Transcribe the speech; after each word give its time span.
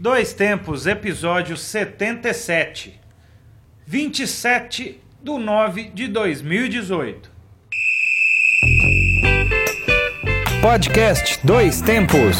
Dois 0.00 0.32
Tempos, 0.32 0.86
episódio 0.86 1.58
77. 1.58 2.98
27 3.86 4.98
de 5.22 5.38
9 5.38 5.90
de 5.92 6.08
2018. 6.08 7.30
Podcast 10.62 11.38
Dois 11.44 11.82
Tempos. 11.82 12.38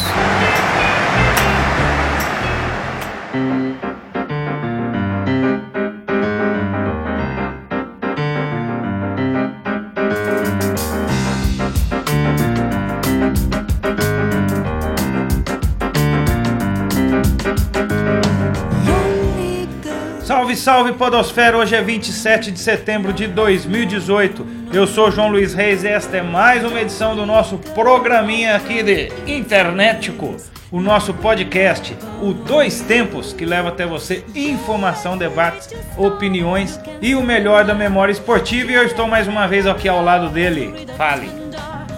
Salve, 20.61 20.93
Podosfera! 20.93 21.57
Hoje 21.57 21.75
é 21.75 21.81
27 21.81 22.51
de 22.51 22.59
setembro 22.59 23.11
de 23.11 23.25
2018. 23.25 24.45
Eu 24.71 24.85
sou 24.85 25.09
João 25.09 25.31
Luiz 25.31 25.55
Reis 25.55 25.83
e 25.83 25.87
esta 25.87 26.17
é 26.17 26.21
mais 26.21 26.63
uma 26.63 26.79
edição 26.79 27.15
do 27.15 27.25
nosso 27.25 27.57
programinha 27.57 28.57
aqui 28.57 28.83
de 28.83 29.11
Internetico, 29.25 30.37
o 30.69 30.79
nosso 30.79 31.15
podcast, 31.15 31.97
o 32.21 32.31
Dois 32.31 32.79
Tempos, 32.79 33.33
que 33.33 33.43
leva 33.43 33.69
até 33.69 33.87
você 33.87 34.23
informação, 34.35 35.17
debates, 35.17 35.67
opiniões 35.97 36.79
e 37.01 37.15
o 37.15 37.23
melhor 37.23 37.65
da 37.65 37.73
memória 37.73 38.11
esportiva. 38.11 38.71
E 38.71 38.75
eu 38.75 38.85
estou 38.85 39.07
mais 39.07 39.27
uma 39.27 39.47
vez 39.47 39.65
aqui 39.65 39.89
ao 39.89 40.03
lado 40.03 40.29
dele. 40.29 40.85
Fale. 40.95 41.27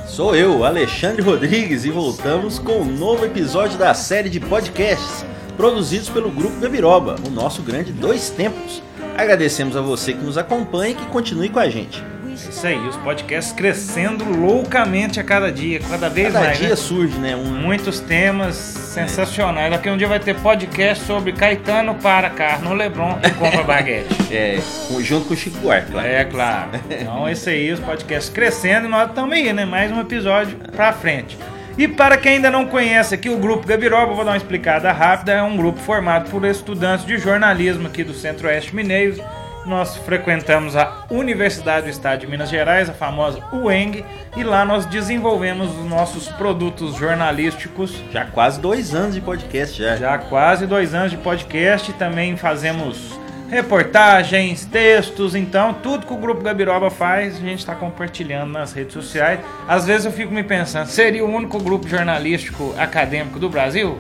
Sou 0.08 0.38
eu, 0.38 0.64
Alexandre 0.64 1.22
Rodrigues, 1.22 1.84
e 1.84 1.92
voltamos 1.92 2.60
com 2.60 2.80
um 2.80 2.86
novo 2.86 3.26
episódio 3.26 3.78
da 3.78 3.94
série 3.94 4.30
de 4.30 4.40
podcasts 4.40 5.26
produzidos 5.56 6.10
pelo 6.10 6.30
Grupo 6.30 6.60
Gabiroba, 6.60 7.16
o 7.26 7.30
nosso 7.30 7.62
grande 7.62 7.92
Dois 7.92 8.30
Tempos. 8.30 8.82
Agradecemos 9.18 9.76
a 9.78 9.82
você 9.82 10.14
que 10.14 10.24
nos 10.24 10.38
acompanha 10.38 10.92
e 10.92 10.96
que 10.96 11.06
continue 11.08 11.50
com 11.50 11.60
a 11.60 11.70
gente. 11.70 12.04
Isso 12.34 12.66
aí, 12.66 12.80
os 12.88 12.96
podcasts 12.98 13.54
crescendo 13.54 14.26
loucamente 14.26 15.20
a 15.20 15.24
cada 15.24 15.52
dia, 15.52 15.80
cada 15.80 16.10
vez 16.10 16.34
Cada 16.34 16.46
mais. 16.46 16.58
dia 16.58 16.70
né? 16.70 16.76
surge, 16.76 17.16
né? 17.20 17.36
Um... 17.36 17.44
Muitos 17.46 18.00
temas 18.00 18.56
sensacionais. 18.56 19.70
Daqui 19.72 19.88
um 19.88 19.98
dia 19.98 20.08
vai 20.08 20.20
ter 20.20 20.36
podcast 20.40 21.06
sobre 21.06 21.32
Caetano 21.32 21.94
para 21.96 22.32
carro 22.32 22.74
Lebron 22.74 23.20
e 23.24 23.30
compra 23.32 23.62
baguete. 23.64 24.16
É, 24.32 24.60
junto 25.02 25.28
com 25.28 25.34
o 25.36 25.38
Chico 25.38 25.58
Buarque, 25.60 25.92
claro. 25.92 26.08
É 26.08 26.26
claro. 26.26 26.70
Então 26.90 27.30
esse 27.30 27.50
aí, 27.52 27.72
os 27.72 27.80
podcasts 27.80 28.34
crescendo 28.34 28.88
e 28.88 28.90
nós 28.90 29.10
estamos 29.10 29.32
aí, 29.34 29.54
né? 29.54 29.64
Mais 29.66 29.92
um 29.92 30.00
episódio 30.02 30.58
pra 30.76 30.92
frente. 30.92 31.38
E 31.78 31.88
para 31.88 32.18
quem 32.18 32.34
ainda 32.34 32.52
não 32.52 32.68
conhece 32.68 33.16
aqui 33.16 33.30
o 33.30 33.38
Grupo 33.38 33.66
Gabiroba, 33.66 34.14
vou 34.14 34.24
dar 34.24 34.32
uma 34.32 34.38
explicada 34.38 34.92
rápida. 34.92 35.32
É 35.32 35.42
um 35.42 35.58
grupo 35.58 35.80
formado 35.80 36.30
por 36.30 36.46
estudantes 36.46 37.06
de 37.06 37.18
jornalismo 37.18 37.88
aqui 37.88 38.04
do 38.04 38.14
Centro-Oeste 38.14 38.76
Mineiro. 38.76 39.24
Nós 39.66 39.96
frequentamos 39.98 40.76
a 40.76 41.06
Universidade 41.10 41.86
do 41.86 41.90
Estado 41.90 42.20
de 42.20 42.28
Minas 42.28 42.50
Gerais, 42.50 42.90
a 42.90 42.94
famosa 42.94 43.40
UENG, 43.54 44.04
e 44.36 44.44
lá 44.44 44.66
nós 44.66 44.86
desenvolvemos 44.86 45.72
os 45.80 45.86
nossos 45.86 46.28
produtos 46.28 46.96
jornalísticos 46.96 47.96
Já 48.12 48.26
quase 48.26 48.60
dois 48.60 48.94
anos 48.94 49.16
de 49.16 49.22
podcast 49.22 49.82
já. 49.82 49.96
já 49.96 50.18
quase 50.18 50.68
dois 50.68 50.94
anos 50.94 51.12
de 51.12 51.18
podcast. 51.18 51.92
Também 51.94 52.36
fazemos 52.36 53.18
reportagens, 53.54 54.66
textos. 54.66 55.36
Então, 55.36 55.74
tudo 55.74 56.06
que 56.06 56.14
o 56.14 56.18
Grupo 56.18 56.42
Gabiroba 56.42 56.90
faz, 56.90 57.38
a 57.38 57.40
gente 57.40 57.60
está 57.60 57.76
compartilhando 57.76 58.52
nas 58.52 58.74
redes 58.74 58.94
sociais. 58.94 59.40
Às 59.68 59.86
vezes 59.86 60.06
eu 60.06 60.12
fico 60.12 60.34
me 60.34 60.44
pensando, 60.44 60.88
seria 60.88 61.24
o 61.24 61.30
único 61.34 61.60
grupo 61.60 61.88
jornalístico 61.88 62.74
acadêmico 62.78 63.40
do 63.40 63.50
Brasil? 63.50 63.98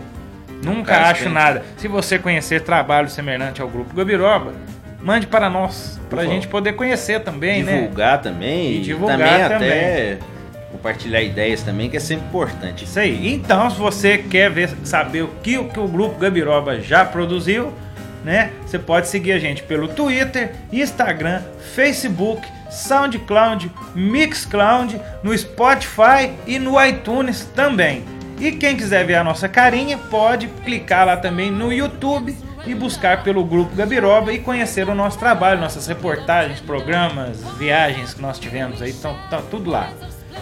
Nunca 0.63 0.97
acho 1.09 1.25
bem. 1.25 1.33
nada. 1.33 1.63
Se 1.77 1.87
você 1.87 2.17
conhecer 2.17 2.61
trabalho 2.61 3.09
semelhante 3.09 3.61
ao 3.61 3.67
Grupo 3.67 3.93
Gabiroba, 3.93 4.53
mande 5.01 5.27
para 5.27 5.49
nós, 5.49 5.99
para 6.09 6.21
a 6.21 6.25
gente 6.25 6.47
poder 6.47 6.73
conhecer 6.73 7.19
também, 7.21 7.63
né? 7.63 7.81
divulgar 7.81 8.21
também 8.21 8.71
E 8.71 8.77
e 8.77 8.81
divulgar 8.81 9.17
também 9.17 9.49
também. 9.49 9.69
até 9.69 10.17
compartilhar 10.71 11.21
ideias 11.21 11.61
também, 11.61 11.89
que 11.89 11.97
é 11.97 11.99
sempre 11.99 12.25
importante. 12.25 12.85
Isso 12.85 12.99
aí. 12.99 13.33
Então, 13.33 13.69
se 13.69 13.77
você 13.77 14.17
quer 14.17 14.49
ver, 14.49 14.69
saber 14.83 15.21
o 15.23 15.27
que, 15.43 15.57
o 15.57 15.65
que 15.69 15.79
o 15.79 15.87
grupo 15.87 16.17
Gabiroba 16.17 16.79
já 16.81 17.05
produziu, 17.05 17.71
né? 18.23 18.51
Você 18.65 18.79
pode 18.79 19.07
seguir 19.07 19.33
a 19.33 19.39
gente 19.39 19.63
pelo 19.63 19.87
Twitter, 19.87 20.53
Instagram, 20.71 21.41
Facebook, 21.75 22.47
SoundCloud, 22.69 23.71
Mixcloud, 23.93 24.99
no 25.21 25.37
Spotify 25.37 26.33
e 26.47 26.57
no 26.57 26.83
iTunes 26.83 27.45
também. 27.55 28.03
E 28.39 28.51
quem 28.51 28.75
quiser 28.75 29.05
ver 29.05 29.15
a 29.15 29.23
nossa 29.23 29.47
carinha, 29.47 29.97
pode 29.97 30.47
clicar 30.47 31.05
lá 31.05 31.15
também 31.15 31.51
no 31.51 31.71
YouTube 31.71 32.35
e 32.65 32.73
buscar 32.73 33.23
pelo 33.23 33.43
grupo 33.43 33.75
Gabiroba 33.75 34.31
e 34.33 34.39
conhecer 34.39 34.87
o 34.87 34.95
nosso 34.95 35.19
trabalho, 35.19 35.59
nossas 35.59 35.87
reportagens, 35.87 36.59
programas, 36.59 37.41
viagens 37.57 38.13
que 38.13 38.21
nós 38.21 38.39
tivemos 38.39 38.81
aí, 38.81 38.89
estão 38.89 39.15
tá 39.29 39.41
tudo 39.49 39.69
lá. 39.69 39.89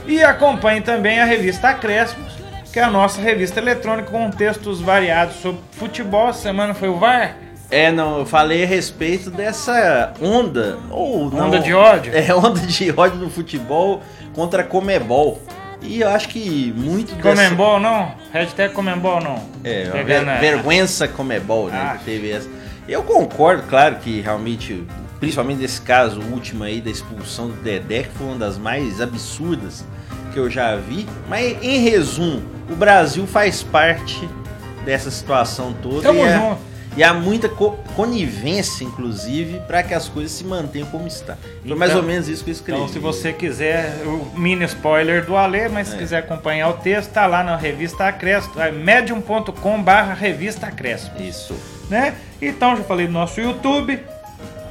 E 0.06 0.24
acompanhe 0.24 0.82
também 0.82 1.20
a 1.20 1.26
revista 1.26 1.70
Acréscimos, 1.70 2.34
que 2.72 2.80
é 2.80 2.84
a 2.84 2.90
nossa 2.90 3.22
revista 3.22 3.60
eletrônica 3.60 4.10
com 4.10 4.30
textos 4.30 4.80
variados 4.80 5.36
sobre 5.36 5.62
futebol. 5.72 6.30
Essa 6.30 6.44
semana 6.44 6.74
foi 6.74 6.90
o 6.90 6.98
VAR. 6.98 7.36
É, 7.72 7.90
não, 7.92 8.20
eu 8.20 8.26
falei 8.26 8.64
a 8.64 8.68
respeito 8.68 9.32
dessa 9.32 10.12
onda, 10.22 10.78
ou 10.90 11.32
não, 11.32 11.48
Onda 11.48 11.60
de 11.60 11.74
ódio? 11.74 12.12
É, 12.16 12.36
onda 12.36 12.60
de 12.60 12.92
ódio 12.92 13.18
no 13.18 13.30
futebol 13.30 14.02
contra 14.34 14.64
Comebol. 14.64 15.42
E 15.82 16.02
eu 16.02 16.10
acho 16.10 16.28
que 16.28 16.72
muito 16.78 17.16
dessa... 17.16 17.30
Comembol 17.44 17.80
não? 17.80 18.12
Hashtag 18.32 18.74
Comembol 18.74 19.20
não. 19.22 19.42
É, 19.64 19.86
ver, 20.04 20.28
a- 20.30 20.38
vergüenza 20.38 21.08
Comebol, 21.08 21.68
né? 21.70 21.80
Ah. 21.96 21.98
Teve 22.04 22.30
essa. 22.32 22.48
Eu 22.88 23.02
concordo, 23.04 23.64
claro, 23.70 23.96
que 23.96 24.20
realmente, 24.22 24.86
principalmente 25.20 25.60
nesse 25.60 25.82
caso 25.82 26.20
último 26.22 26.64
aí 26.66 26.82
da 26.82 26.90
expulsão 26.90 27.48
do 27.48 27.54
Dedé, 27.62 28.04
que 28.04 28.10
foi 28.10 28.28
uma 28.28 28.36
das 28.38 28.58
mais 28.58 29.00
absurdas 29.02 29.84
que 30.34 30.38
eu 30.40 30.50
já 30.50 30.76
vi. 30.76 31.08
Mas 31.30 31.58
em 31.64 31.80
resumo, 31.80 32.44
o 32.70 32.76
Brasil 32.76 33.26
faz 33.26 33.64
parte 33.64 34.28
dessa 34.86 35.10
situação 35.10 35.74
toda. 35.82 36.02
Tamo 36.04 36.24
há- 36.24 36.32
junto. 36.38 36.71
E 36.98 37.04
há 37.04 37.14
muita 37.14 37.48
co- 37.48 37.78
conivência, 37.96 38.84
inclusive, 38.84 39.60
para 39.68 39.82
que 39.84 39.94
as 39.94 40.10
coisas 40.10 40.32
se 40.32 40.44
mantenham 40.44 40.88
como 40.88 41.08
está. 41.08 41.36
Foi 41.36 41.52
Então- 41.66 41.78
mais 41.78 41.96
ou 41.96 42.04
menos 42.04 42.28
isso 42.28 42.44
que 42.44 42.50
eu 42.50 42.54
escrevi. 42.54 42.80
Então, 42.82 42.92
se 42.92 43.00
você 43.00 43.32
quiser, 43.32 44.02
o 44.06 44.38
mini 44.38 44.66
spoiler 44.66 45.26
do 45.26 45.36
Alê, 45.38 45.70
mas 45.70 45.88
se 45.88 45.96
É. 45.96 45.98
quiser 45.98 46.18
acompanhar 46.20 46.70
o 46.70 46.74
texto, 46.74 47.12
tá 47.12 47.26
lá 47.26 47.44
na 47.44 47.56
revista 47.56 48.06
Acréscimo, 48.08 48.60
é 48.62 48.72
medium.com 48.72 49.82
barra 49.82 50.14
revista 50.14 50.68
Acréscimo. 50.68 51.22
Isso. 51.22 51.56
né? 51.90 52.14
Então 52.42 52.76
já 52.78 52.84
falei 52.84 53.06
do 53.08 53.12
nosso 53.14 53.40
YouTube. 53.42 54.00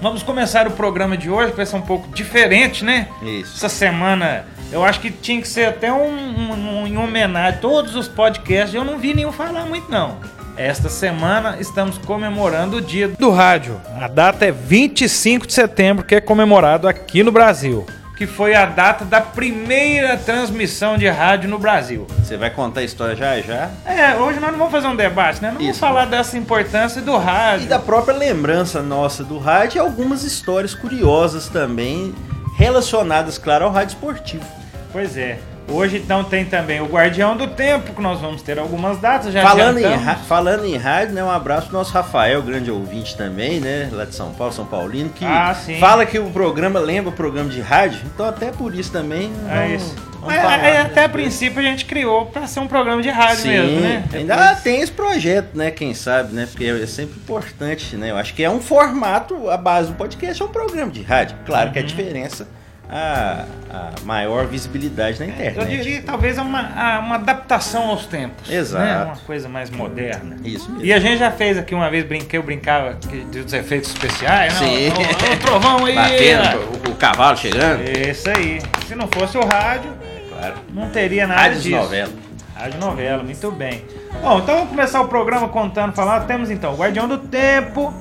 Vamos 0.01 0.23
começar 0.23 0.67
o 0.67 0.71
programa 0.71 1.15
de 1.19 1.29
hoje, 1.29 1.51
que 1.51 1.57
vai 1.59 1.67
ser 1.67 1.77
um 1.77 1.83
pouco 1.83 2.09
diferente, 2.09 2.83
né? 2.83 3.09
Isso. 3.23 3.57
Essa 3.57 3.69
semana 3.69 4.47
eu 4.73 4.83
acho 4.83 5.01
que 5.01 5.11
tinha 5.11 5.41
que 5.43 5.47
ser 5.49 5.67
até 5.67 5.93
um, 5.93 6.07
um- 6.09 6.53
um- 6.83 6.87
em 6.87 6.97
homenagem 6.97 7.59
a 7.59 7.61
todos 7.61 7.95
os 7.95 8.09
podcasts. 8.09 8.75
Eu 8.75 8.85
não 8.85 8.99
vi 8.99 9.13
nenhum 9.13 9.33
falar 9.33 9.67
muito, 9.67 9.91
não. 9.91 10.17
Esta 10.57 10.89
semana 10.89 11.57
estamos 11.59 11.99
comemorando 11.99 12.79
o 12.79 12.81
dia 12.81 13.09
do 13.09 13.31
rádio. 13.31 13.81
A 14.01 14.09
data 14.09 14.45
é 14.45 14.53
25 14.53 15.47
de 15.47 15.53
setembro, 15.53 16.05
que 16.05 16.15
é 16.15 16.21
comemorado 16.21 16.87
aqui 16.87 17.23
no 17.23 17.33
Brasil. 17.33 17.87
Que 18.17 18.27
foi 18.27 18.55
a 18.55 18.67
data 18.67 19.05
da 19.05 19.21
primeira 19.21 20.17
transmissão 20.19 20.99
de 20.99 21.09
rádio 21.09 21.49
no 21.49 21.59
Brasil. 21.59 22.07
Você 22.19 22.37
vai 22.37 22.51
contar 22.51 22.81
a 22.81 22.85
história 22.85 23.17
já 23.17 23.41
já. 23.41 23.71
É, 23.87 24.15
hoje 24.17 24.39
nós 24.39 24.51
não 24.51 24.59
vamos 24.59 24.73
fazer 24.73 24.89
um 24.89 24.97
debate, 24.97 25.41
né? 25.41 25.49
Não 25.49 25.57
vamos 25.57 25.71
Isso. 25.71 25.81
falar 25.81 26.05
dessa 26.05 26.37
importância 26.37 27.01
do 27.01 27.17
rádio. 27.17 27.65
E 27.65 27.69
da 27.69 27.79
própria 27.79 28.15
lembrança 28.15 28.83
nossa 28.83 29.25
do 29.25 29.39
rádio 29.39 29.79
e 29.79 29.81
algumas 29.81 30.23
histórias 30.23 30.75
curiosas 30.75 31.49
também 31.49 32.15
relacionadas, 32.59 33.39
claro, 33.39 33.65
ao 33.65 33.71
rádio 33.71 33.95
esportivo. 33.95 34.45
Pois 34.93 35.17
é. 35.17 35.39
Hoje 35.71 35.99
então 35.99 36.25
tem 36.25 36.45
também 36.45 36.81
o 36.81 36.87
Guardião 36.87 37.37
do 37.37 37.47
Tempo, 37.47 37.93
que 37.95 38.01
nós 38.03 38.21
vamos 38.21 38.43
ter 38.43 38.59
algumas 38.59 38.99
datas. 38.99 39.33
Já 39.33 39.43
falando, 39.43 39.79
em, 39.79 39.85
adiantamos. 39.85 40.27
falando 40.27 40.65
em 40.65 40.77
rádio, 40.77 41.15
né, 41.15 41.23
um 41.25 41.31
abraço 41.31 41.69
pro 41.69 41.77
nosso 41.79 41.93
Rafael, 41.93 42.43
grande 42.43 42.71
ouvinte 42.71 43.17
também, 43.17 43.61
né, 43.61 43.89
lá 43.93 44.05
de 44.05 44.15
São 44.15 44.33
Paulo, 44.33 44.53
São 44.53 44.65
Paulino, 44.67 45.11
que 45.11 45.25
Ah, 45.25 45.55
fala 45.79 46.05
que 46.05 46.19
o 46.19 46.31
programa 46.31 46.81
lembra 46.81 47.11
o 47.11 47.13
programa 47.15 47.49
de 47.49 47.61
rádio, 47.61 48.01
então 48.13 48.27
até 48.27 48.51
por 48.51 48.75
isso 48.75 48.91
também 48.91 49.31
É 49.49 49.55
vamos- 49.67 49.83
isso. 49.83 49.95
vamos 50.13 50.27
Mas, 50.27 50.43
falar, 50.43 50.59
é, 50.59 50.73
né? 50.73 50.81
até 50.83 51.05
a 51.05 51.09
princípio 51.09 51.61
a 51.61 51.63
gente 51.63 51.85
criou 51.85 52.27
pra 52.27 52.47
ser 52.47 52.61
um 52.61 52.67
programa 52.67 53.01
de 53.01 53.09
rádio 53.11 53.37
Sim, 53.43 53.49
mesmo, 53.51 53.81
né? 53.81 54.05
ainda 54.13 54.37
Depois- 54.37 54.61
tem 54.63 54.81
esse 54.81 54.93
projeto, 54.93 55.57
né? 55.57 55.71
Quem 55.71 55.95
sabe, 55.95 56.35
né? 56.35 56.47
Porque 56.51 56.65
é 56.65 56.87
sempre 56.87 57.15
importante, 57.17 57.97
né? 57.97 58.11
Eu 58.11 58.17
acho 58.17 58.35
que 58.35 58.43
é 58.43 58.51
um 58.51 58.61
formato, 58.61 59.49
a 59.49 59.57
base 59.57 59.89
do 59.91 59.95
podcast 59.95 60.43
é 60.43 60.45
um 60.45 60.49
programa 60.49 60.91
de 60.91 61.03
rádio. 61.03 61.37
Claro 61.47 61.71
que 61.71 61.79
Uhum. 61.79 61.85
a 61.85 61.89
diferença 61.89 62.49
a, 62.91 63.45
a 63.73 63.91
maior 64.05 64.47
visibilidade 64.47 65.21
na 65.21 65.27
internet. 65.27 65.59
Eu 65.59 65.65
diria 65.65 66.03
talvez 66.03 66.37
é 66.39 66.43
uma, 66.43 66.99
uma 66.99 67.15
adaptação 67.15 67.89
aos 67.89 68.07
tempos. 68.07 68.51
Exato. 68.51 68.85
Né? 68.85 69.05
Uma 69.05 69.17
coisa 69.17 69.49
mais 69.49 69.71
moderna. 69.71 70.37
Isso 70.45 70.69
mesmo. 70.71 70.85
E 70.85 70.93
a 70.93 70.99
gente 70.99 71.19
já 71.19 71.31
fez 71.31 71.57
aqui 71.57 71.75
uma 71.75 71.89
vez, 71.89 72.05
brinquei, 72.05 72.39
eu 72.39 72.43
brincava 72.43 72.99
dos 73.33 73.53
efeitos 73.53 73.91
especiais. 73.91 74.55
Não, 74.55 74.67
Sim. 74.67 74.89
o, 74.89 75.35
o 75.35 75.37
trovão 75.39 75.85
aí. 75.87 75.95
Batendo, 75.95 76.89
o, 76.89 76.91
o 76.91 76.95
cavalo 76.97 77.37
chegando. 77.37 77.83
Isso 77.83 78.29
aí. 78.29 78.61
Se 78.89 78.95
não 78.97 79.07
fosse 79.07 79.39
o 79.39 79.45
rádio, 79.47 79.93
Claro. 80.31 80.55
não 80.73 80.91
teria 80.91 81.27
nada 81.27 81.43
Rádios 81.43 81.63
disso. 81.63 81.77
novela. 81.77 82.13
Rádio 82.57 82.79
Novela, 82.81 83.23
muito 83.23 83.51
bem. 83.53 83.83
Bom, 84.21 84.39
então 84.41 84.55
vamos 84.57 84.69
começar 84.71 85.01
o 85.01 85.09
programa 85.09 85.49
contando, 85.49 85.95
falando. 85.95 86.27
Temos 86.27 86.51
então 86.51 86.75
o 86.75 86.77
Guardião 86.77 87.09
do 87.09 87.17
Tempo. 87.17 87.95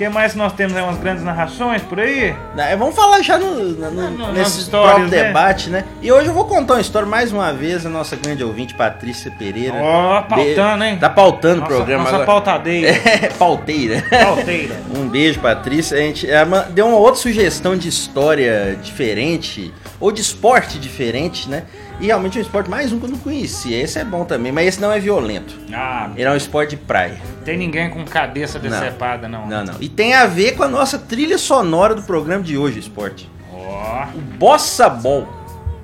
O 0.00 0.02
que 0.02 0.08
mais 0.08 0.34
nós 0.34 0.54
temos 0.54 0.74
aí? 0.74 0.82
Umas 0.82 0.96
grandes 0.96 1.22
narrações 1.22 1.82
por 1.82 2.00
aí? 2.00 2.34
É, 2.56 2.74
vamos 2.74 2.94
falar 2.96 3.20
já 3.20 3.36
no, 3.36 3.54
no, 3.54 4.10
no- 4.10 4.32
nesse 4.32 4.70
próprio 4.70 5.04
né? 5.08 5.24
debate, 5.24 5.68
né? 5.68 5.84
E 6.00 6.10
hoje 6.10 6.28
eu 6.28 6.32
vou 6.32 6.46
contar 6.46 6.76
uma 6.76 6.80
história 6.80 7.06
mais 7.06 7.30
uma 7.30 7.52
vez, 7.52 7.84
a 7.84 7.90
nossa 7.90 8.16
grande 8.16 8.42
ouvinte, 8.42 8.72
Patrícia 8.72 9.30
Pereira. 9.30 9.74
Ó, 9.76 10.22
pautando, 10.22 10.84
hein? 10.84 10.96
Tá 10.98 11.10
pautando 11.10 11.60
Nossa, 11.60 11.72
o 11.74 11.76
programa 11.76 12.04
nossa 12.04 12.14
agora. 12.16 12.26
pautadeira. 12.26 12.90
É, 13.20 13.28
pauteira. 13.28 14.02
Pauteira. 14.08 14.80
Um 14.96 15.06
beijo, 15.06 15.38
Patrícia. 15.40 15.98
A 15.98 16.00
gente 16.00 16.30
ela 16.30 16.62
deu 16.70 16.86
uma 16.86 16.96
outra 16.96 17.20
sugestão 17.20 17.76
de 17.76 17.86
história 17.88 18.78
diferente, 18.82 19.70
ou 20.00 20.10
de 20.10 20.22
esporte 20.22 20.78
diferente, 20.78 21.46
né? 21.46 21.64
E 22.00 22.06
realmente 22.06 22.38
é 22.38 22.40
um 22.40 22.42
esporte 22.42 22.70
mais 22.70 22.92
um 22.92 22.98
que 22.98 23.04
eu 23.04 23.10
não 23.10 23.18
conhecia. 23.18 23.78
Esse 23.80 23.98
é 23.98 24.04
bom 24.04 24.24
também, 24.24 24.50
mas 24.50 24.66
esse 24.68 24.80
não 24.80 24.90
é 24.90 24.98
violento. 24.98 25.54
Ah, 25.72 26.10
Ele 26.16 26.24
é 26.24 26.30
um 26.30 26.36
esporte 26.36 26.70
de 26.70 26.76
praia. 26.78 27.16
tem 27.44 27.58
ninguém 27.58 27.90
com 27.90 28.02
cabeça 28.06 28.58
decepada, 28.58 29.28
não. 29.28 29.46
Não, 29.46 29.64
não. 29.64 29.74
E 29.80 29.88
tem 29.88 30.14
a 30.14 30.26
ver 30.26 30.56
com 30.56 30.62
a 30.62 30.68
nossa 30.68 30.98
trilha 30.98 31.36
sonora 31.36 31.94
do 31.94 32.02
programa 32.02 32.42
de 32.42 32.56
hoje, 32.56 32.78
esporte. 32.78 33.28
Ó. 33.52 34.06
O 34.14 34.20
Bossa 34.38 34.88
Ball. 34.88 35.28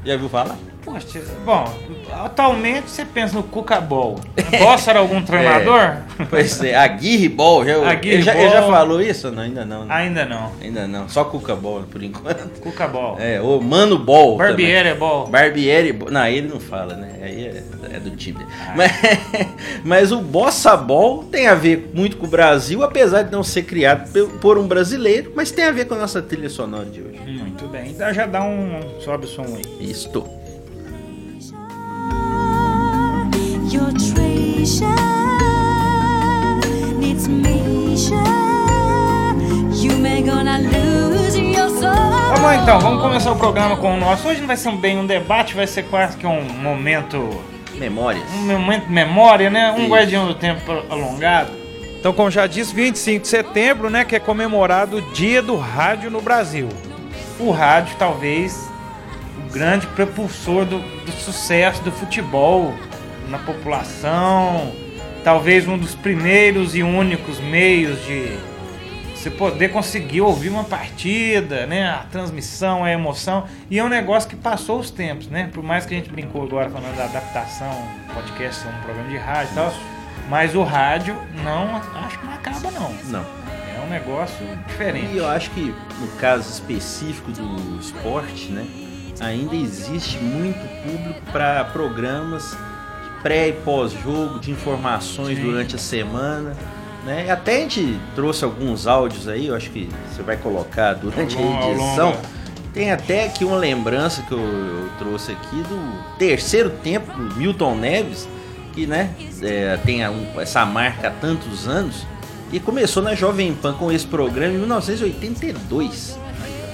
Já 0.04 0.16
viu 0.16 0.28
falar? 0.28 0.56
Poxa, 0.86 1.20
bom, 1.44 1.64
atualmente 2.12 2.88
você 2.88 3.04
pensa 3.04 3.34
no 3.34 3.42
Cuca 3.42 3.80
Ball. 3.80 4.20
Bossa 4.56 4.90
era 4.90 5.00
algum 5.00 5.20
treinador? 5.20 5.96
Pois 6.30 6.62
é, 6.62 6.76
Aguirre 6.76 7.28
Ball. 7.28 7.66
Já, 7.66 7.90
Aguirre 7.90 8.14
ele, 8.14 8.22
já, 8.22 8.36
ele 8.36 8.50
já 8.50 8.62
falou 8.62 9.02
isso? 9.02 9.32
Não, 9.32 9.42
ainda 9.42 9.64
não. 9.64 9.84
né? 9.84 9.92
Ainda 9.92 10.24
não. 10.24 10.52
Ainda 10.62 10.86
não. 10.86 11.08
Só 11.08 11.24
Cuca 11.24 11.56
Ball 11.56 11.82
por 11.90 12.00
enquanto. 12.04 12.60
Cuca 12.60 12.86
Ball. 12.86 13.16
É, 13.18 13.40
o 13.40 13.60
Mano 13.60 13.98
Ball. 13.98 14.36
também. 14.36 14.46
Barbieri 14.46 14.88
é 14.88 14.94
Ball. 14.94 15.26
Barbieri, 15.26 15.92
Ball. 15.92 16.10
não, 16.12 16.24
ele 16.24 16.46
não 16.46 16.60
fala, 16.60 16.94
né? 16.94 17.18
Aí 17.20 17.46
é, 17.46 17.96
é 17.96 17.98
do 17.98 18.10
time. 18.10 18.46
Ah. 18.48 18.74
Mas, 18.76 18.92
mas 19.84 20.12
o 20.12 20.20
Bossa 20.20 20.76
Ball 20.76 21.24
tem 21.24 21.48
a 21.48 21.56
ver 21.56 21.90
muito 21.92 22.16
com 22.16 22.26
o 22.26 22.30
Brasil, 22.30 22.84
apesar 22.84 23.22
de 23.22 23.32
não 23.32 23.42
ser 23.42 23.64
criado 23.64 24.08
por 24.40 24.56
um 24.56 24.68
brasileiro, 24.68 25.32
mas 25.34 25.50
tem 25.50 25.64
a 25.64 25.72
ver 25.72 25.86
com 25.86 25.94
a 25.94 25.98
nossa 25.98 26.22
trilha 26.22 26.48
sonora 26.48 26.86
de 26.86 27.02
hoje. 27.02 27.18
Muito 27.26 27.66
bem. 27.66 27.90
Então 27.90 28.14
já 28.14 28.24
dá 28.24 28.44
um. 28.44 29.00
Sobe 29.00 29.24
o 29.24 29.28
som 29.28 29.42
aí. 29.42 29.64
Isto. 29.80 30.45
Vamos 42.28 42.42
lá 42.42 42.56
então, 42.56 42.80
vamos 42.80 43.02
começar 43.02 43.32
o 43.32 43.36
programa 43.36 43.76
com 43.76 43.94
o 43.94 43.96
nosso. 43.96 44.28
Hoje 44.28 44.40
não 44.40 44.46
vai 44.46 44.56
ser 44.56 44.72
bem 44.72 44.98
um 44.98 45.06
debate, 45.06 45.54
vai 45.54 45.66
ser 45.66 45.84
quase 45.84 46.16
que 46.16 46.26
um 46.26 46.42
momento. 46.42 47.42
Memórias. 47.74 48.24
Um 48.32 48.58
momento 48.58 48.86
de 48.86 48.92
memória, 48.92 49.50
né? 49.50 49.72
Um 49.72 49.80
Isso. 49.80 49.88
guardião 49.88 50.26
do 50.26 50.34
tempo 50.34 50.72
alongado. 50.88 51.52
Então, 51.98 52.12
como 52.12 52.30
já 52.30 52.46
disse, 52.46 52.74
25 52.74 53.22
de 53.22 53.28
setembro, 53.28 53.90
né? 53.90 54.04
Que 54.04 54.16
é 54.16 54.18
comemorado 54.18 54.96
o 54.96 55.12
Dia 55.12 55.42
do 55.42 55.56
Rádio 55.56 56.10
no 56.10 56.20
Brasil. 56.20 56.68
O 57.38 57.50
rádio, 57.50 57.94
talvez, 57.98 58.70
o 59.38 59.52
grande 59.52 59.86
propulsor 59.88 60.64
do, 60.64 60.78
do 60.78 61.12
sucesso 61.12 61.82
do 61.82 61.92
futebol 61.92 62.74
na 63.28 63.38
população. 63.38 64.72
Talvez 65.24 65.66
um 65.66 65.76
dos 65.76 65.94
primeiros 65.94 66.76
e 66.76 66.82
únicos 66.82 67.40
meios 67.40 68.04
de 68.04 68.36
você 69.26 69.30
poder 69.30 69.70
conseguir 69.70 70.20
ouvir 70.20 70.50
uma 70.50 70.62
partida, 70.62 71.66
né? 71.66 71.90
A 71.90 72.04
transmissão, 72.10 72.84
a 72.84 72.92
emoção. 72.92 73.44
E 73.68 73.78
é 73.78 73.84
um 73.84 73.88
negócio 73.88 74.28
que 74.28 74.36
passou 74.36 74.78
os 74.78 74.90
tempos, 74.90 75.28
né? 75.28 75.50
Por 75.52 75.64
mais 75.64 75.84
que 75.84 75.94
a 75.94 75.96
gente 75.96 76.10
brincou 76.10 76.44
agora 76.44 76.70
falando 76.70 76.96
da 76.96 77.04
adaptação, 77.04 77.72
podcast 78.14 78.62
ser 78.62 78.68
um 78.68 78.82
programa 78.82 79.08
de 79.08 79.16
rádio 79.16 79.52
e 79.52 79.54
tal. 79.56 79.74
Mas 80.28 80.54
o 80.54 80.62
rádio 80.62 81.16
não, 81.42 81.76
acho 81.76 82.18
que 82.18 82.26
não 82.26 82.34
acaba 82.34 82.70
não. 82.70 82.92
Não. 83.06 83.26
É 83.76 83.80
um 83.84 83.88
negócio 83.88 84.46
diferente. 84.68 85.14
E 85.14 85.16
eu 85.18 85.28
acho 85.28 85.50
que 85.50 85.74
no 86.00 86.08
caso 86.18 86.48
específico 86.48 87.32
do 87.32 87.80
esporte, 87.80 88.52
né, 88.52 88.64
ainda 89.20 89.56
existe 89.56 90.18
muito 90.18 90.60
público 90.82 91.20
para 91.32 91.64
programas 91.64 92.56
pré 93.26 93.48
e 93.48 93.52
pós-jogo, 93.52 94.38
de 94.38 94.52
informações 94.52 95.36
Sim. 95.36 95.42
durante 95.42 95.74
a 95.74 95.78
semana. 95.78 96.54
Né? 97.04 97.28
Até 97.28 97.56
a 97.56 97.60
gente 97.60 97.98
trouxe 98.14 98.44
alguns 98.44 98.86
áudios 98.86 99.26
aí, 99.26 99.48
eu 99.48 99.56
acho 99.56 99.68
que 99.70 99.88
você 100.12 100.22
vai 100.22 100.36
colocar 100.36 100.92
durante 100.94 101.36
Ao 101.36 101.42
a 101.42 101.70
edição. 101.72 102.06
longo. 102.10 102.18
Tem 102.72 102.92
até 102.92 103.24
aqui 103.26 103.44
uma 103.44 103.56
lembrança 103.56 104.22
que 104.22 104.30
eu, 104.32 104.38
eu 104.38 104.88
trouxe 104.98 105.32
aqui 105.32 105.56
do 105.56 106.16
terceiro 106.18 106.70
tempo 106.84 107.10
do 107.12 107.34
Milton 107.34 107.74
Neves, 107.74 108.28
que 108.72 108.86
né, 108.86 109.10
é, 109.42 109.76
tem 109.84 110.04
a- 110.04 110.10
um- 110.12 110.40
essa 110.40 110.64
marca 110.64 111.08
há 111.08 111.10
tantos 111.10 111.66
anos, 111.66 112.06
e 112.52 112.60
começou 112.60 113.02
na 113.02 113.14
Jovem 113.16 113.52
Pan 113.54 113.72
com 113.72 113.90
esse 113.90 114.06
programa 114.06 114.54
em 114.54 114.58
1982. 114.58 116.16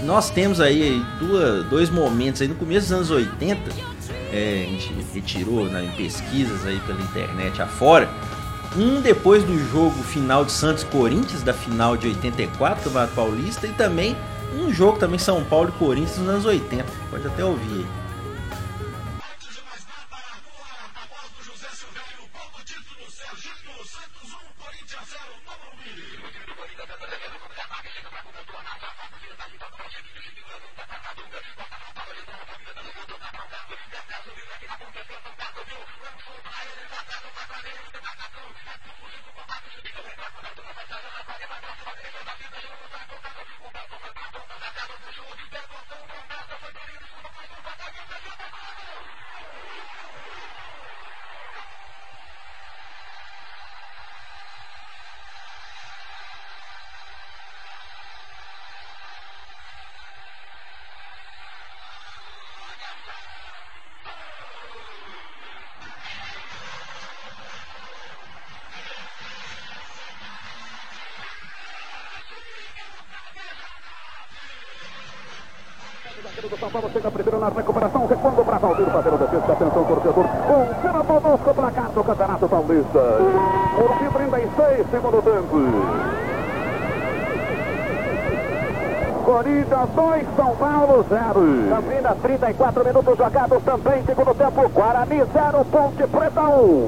Nós 0.05 0.29
temos 0.29 0.61
aí 0.61 1.03
duas, 1.19 1.65
dois 1.71 1.89
momentos 1.89 2.43
aí 2.43 2.49
no 2.49 2.57
começo 2.57 2.89
dos 2.89 2.93
anos 2.93 3.11
80, 3.11 3.71
é, 4.33 4.65
a 4.67 4.71
gente 4.71 4.95
retirou 5.13 5.67
né, 5.67 5.85
em 5.85 5.91
pesquisas 5.97 6.67
aí 6.67 6.81
pela 6.81 7.01
internet 7.01 7.61
afora. 7.61 8.09
Um 8.77 9.01
depois 9.03 9.45
do 9.45 9.59
jogo 9.71 10.03
final 10.03 10.45
de 10.45 10.53
Santos 10.53 10.83
Corinthians, 10.85 11.43
da 11.43 11.53
final 11.53 11.97
de 11.97 12.09
84 12.09 12.77
do 12.77 12.85
Campeonato 12.85 13.15
Paulista, 13.15 13.67
e 13.67 13.73
também 13.73 14.17
um 14.57 14.73
jogo 14.73 14.99
também 14.99 15.19
São 15.19 15.45
Paulo 15.45 15.69
e 15.69 15.79
Corinthians 15.79 16.19
nos 16.19 16.29
anos 16.29 16.45
80. 16.47 16.85
Pode 17.11 17.27
até 17.27 17.45
ouvir 17.45 17.71
aí. 17.71 18.02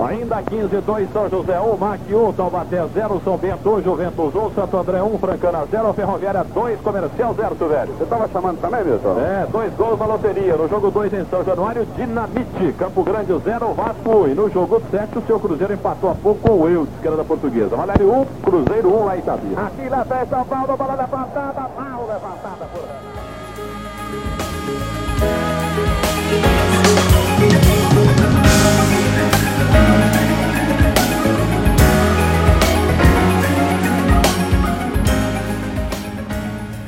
Ainda 0.05 0.43
15, 0.43 0.69
2, 0.83 1.13
São 1.13 1.31
José 1.31 1.59
1, 1.59 1.77
MAC 1.79 2.15
1, 2.15 2.33
Taubaté 2.35 2.85
0, 2.93 3.23
São 3.25 3.39
Bento 3.39 3.71
1, 3.71 3.83
Juventus 3.83 4.35
1, 4.35 4.51
Santo 4.55 4.77
André 4.77 5.03
1, 5.03 5.19
Francana 5.19 5.67
0, 5.71 5.93
Ferroviária 5.95 6.45
2, 6.45 6.81
Comercial 6.81 7.35
0, 7.35 7.55
velho. 7.55 7.93
Você 7.95 8.05
estava 8.05 8.29
chamando 8.29 8.61
também, 8.61 8.85
Milton? 8.85 9.19
É, 9.21 9.47
dois 9.51 9.73
gols 9.75 9.99
na 9.99 10.05
loteria. 10.05 10.57
No 10.57 10.69
jogo 10.69 10.91
2 10.91 11.13
em 11.15 11.25
São 11.25 11.43
Januário, 11.43 11.87
Dinamite. 11.97 12.75
Campo 12.79 13.03
Grande 13.03 13.33
0, 13.33 13.73
Vasco 13.73 14.11
1. 14.11 14.29
E 14.29 14.35
no 14.35 14.51
jogo 14.51 14.83
7, 14.91 15.19
o 15.19 15.23
seu 15.23 15.41
Cruzeiro 15.41 15.73
empatou 15.73 16.11
há 16.11 16.15
pouco 16.15 16.41
com 16.41 16.61
o 16.61 16.69
Eudes, 16.69 16.93
que 17.01 17.07
era 17.07 17.17
da 17.17 17.25
Portuguesa. 17.25 17.75
Valério 17.75 18.13
1, 18.13 18.25
Cruzeiro 18.43 18.95
1 18.95 19.05
lá 19.05 19.17
em 19.17 19.21
Itabira. 19.21 19.63
Aqui 19.63 19.89
lá 19.89 20.03
vem 20.03 20.27
São 20.29 20.45
Paulo, 20.45 20.77
bola 20.77 20.95
levantada, 20.97 21.71
mal 21.79 22.07
levantada 22.07 22.67
por 22.73 22.83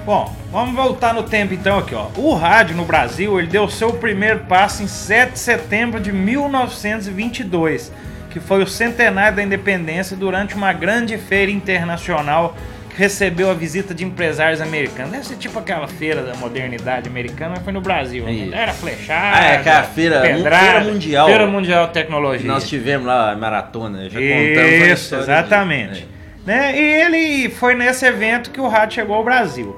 Bom, 0.07 0.35
Vamos 0.53 0.75
voltar 0.75 1.13
no 1.13 1.23
tempo 1.25 1.53
então 1.53 1.79
aqui, 1.79 1.95
ó. 1.95 2.07
O 2.17 2.33
rádio 2.33 2.75
no 2.77 2.85
Brasil, 2.87 3.39
ele 3.39 3.49
deu 3.49 3.69
seu 3.69 3.93
primeiro 3.93 4.39
passo 4.49 4.83
em 4.83 4.87
7 4.87 5.33
de 5.33 5.39
setembro 5.39 6.01
de 6.01 6.13
1922, 6.13 7.93
que 8.31 8.41
foi 8.41 8.63
o 8.63 8.67
centenário 8.67 9.37
da 9.37 9.43
independência 9.43 10.17
durante 10.17 10.55
uma 10.55 10.73
grande 10.73 11.19
feira 11.19 11.51
internacional 11.51 12.57
que 12.89 12.97
recebeu 12.97 13.51
a 13.51 13.55
visita 13.55 13.93
de 13.93 14.05
empresários 14.05 14.61
americanos. 14.63 15.11
Deve 15.13 15.27
ser 15.27 15.37
tipo 15.37 15.59
aquela 15.59 15.87
feira 15.89 16.23
da 16.23 16.35
modernidade 16.37 17.09
americana, 17.09 17.55
mas 17.57 17.65
foi 17.65 17.73
no 17.73 17.81
Brasil. 17.83 18.25
né? 18.25 18.33
Isso. 18.33 18.55
Era 18.55 18.73
flechada, 18.73 19.37
Ah, 19.39 19.45
é 19.45 19.57
aquela 19.57 19.83
feira- 19.83 20.21
pedrada, 20.23 20.65
feira 20.65 20.81
mundial. 20.85 21.27
Feira 21.29 21.47
mundial 21.47 21.87
de 21.89 21.93
tecnologia. 21.93 22.47
Nós 22.51 22.67
tivemos 22.67 23.07
lá 23.07 23.33
a 23.33 23.37
maratona, 23.37 24.09
já 24.09 24.19
contamos 24.21 24.59
a 24.59 24.87
Isso, 24.93 25.15
exatamente. 25.17 25.93
disso, 25.95 26.09
Né? 26.47 26.79
E 26.81 26.81
ele 27.03 27.51
foi 27.51 27.75
nesse 27.75 28.07
evento 28.07 28.51
que 28.53 28.61
o 28.61 28.69
rádio 28.69 28.95
chegou 28.95 29.17
ao 29.17 29.25
Brasil. 29.25 29.77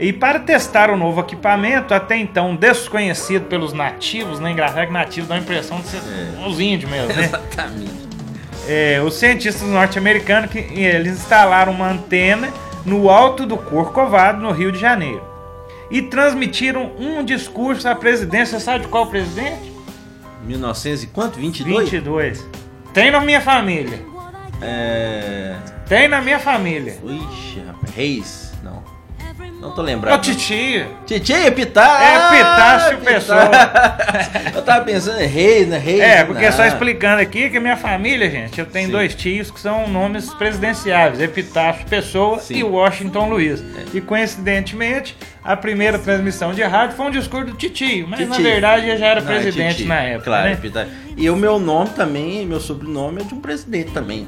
E 0.00 0.14
para 0.14 0.40
testar 0.40 0.90
o 0.90 0.96
novo 0.96 1.20
equipamento, 1.20 1.92
até 1.92 2.16
então 2.16 2.56
desconhecido 2.56 3.44
pelos 3.44 3.74
nativos, 3.74 4.40
né? 4.40 4.50
Engraçado 4.50 4.86
que 4.86 4.92
nativos 4.92 5.28
dá 5.28 5.34
a 5.34 5.38
impressão 5.38 5.78
de 5.80 5.88
ser 5.88 6.00
uns 6.38 6.58
índios 6.58 6.90
mesmo, 6.90 7.14
né? 7.14 7.24
Exatamente. 7.24 8.08
É, 8.66 9.02
os 9.02 9.14
cientistas 9.14 9.68
norte-americanos 9.68 10.50
que 10.50 10.58
eles 10.58 11.18
instalaram 11.18 11.72
uma 11.72 11.90
antena 11.90 12.50
no 12.86 13.10
alto 13.10 13.44
do 13.44 13.58
Corcovado, 13.58 14.40
no 14.40 14.52
Rio 14.52 14.72
de 14.72 14.78
Janeiro. 14.78 15.22
E 15.90 16.00
transmitiram 16.00 16.92
um 16.98 17.22
discurso 17.22 17.86
à 17.86 17.94
presidência. 17.94 18.58
Sabe 18.58 18.84
de 18.84 18.88
qual 18.88 19.06
presidente? 19.06 19.70
1900 20.44 21.02
e 21.02 21.06
quanto? 21.08 21.38
22? 21.38 21.90
22. 21.90 22.48
Tem 22.94 23.10
na 23.10 23.20
minha 23.20 23.40
família. 23.40 24.00
É... 24.62 25.56
Tem 25.86 26.08
na 26.08 26.22
minha 26.22 26.38
família. 26.38 26.96
Ixi, 27.04 27.60
rapaz. 27.66 27.94
Reis? 27.94 28.39
Não. 29.60 29.70
Tô 29.72 29.82
Ô, 29.82 29.84
lembrado. 29.84 30.20
titia. 30.22 30.88
Titi, 31.06 31.32
Epitácio. 31.32 32.06
É, 32.06 32.40
Epitácio 32.40 32.98
Pessoa. 32.98 33.50
Eu 34.54 34.62
tava 34.62 34.84
pensando 34.84 35.20
em 35.20 35.26
Reis, 35.26 35.68
né? 35.68 35.78
Reis. 35.78 36.00
É, 36.00 36.24
porque 36.24 36.50
só 36.50 36.62
não. 36.62 36.68
explicando 36.68 37.20
aqui 37.20 37.50
que 37.50 37.60
minha 37.60 37.76
família, 37.76 38.30
gente, 38.30 38.58
eu 38.58 38.66
tenho 38.66 38.86
Sim. 38.86 38.92
dois 38.92 39.14
tios 39.14 39.50
que 39.50 39.60
são 39.60 39.86
nomes 39.88 40.32
presidenciáveis, 40.34 41.20
Epitácio 41.20 41.86
Pessoa 41.86 42.38
Sim. 42.38 42.54
É. 42.54 42.58
e 42.58 42.62
Washington 42.64 43.28
Luiz. 43.28 43.62
E 43.92 44.00
coincidentemente, 44.00 45.16
a 45.44 45.56
primeira 45.56 45.98
transmissão 45.98 46.52
de 46.54 46.62
rádio 46.62 46.96
foi 46.96 47.06
um 47.06 47.10
discurso 47.10 47.46
do 47.48 47.56
titio, 47.56 48.06
mas 48.08 48.20
na 48.20 48.36
Titi. 48.36 48.42
verdade 48.42 48.88
ele 48.88 48.96
já 48.98 49.06
era 49.08 49.20
Não, 49.20 49.30
é 49.30 49.34
presidente 49.34 49.76
Titi, 49.76 49.88
na 49.88 50.00
época, 50.00 50.24
Claro, 50.24 50.46
né? 50.46 50.52
Epitácio. 50.54 50.92
E 51.16 51.28
o 51.28 51.36
meu 51.36 51.58
nome 51.58 51.90
também, 51.90 52.46
meu 52.46 52.60
sobrenome 52.60 53.20
é 53.20 53.24
de 53.24 53.34
um 53.34 53.40
presidente 53.40 53.90
também. 53.92 54.26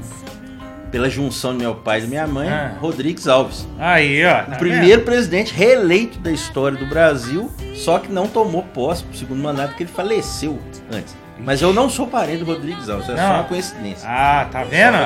Pela 0.93 1.09
junção 1.11 1.53
do 1.55 1.59
meu 1.59 1.75
pai 1.75 1.99
e 1.99 2.03
da 2.03 2.07
minha 2.09 2.27
mãe, 2.27 2.49
Ah. 2.49 2.75
Rodrigues 2.79 3.27
Alves. 3.27 3.67
Aí, 3.79 4.25
ó. 4.25 4.43
tá 4.45 4.53
O 4.57 4.59
primeiro 4.59 5.03
presidente 5.03 5.53
reeleito 5.53 6.19
da 6.19 6.31
história 6.31 6.77
do 6.79 6.87
Brasil, 6.87 7.51
só 7.75 7.99
que 7.99 8.13
não 8.13 8.29
tomou 8.29 8.63
posse 8.63 9.03
pro 9.03 9.17
segundo 9.17 9.43
mandato 9.43 9.71
porque 9.71 9.83
ele 9.85 9.91
faleceu 9.91 10.59
antes. 10.93 11.17
Mas 11.39 11.61
eu 11.61 11.73
não 11.73 11.91
sou 11.91 12.07
parente 12.07 12.39
do 12.41 12.45
Rodrigues 12.45 12.89
Alves, 12.89 13.09
é 13.09 13.15
Não. 13.15 13.23
só 13.27 13.35
uma 13.37 13.45
coincidência. 13.45 14.09
Ah, 14.09 14.47
tá 14.53 14.63
vendo? 14.63 14.97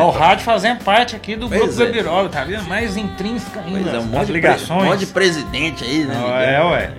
o 0.00 0.10
rádio 0.10 0.44
fazendo 0.44 0.82
parte 0.84 1.16
aqui 1.16 1.36
do 1.36 1.48
Pois 1.48 1.76
grupo 1.76 1.96
é. 2.24 2.28
Tá 2.28 2.44
vendo? 2.44 2.64
Mais 2.64 2.96
intrínseca 2.96 3.60
ainda. 3.60 3.80
Pois 3.82 3.94
é, 3.94 3.98
um 3.98 4.02
monte 4.02 4.26
de, 4.26 4.32
ligações. 4.32 4.82
um 4.82 4.84
monte 4.84 4.98
de 4.98 5.06
presidente 5.06 5.84
aí, 5.84 6.04
né? 6.04 6.54
É, 6.56 6.62
ué. 6.64 6.90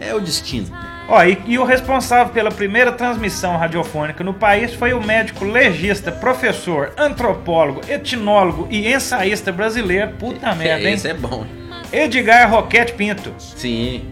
É, 0.00 0.08
é 0.08 0.14
o 0.14 0.20
destino. 0.20 0.66
Ó, 1.08 1.22
e, 1.22 1.38
e 1.46 1.58
o 1.58 1.64
responsável 1.64 2.32
pela 2.32 2.50
primeira 2.50 2.90
transmissão 2.90 3.56
radiofônica 3.56 4.24
no 4.24 4.32
país 4.32 4.72
foi 4.74 4.94
o 4.94 5.02
médico 5.02 5.44
legista, 5.44 6.10
professor, 6.10 6.92
antropólogo, 6.96 7.82
etnólogo 7.88 8.66
e 8.70 8.92
ensaísta 8.92 9.52
brasileiro, 9.52 10.12
puta 10.18 10.52
merda, 10.56 10.88
hein? 10.88 10.94
Esse 10.94 11.08
é 11.08 11.14
bom. 11.14 11.46
Edgar 11.92 12.50
Roquete 12.50 12.94
Pinto. 12.94 13.34
Sim. 13.38 14.04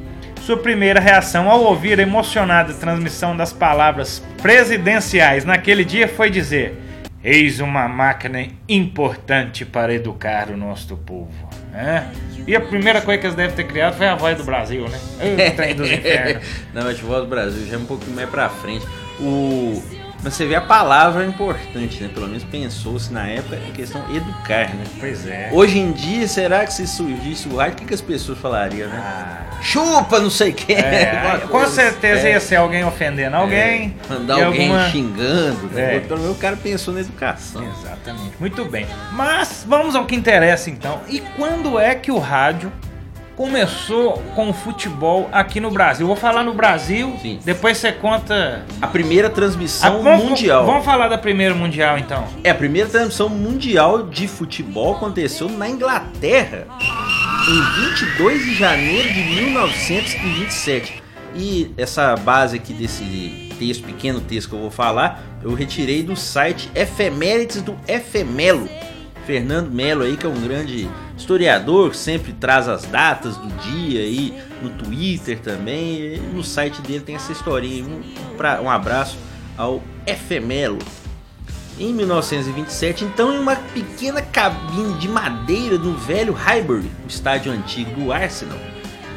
Sua 0.42 0.56
primeira 0.56 1.00
reação 1.00 1.49
ao 1.49 1.62
ouvir 1.62 1.99
a 1.99 2.02
emocionada 2.02 2.75
transmissão 2.75 3.37
das 3.37 3.52
palavras 3.52 4.22
presidenciais 4.42 5.44
naquele 5.44 5.84
dia 5.84 6.08
foi 6.08 6.30
dizer: 6.30 6.76
Eis 7.22 7.61
uma 7.61 7.88
máquina 7.88 8.49
importante 8.68 9.64
para 9.64 9.94
educar 9.94 10.50
o 10.50 10.56
nosso 10.56 10.96
povo. 10.96 11.51
É? 11.74 12.04
E 12.46 12.56
a 12.56 12.60
primeira 12.60 13.00
coisa 13.00 13.20
que 13.20 13.26
eles 13.26 13.36
devem 13.36 13.54
ter 13.54 13.64
criado 13.64 13.96
foi 13.96 14.06
a 14.06 14.16
voz 14.16 14.36
do 14.36 14.44
Brasil, 14.44 14.88
né? 14.88 14.98
O 15.52 15.56
trem 15.56 15.74
dos 15.74 15.90
infernos. 15.90 16.46
Não, 16.74 16.82
mas 16.82 16.98
Voz 17.00 17.22
do 17.22 17.28
Brasil 17.28 17.66
já 17.66 17.76
é 17.76 17.78
um 17.78 17.86
pouquinho 17.86 18.16
mais 18.16 18.28
pra 18.28 18.48
frente. 18.48 18.86
O... 19.20 19.82
Mas 20.22 20.34
você 20.34 20.46
vê 20.46 20.54
a 20.54 20.60
palavra 20.60 21.24
é 21.24 21.26
importante, 21.26 22.00
né? 22.02 22.08
Pelo 22.12 22.28
menos 22.28 22.44
pensou-se 22.44 23.12
na 23.12 23.26
época 23.26 23.56
a 23.56 23.72
questão 23.72 24.02
educar, 24.14 24.72
né? 24.74 24.84
Pois 25.00 25.26
é. 25.26 25.50
Hoje 25.52 25.78
em 25.80 25.90
dia, 25.90 26.28
será 26.28 26.64
que 26.64 26.72
se 26.72 26.86
surgisse 26.86 27.48
o 27.48 27.56
rádio, 27.56 27.74
o 27.74 27.76
que, 27.78 27.84
que 27.86 27.94
as 27.94 28.00
pessoas 28.00 28.38
falariam, 28.38 28.88
né? 28.88 29.02
Ah, 29.04 29.60
Chupa, 29.60 30.20
não 30.20 30.30
sei 30.30 30.50
o 30.50 30.54
que. 30.54 30.72
é, 30.74 31.40
com 31.50 31.66
certeza 31.66 32.28
ia 32.28 32.38
ser 32.38 32.56
alguém 32.56 32.84
ofendendo 32.84 33.34
alguém. 33.36 33.96
Mandar 34.08 34.38
e 34.38 34.42
alguém 34.44 34.68
alguma- 34.70 34.88
xingando. 34.90 35.66
né? 35.72 35.96
É. 35.96 36.00
Pelo 36.00 36.20
menos 36.20 36.36
o 36.36 36.40
cara 36.40 36.56
pensou 36.56 36.94
na 36.94 37.00
educação. 37.00 37.64
Exatamente. 37.80 38.32
Muito 38.38 38.64
bem. 38.64 38.86
Mas 39.12 39.64
vamos 39.68 39.96
ao 39.96 40.04
que 40.06 40.14
interessa 40.14 40.70
então. 40.70 41.00
E 41.08 41.18
quando 41.36 41.80
é 41.80 41.94
que 41.96 42.12
o 42.12 42.18
rádio 42.18 42.72
começou 43.46 44.22
com 44.37 44.50
o 44.50 44.52
futebol 44.52 45.28
aqui 45.32 45.58
no 45.58 45.68
Brasil? 45.68 46.06
Vou 46.06 46.14
falar 46.14 46.44
no 46.44 46.54
Brasil, 46.54 47.16
Sim. 47.20 47.40
depois 47.44 47.76
você 47.76 47.90
conta. 47.90 48.64
A 48.80 48.87
primeira 48.87 49.28
transmissão 49.28 50.00
vamos- 50.00 50.25
mundial. 50.26 50.64
Vamos 50.64 50.84
falar 50.84 51.08
da 51.08 51.18
primeira 51.18 51.52
mundial 51.52 51.99
então. 51.99 52.25
É, 52.44 52.50
a 52.50 52.54
primeira 52.54 52.88
transmissão 52.88 53.28
mundial 53.28 54.04
de 54.06 54.28
futebol 54.28 54.94
aconteceu 54.94 55.49
na 55.49 55.68
Inglaterra 55.68 56.68
em 57.49 57.90
22 57.90 58.44
de 58.44 58.54
janeiro 58.54 59.12
de 59.12 59.20
1927. 59.25 61.02
E 61.34 61.72
essa 61.76 62.14
base 62.14 62.56
aqui 62.56 62.72
desse 62.72 63.49
texto, 63.58 63.82
pequeno 63.84 64.20
texto 64.20 64.50
que 64.50 64.54
eu 64.54 64.61
vou 64.61 64.70
falar, 64.70 65.20
eu 65.42 65.52
retirei 65.52 66.04
do 66.04 66.14
site 66.14 66.70
Efemérides 66.76 67.61
do 67.61 67.76
Efemelo. 67.88 68.68
Fernando 69.26 69.68
Melo 69.70 70.02
aí, 70.04 70.16
que 70.16 70.26
é 70.26 70.28
um 70.28 70.40
grande 70.40 70.88
historiador, 71.22 71.90
que 71.90 71.96
sempre 71.96 72.32
traz 72.32 72.68
as 72.68 72.84
datas 72.84 73.36
do 73.36 73.48
dia 73.62 74.00
aí 74.00 74.34
no 74.60 74.70
Twitter 74.70 75.38
também. 75.40 76.18
No 76.34 76.42
site 76.44 76.82
dele 76.82 77.00
tem 77.00 77.14
essa 77.14 77.32
historinha. 77.32 77.84
Um, 77.84 78.02
pra- 78.36 78.60
um 78.60 78.68
abraço 78.68 79.16
ao 79.56 79.82
Efemelo. 80.06 80.78
Em 81.78 81.92
1927, 81.92 83.04
então, 83.04 83.32
em 83.34 83.38
uma 83.38 83.56
pequena 83.56 84.20
cabine 84.20 84.92
de 84.98 85.08
madeira 85.08 85.78
no 85.78 85.94
velho 85.96 86.32
Highbury, 86.32 86.90
o 87.04 87.08
estádio 87.08 87.50
antigo 87.50 87.90
do 87.98 88.12
Arsenal, 88.12 88.58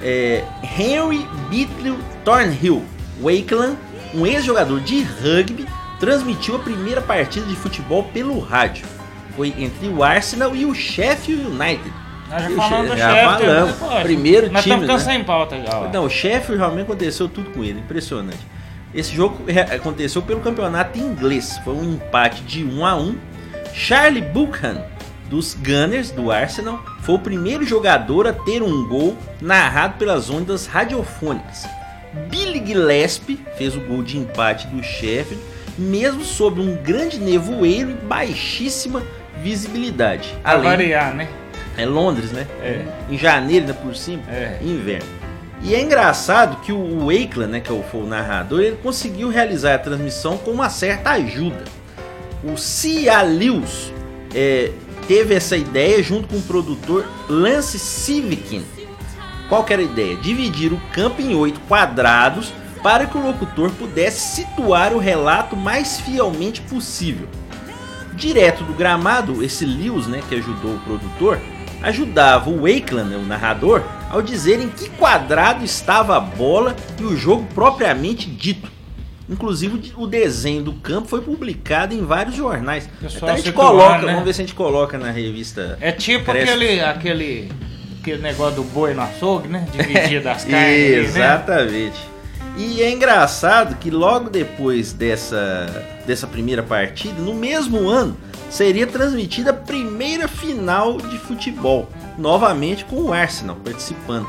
é, 0.02 0.44
Henry 0.64 1.28
Beatley 1.50 1.98
Thornhill 2.24 2.82
Wakeland, 3.22 3.78
um 4.14 4.26
ex-jogador 4.26 4.80
de 4.80 5.04
rugby, 5.04 5.66
transmitiu 6.00 6.56
a 6.56 6.60
primeira 6.60 7.02
partida 7.02 7.46
de 7.46 7.56
futebol 7.56 8.04
pelo 8.04 8.40
rádio. 8.40 8.86
Foi 9.36 9.54
entre 9.58 9.88
o 9.88 10.04
Arsenal 10.04 10.56
e 10.56 10.66
o 10.66 10.74
Sheffield 10.74 11.48
United. 11.48 11.94
Nós 12.30 12.44
já 12.44 12.50
falamos 12.50 12.92
do 12.92 12.98
já 12.98 13.10
Sheffield, 13.10 13.46
falamos. 13.46 13.70
né, 13.70 13.76
poxa? 13.80 14.02
Primeiro 14.02 14.52
Nós 14.52 14.64
time, 14.64 14.76
estamos 14.76 15.02
ficando 15.02 15.08
né? 15.08 15.14
sem 15.18 15.24
pauta 15.24 15.56
ó. 15.72 15.90
Não, 15.90 16.06
o 16.06 16.10
Sheffield 16.10 16.58
realmente 16.58 16.86
aconteceu 16.86 17.28
tudo 17.28 17.52
com 17.52 17.64
ele, 17.64 17.80
impressionante. 17.80 18.40
Esse 18.94 19.14
jogo 19.14 19.38
aconteceu 19.76 20.22
pelo 20.22 20.40
campeonato 20.40 20.98
inglês, 20.98 21.60
foi 21.64 21.74
um 21.76 21.94
empate 21.96 22.42
de 22.44 22.64
1 22.64 22.86
a 22.86 22.96
1. 22.96 23.16
Charlie 23.74 24.22
Buchan 24.22 24.86
dos 25.30 25.54
Gunners 25.54 26.12
do 26.12 26.32
Arsenal 26.32 26.82
foi 27.02 27.16
o 27.16 27.20
primeiro 27.20 27.66
jogador 27.66 28.28
a 28.28 28.34
ter 28.34 28.64
um 28.64 28.88
gol 28.88 29.18
narrado 29.42 29.98
pelas 29.98 30.30
ondas 30.30 30.66
radiofônicas. 30.66 31.68
Billy 32.30 32.66
Gillespie 32.66 33.40
fez 33.58 33.76
o 33.76 33.82
gol 33.82 34.02
de 34.02 34.18
empate 34.18 34.68
do 34.68 34.82
Sheffield, 34.82 35.44
mesmo 35.78 36.24
sob 36.24 36.62
um 36.62 36.76
grande 36.82 37.20
nevoeiro 37.20 37.92
e 37.92 37.94
baixíssima 37.94 39.04
visibilidade. 39.50 40.36
Pra 40.42 40.54
Além 40.54 40.64
variar, 40.72 41.14
né? 41.14 41.28
é 41.78 41.86
Londres, 41.86 42.32
né? 42.32 42.48
É. 42.64 42.86
Em 43.10 43.18
janeiro, 43.18 43.68
né, 43.68 43.74
por 43.74 43.96
cima. 43.96 44.24
É. 44.28 44.58
Inverno. 44.62 45.06
E 45.62 45.76
é 45.76 45.82
engraçado 45.82 46.58
que 46.62 46.72
o 46.72 47.06
Wakeland, 47.08 47.52
né, 47.52 47.60
que 47.60 47.70
é 47.70 47.74
o- 47.74 47.84
foi 47.84 48.02
o 48.02 48.08
narrador, 48.08 48.62
ele 48.62 48.78
conseguiu 48.82 49.30
realizar 49.30 49.76
a 49.76 49.80
transmissão 49.80 50.38
com 50.38 50.52
uma 50.52 50.70
certa 50.70 51.12
ajuda. 51.12 51.64
O. 52.44 52.56
Lewis 53.28 53.92
é, 54.34 54.72
teve 55.08 55.34
essa 55.36 55.56
ideia 55.58 56.02
junto 56.04 56.28
com 56.28 56.38
o 56.38 56.42
produtor 56.42 57.06
Lance 57.30 57.78
Civikin. 57.80 58.66
Qual 59.50 59.64
que 59.64 59.74
era 59.74 59.82
a 59.82 59.86
ideia? 59.86 60.16
Dividir 60.16 60.74
o 60.74 60.82
campo 60.92 61.22
em 61.22 61.36
oito 61.36 61.60
quadrados 61.68 62.52
para 62.84 63.06
que 63.06 63.18
o 63.18 63.22
locutor 63.26 63.72
pudesse 63.72 64.36
situar 64.36 64.94
o 64.94 64.98
relato 65.00 65.56
mais 65.56 66.00
fielmente 66.00 66.62
possível. 66.62 67.28
Direto 68.16 68.64
do 68.64 68.74
gramado, 68.74 69.44
esse 69.44 69.66
Lewis, 69.66 70.08
né, 70.08 70.22
que 70.28 70.36
ajudou 70.36 70.76
o 70.76 70.80
produtor, 70.80 71.40
ajudava 71.82 72.50
o 72.50 72.62
Wakeland, 72.62 73.10
né, 73.10 73.18
o 73.18 73.26
narrador, 73.26 73.84
ao 74.10 74.22
dizer 74.22 74.60
em 74.60 74.70
que 74.70 74.90
quadrado 74.92 75.64
estava 75.64 76.18
a 76.18 76.20
bola 76.20 76.76
e 77.00 77.04
o 77.04 77.16
jogo 77.18 77.46
propriamente 77.54 78.30
dito. 78.30 78.72
Inclusive 79.28 79.94
o 79.98 80.06
desenho 80.06 80.62
do 80.62 80.74
campo 80.74 81.08
foi 81.08 81.22
publicado 81.22 81.96
em 81.96 82.06
vários 82.06 82.36
jornais. 82.36 82.88
Então 83.02 83.28
a 83.28 83.36
gente 83.36 83.48
situando, 83.48 83.72
coloca, 83.72 84.06
né? 84.06 84.12
vamos 84.12 84.26
ver 84.26 84.34
se 84.34 84.42
a 84.42 84.46
gente 84.46 84.56
coloca 84.56 84.98
na 85.00 85.10
revista. 85.10 85.78
É 85.82 85.92
tipo 85.92 86.26
Cresce. 86.26 86.52
aquele, 86.52 86.80
aquele 86.80 87.52
aquele 88.06 88.22
negócio 88.22 88.58
do 88.58 88.64
boi 88.64 88.94
no 88.94 89.02
açougue, 89.02 89.48
né? 89.48 89.68
Dividir 89.74 90.22
das 90.22 90.46
carnes. 90.46 91.16
ali, 91.50 91.86
né? 91.86 91.92
E 92.58 92.82
é 92.82 92.92
engraçado 92.92 93.76
que 93.76 93.92
logo 93.92 94.30
depois 94.30 94.94
dessa, 94.94 95.68
dessa 96.06 96.26
primeira 96.26 96.64
partida, 96.64 97.22
no 97.22 97.34
mesmo 97.34 97.88
ano, 97.90 98.16
seria 98.50 98.88
transmitida 98.88 99.52
a 99.52 99.54
primeira 99.54 100.28
final 100.28 100.98
de 100.98 101.18
futebol, 101.18 101.90
novamente 102.18 102.86
com 102.86 102.96
o 102.96 103.14
Arsenal 103.14 103.58
participando. 103.58 104.28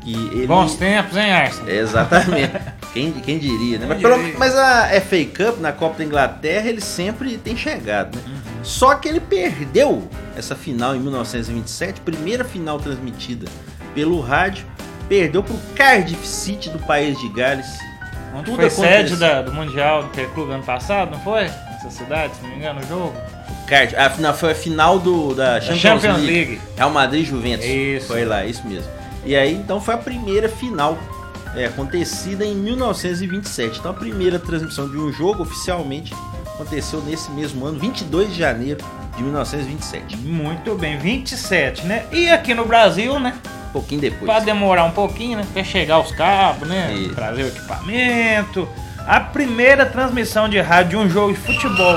Que 0.00 0.12
ele... 0.14 0.46
Bons 0.46 0.76
tempos, 0.76 1.16
hein, 1.16 1.30
Arson? 1.30 1.66
Exatamente. 1.66 2.52
Quem, 2.94 3.12
quem 3.12 3.38
diria, 3.38 3.78
né? 3.78 3.84
Mas, 3.86 4.00
pelo- 4.00 4.38
mas 4.38 4.56
a 4.56 4.88
FA 5.02 5.16
Cup 5.26 5.60
na 5.60 5.72
Copa 5.72 5.98
da 5.98 6.04
Inglaterra 6.04 6.70
ele 6.70 6.80
sempre 6.80 7.36
tem 7.36 7.54
chegado, 7.54 8.16
né? 8.16 8.22
Só 8.62 8.94
que 8.94 9.06
ele 9.06 9.20
perdeu 9.20 10.08
essa 10.34 10.56
final 10.56 10.96
em 10.96 10.98
1927, 10.98 12.00
primeira 12.00 12.44
final 12.44 12.80
transmitida 12.80 13.46
pelo 13.94 14.20
rádio, 14.22 14.64
perdeu 15.08 15.42
pro 15.42 15.56
Cardiff 15.74 16.26
City 16.26 16.68
do 16.70 16.78
país 16.80 17.18
de 17.18 17.28
Gales. 17.30 17.66
Onde 18.34 18.44
Tudo 18.44 18.56
foi 18.56 18.66
acontece. 18.66 19.08
sede 19.08 19.16
da- 19.16 19.42
do 19.42 19.52
Mundial 19.52 20.02
do 20.02 20.08
Interclube 20.08 20.52
ano 20.52 20.62
passado, 20.62 21.10
não 21.12 21.20
foi? 21.20 21.44
Nessa 21.44 21.90
cidade, 21.90 22.34
se 22.36 22.42
não 22.42 22.50
me 22.50 22.56
engano, 22.56 22.80
o 22.80 22.86
jogo. 22.86 23.14
Cardiff, 23.66 23.96
a 23.96 24.10
final 24.10 24.34
foi 24.34 24.52
a 24.52 24.54
final 24.54 24.98
do, 24.98 25.34
da 25.34 25.60
Champions, 25.60 25.80
Champions 25.80 26.16
League. 26.18 26.32
League. 26.32 26.60
Real 26.76 26.90
Madrid 26.90 27.26
Juventus. 27.26 27.64
Isso. 27.66 28.06
Foi 28.08 28.24
lá, 28.24 28.44
isso 28.44 28.66
mesmo. 28.66 28.90
E 29.24 29.34
aí, 29.36 29.54
então, 29.54 29.80
foi 29.80 29.94
a 29.94 29.98
primeira 29.98 30.48
final 30.48 30.96
é, 31.54 31.66
acontecida 31.66 32.44
em 32.44 32.54
1927. 32.54 33.78
Então, 33.78 33.90
a 33.90 33.94
primeira 33.94 34.38
transmissão 34.38 34.88
de 34.88 34.96
um 34.96 35.12
jogo 35.12 35.42
oficialmente 35.42 36.14
aconteceu 36.58 37.00
nesse 37.02 37.30
mesmo 37.30 37.64
ano, 37.64 37.78
22 37.78 38.30
de 38.30 38.38
janeiro 38.38 38.84
de 39.16 39.22
1927. 39.22 40.16
Muito 40.16 40.74
bem, 40.74 40.98
27, 40.98 41.86
né? 41.86 42.04
E 42.10 42.28
aqui 42.28 42.52
no 42.52 42.66
Brasil, 42.66 43.18
né? 43.20 43.34
Um 43.68 43.72
pouquinho 43.72 44.00
depois. 44.00 44.24
Pra 44.24 44.40
demorar 44.40 44.84
um 44.84 44.90
pouquinho, 44.90 45.38
né? 45.38 45.44
Até 45.48 45.62
chegar 45.62 46.00
os 46.00 46.10
cabos, 46.10 46.68
né? 46.68 46.92
Isso. 46.92 47.14
Trazer 47.14 47.44
o 47.44 47.48
equipamento. 47.48 48.68
A 49.06 49.20
primeira 49.20 49.86
transmissão 49.86 50.48
de 50.48 50.60
rádio 50.60 50.90
de 50.90 50.96
um 51.06 51.08
jogo 51.08 51.32
de 51.32 51.38
futebol 51.38 51.96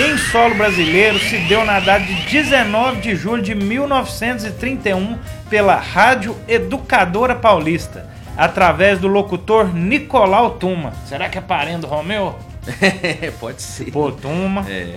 em 0.00 0.18
solo 0.18 0.54
brasileiro 0.56 1.18
se 1.18 1.36
deu 1.40 1.64
na 1.64 1.78
data 1.78 2.04
de 2.04 2.14
19 2.14 3.00
de 3.00 3.14
julho 3.14 3.42
de 3.42 3.54
1931 3.54 5.18
pela 5.48 5.76
Rádio 5.76 6.36
Educadora 6.48 7.36
Paulista, 7.36 8.08
através 8.36 8.98
do 8.98 9.06
locutor 9.06 9.72
Nicolau 9.72 10.52
Tuma. 10.52 10.92
Será 11.06 11.28
que 11.28 11.38
é 11.38 11.40
parente 11.40 11.82
do 11.82 11.86
Romeu? 11.86 12.36
Pode 13.40 13.62
ser. 13.62 13.90
Pô, 13.90 14.10
Tuma. 14.12 14.66
É. 14.68 14.96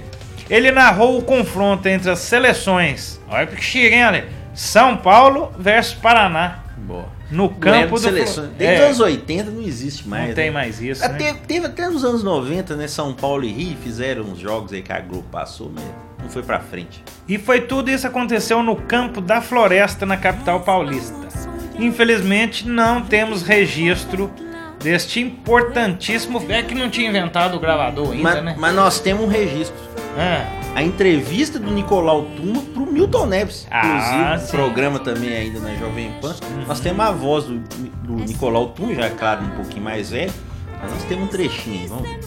Ele 0.49 0.71
narrou 0.71 1.17
o 1.17 1.21
confronto 1.23 1.87
entre 1.87 2.09
as 2.09 2.19
seleções. 2.19 3.19
Olha 3.29 3.47
que 3.47 3.63
chique, 3.63 3.93
hein, 3.93 4.03
Ale? 4.03 4.23
São 4.53 4.97
Paulo 4.97 5.51
versus 5.57 5.93
Paraná. 5.93 6.59
Boa. 6.77 7.05
No 7.31 7.45
é 7.45 7.47
campo 7.61 7.85
de 7.85 7.89
do 7.91 7.99
seleções. 7.99 8.49
Desde 8.57 8.75
É, 8.75 8.79
os 8.79 8.85
anos 8.87 8.99
80 8.99 9.51
não 9.51 9.61
existe 9.61 10.05
mais. 10.05 10.27
Não 10.27 10.35
tem 10.35 10.45
né? 10.47 10.51
mais 10.51 10.81
isso, 10.81 11.05
Ah, 11.05 11.07
né? 11.07 11.17
Teve, 11.17 11.39
teve 11.47 11.65
até 11.67 11.87
nos 11.87 12.03
anos 12.03 12.21
90, 12.23 12.75
né? 12.75 12.87
São 12.89 13.13
Paulo 13.13 13.45
e 13.45 13.51
Rio 13.53 13.77
fizeram 13.81 14.23
uns 14.23 14.39
jogos 14.39 14.73
aí 14.73 14.81
que 14.81 14.91
a 14.91 14.99
Globo 14.99 15.25
passou, 15.31 15.71
mas 15.73 15.85
não 16.21 16.29
foi 16.29 16.43
pra 16.43 16.59
frente. 16.59 17.01
E 17.29 17.37
foi 17.37 17.61
tudo 17.61 17.89
isso 17.89 18.05
aconteceu 18.05 18.61
no 18.61 18.75
campo 18.75 19.21
da 19.21 19.39
Floresta, 19.39 20.05
na 20.05 20.17
capital 20.17 20.59
paulista. 20.59 21.15
Infelizmente, 21.79 22.67
não 22.67 23.01
temos 23.01 23.41
registro 23.41 24.29
deste 24.81 25.19
importantíssimo. 25.19 26.43
É 26.49 26.61
que 26.63 26.73
não 26.75 26.89
tinha 26.89 27.09
inventado 27.09 27.55
o 27.55 27.59
gravador 27.59 28.11
ainda, 28.11 28.23
Mas, 28.23 28.43
né? 28.43 28.55
mas 28.57 28.75
nós 28.75 28.99
temos 28.99 29.23
um 29.25 29.27
registro. 29.27 29.75
É. 30.17 30.45
A 30.75 30.81
entrevista 30.81 31.59
do 31.59 31.69
Nicolau 31.71 32.23
Tuma 32.35 32.61
pro 32.73 32.85
Milton 32.85 33.25
Neves. 33.25 33.67
Ah, 33.69 33.85
Inclusive, 33.85 34.39
sim. 34.39 34.45
o 34.45 34.59
programa 34.59 34.99
também 34.99 35.35
ainda 35.35 35.59
na 35.59 35.73
Jovem 35.75 36.11
Pan. 36.21 36.35
Nós 36.67 36.79
temos 36.79 37.05
a 37.05 37.11
voz 37.11 37.43
do, 37.45 37.59
do 37.59 38.13
Nicolau 38.25 38.69
Tuma, 38.69 38.93
já 38.95 39.05
é 39.05 39.09
claro, 39.09 39.43
um 39.43 39.49
pouquinho 39.51 39.83
mais 39.83 40.09
velho. 40.11 40.31
Mas 40.81 40.91
nós 40.91 41.03
temos 41.03 41.25
um 41.25 41.27
trechinho, 41.27 41.87
vamos 41.89 42.09
ver. 42.09 42.19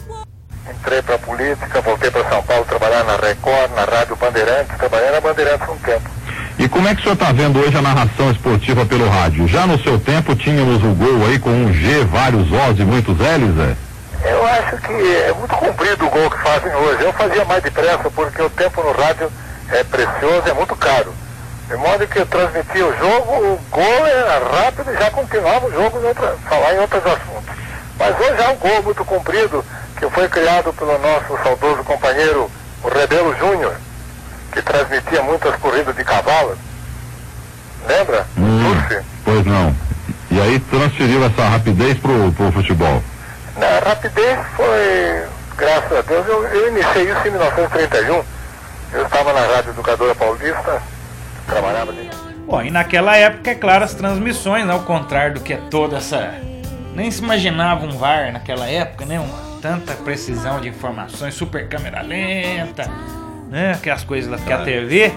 Entrei 0.78 1.02
para 1.02 1.16
a 1.16 1.18
política, 1.18 1.80
voltei 1.82 2.10
para 2.10 2.28
São 2.28 2.42
Paulo 2.42 2.64
trabalhar 2.64 3.04
na 3.04 3.16
Record, 3.16 3.70
na 3.74 3.84
Rádio 3.84 4.16
Bandeirantes, 4.16 4.76
trabalhei 4.78 5.10
na 5.10 5.20
Bandeirantes 5.20 5.68
um 5.68 5.76
tempo. 5.76 6.10
E 6.58 6.68
como 6.68 6.86
é 6.86 6.94
que 6.94 7.00
o 7.00 7.02
senhor 7.02 7.14
está 7.14 7.32
vendo 7.32 7.58
hoje 7.58 7.76
a 7.76 7.82
narração 7.82 8.30
esportiva 8.30 8.86
pelo 8.86 9.08
rádio? 9.08 9.48
Já 9.48 9.66
no 9.66 9.78
seu 9.82 9.98
tempo 9.98 10.36
tínhamos 10.36 10.82
o 10.84 10.94
gol 10.94 11.26
aí 11.26 11.38
com 11.38 11.50
um 11.50 11.72
G, 11.72 12.04
vários 12.04 12.46
Os 12.50 12.78
e 12.78 12.84
muitos 12.84 13.16
L's, 13.18 13.58
é? 13.58 14.30
Eu 14.30 14.46
acho 14.46 14.76
que 14.78 14.92
é 14.92 15.34
muito 15.36 15.54
comprido 15.56 16.06
o 16.06 16.10
gol 16.10 16.30
que 16.30 16.38
fazem 16.38 16.74
hoje. 16.74 17.02
Eu 17.02 17.12
fazia 17.12 17.44
mais 17.44 17.62
depressa 17.62 18.08
porque 18.10 18.40
o 18.40 18.48
tempo 18.50 18.82
no 18.82 18.92
rádio 18.92 19.30
é 19.70 19.82
precioso, 19.82 20.48
é 20.48 20.54
muito 20.54 20.76
caro. 20.76 21.12
De 21.68 21.76
modo 21.76 22.06
que 22.06 22.18
eu 22.18 22.26
transmitia 22.26 22.86
o 22.86 22.96
jogo, 22.98 23.32
o 23.32 23.60
gol 23.70 24.06
era 24.06 24.38
rápido 24.62 24.92
e 24.92 24.96
já 24.96 25.10
continuava 25.10 25.66
o 25.66 25.72
jogo 25.72 25.98
em 25.98 26.04
outra, 26.04 26.36
falar 26.48 26.74
em 26.74 26.78
outros 26.78 27.04
assuntos. 27.04 27.54
Mas 27.98 28.14
hoje 28.20 28.42
há 28.42 28.50
um 28.50 28.56
gol 28.56 28.82
muito 28.82 29.04
comprido 29.04 29.64
que 29.98 30.08
foi 30.08 30.28
criado 30.28 30.72
pelo 30.72 30.98
nosso 30.98 31.42
saudoso 31.42 31.82
companheiro, 31.82 32.50
o 32.82 32.88
Rebelo 32.88 33.34
Júnior, 33.38 33.74
que 34.54 34.62
transmitia 34.62 35.22
muitas 35.22 35.56
corridas 35.56 35.94
de 35.94 36.04
cavalo. 36.04 36.56
Lembra? 37.86 38.26
Turce. 38.34 39.04
Pois 39.24 39.44
não. 39.44 39.74
E 40.30 40.40
aí 40.40 40.58
transferiu 40.60 41.24
essa 41.24 41.48
rapidez 41.48 41.98
pro, 41.98 42.32
pro 42.32 42.52
futebol. 42.52 43.02
Na 43.56 43.78
rapidez 43.84 44.38
foi, 44.56 45.24
graças 45.56 45.92
a 45.92 46.02
Deus, 46.02 46.26
eu, 46.26 46.44
eu 46.44 46.68
iniciei 46.70 47.10
isso 47.10 47.28
em 47.28 47.30
1931. 47.30 48.22
Eu 48.92 49.04
estava 49.04 49.32
na 49.32 49.40
Rádio 49.40 49.70
Educadora 49.70 50.14
Paulista, 50.14 50.82
trabalhava 51.46 51.90
ali. 51.90 52.10
Bom, 52.46 52.62
e 52.62 52.70
naquela 52.70 53.16
época, 53.16 53.50
é 53.50 53.54
claro, 53.54 53.84
as 53.84 53.94
transmissões, 53.94 54.68
ao 54.68 54.80
contrário 54.80 55.34
do 55.34 55.40
que 55.40 55.52
é 55.52 55.56
toda 55.70 55.96
essa. 55.96 56.34
Nem 56.94 57.10
se 57.10 57.22
imaginava 57.22 57.84
um 57.84 57.96
VAR 57.96 58.32
naquela 58.32 58.66
época, 58.68 59.04
né? 59.04 59.18
Uma 59.18 59.60
tanta 59.60 59.94
precisão 59.94 60.60
de 60.60 60.68
informações, 60.68 61.34
super 61.34 61.68
câmera 61.68 62.02
lenta, 62.02 62.88
né? 63.54 63.70
Aquelas 63.70 64.02
coisas 64.02 64.28
lá 64.28 64.36
que 64.36 64.52
a 64.52 64.64
TV. 64.64 65.12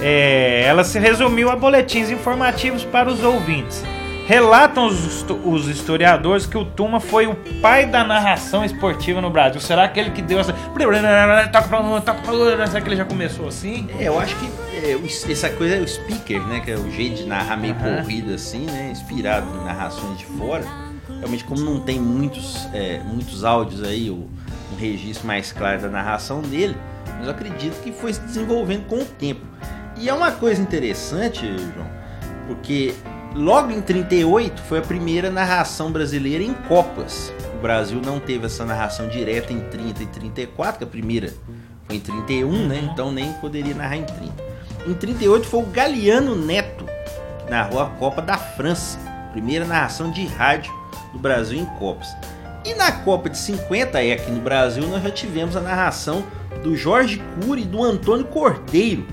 é, 0.00 0.64
ela 0.66 0.82
se 0.82 0.98
resumiu 0.98 1.50
a 1.50 1.56
boletins 1.56 2.10
informativos 2.10 2.84
para 2.84 3.08
os 3.08 3.22
ouvintes. 3.22 3.84
Relatam 4.26 4.86
os, 4.88 5.24
os 5.44 5.68
historiadores 5.68 6.46
que 6.46 6.58
o 6.58 6.64
Tuma 6.64 6.98
foi 6.98 7.28
o 7.28 7.36
pai 7.62 7.86
da 7.86 8.02
narração 8.02 8.64
esportiva 8.64 9.20
no 9.20 9.30
Brasil. 9.30 9.60
Será 9.60 9.84
aquele 9.84 10.10
que 10.10 10.20
deu 10.20 10.40
essa. 10.40 10.52
Será 12.66 12.80
que 12.80 12.88
ele 12.88 12.96
já 12.96 13.04
começou 13.04 13.46
assim? 13.46 13.88
É, 14.00 14.08
eu 14.08 14.18
acho 14.18 14.34
que 14.34 14.46
é, 14.74 15.32
essa 15.32 15.48
coisa 15.50 15.76
é 15.76 15.78
o 15.78 15.86
speaker, 15.86 16.40
né? 16.40 16.58
Que 16.58 16.72
é 16.72 16.74
o 16.74 16.90
jeito 16.90 17.18
de 17.18 17.26
narrar 17.26 17.56
meio 17.56 17.76
corrida 17.76 18.34
assim, 18.34 18.66
né? 18.66 18.88
Inspirado 18.90 19.46
em 19.60 19.64
narrações 19.64 20.18
de 20.18 20.26
fora. 20.26 20.64
Realmente, 21.20 21.44
como 21.44 21.60
não 21.60 21.78
tem 21.78 22.00
muitos, 22.00 22.68
é, 22.74 22.98
muitos 23.04 23.44
áudios 23.44 23.84
aí, 23.84 24.10
o, 24.10 24.28
um 24.72 24.76
registro 24.76 25.24
mais 25.24 25.52
claro 25.52 25.80
da 25.80 25.88
narração 25.88 26.42
dele, 26.42 26.76
mas 27.16 27.26
eu 27.26 27.30
acredito 27.30 27.80
que 27.82 27.92
foi 27.92 28.12
se 28.12 28.20
desenvolvendo 28.20 28.86
com 28.86 28.96
o 28.96 29.04
tempo. 29.04 29.40
E 29.96 30.08
é 30.08 30.14
uma 30.14 30.32
coisa 30.32 30.60
interessante, 30.60 31.46
João, 31.46 31.86
porque 32.46 32.94
logo 33.34 33.70
em 33.70 33.80
38 33.80 34.60
foi 34.62 34.78
a 34.78 34.82
primeira 34.82 35.30
narração 35.30 35.90
brasileira 35.90 36.44
em 36.44 36.52
Copas. 36.52 37.32
O 37.54 37.62
Brasil 37.62 38.00
não 38.04 38.20
teve 38.20 38.46
essa 38.46 38.64
narração 38.64 39.08
direta 39.08 39.52
em 39.52 39.60
30 39.60 40.02
e 40.02 40.06
34, 40.06 40.78
que 40.78 40.84
a 40.84 40.86
primeira 40.86 41.32
foi 41.86 41.96
em 41.96 42.00
31, 42.00 42.66
né? 42.66 42.88
Então 42.92 43.10
nem 43.10 43.32
poderia 43.34 43.74
narrar 43.74 43.96
em 43.96 44.04
30. 44.04 44.34
Em 44.86 44.94
38 44.94 45.46
foi 45.46 45.60
o 45.60 45.66
Galeano 45.66 46.36
Neto 46.36 46.84
que 47.46 47.50
narrou 47.50 47.80
a 47.80 47.86
Copa 47.86 48.20
da 48.20 48.36
França, 48.36 48.98
primeira 49.32 49.64
narração 49.64 50.10
de 50.10 50.26
rádio 50.26 50.72
do 51.12 51.18
Brasil 51.18 51.58
em 51.58 51.64
Copas. 51.64 52.08
E 52.64 52.74
na 52.74 52.90
Copa 52.90 53.30
de 53.30 53.38
50, 53.38 53.96
aí 53.96 54.12
aqui 54.12 54.30
no 54.30 54.40
Brasil, 54.40 54.86
nós 54.88 55.02
já 55.02 55.10
tivemos 55.10 55.56
a 55.56 55.60
narração 55.60 56.24
do 56.58 56.76
Jorge 56.76 57.22
Cury 57.40 57.62
e 57.62 57.64
do 57.64 57.82
Antônio 57.82 58.24
Cordeiro 58.26 59.06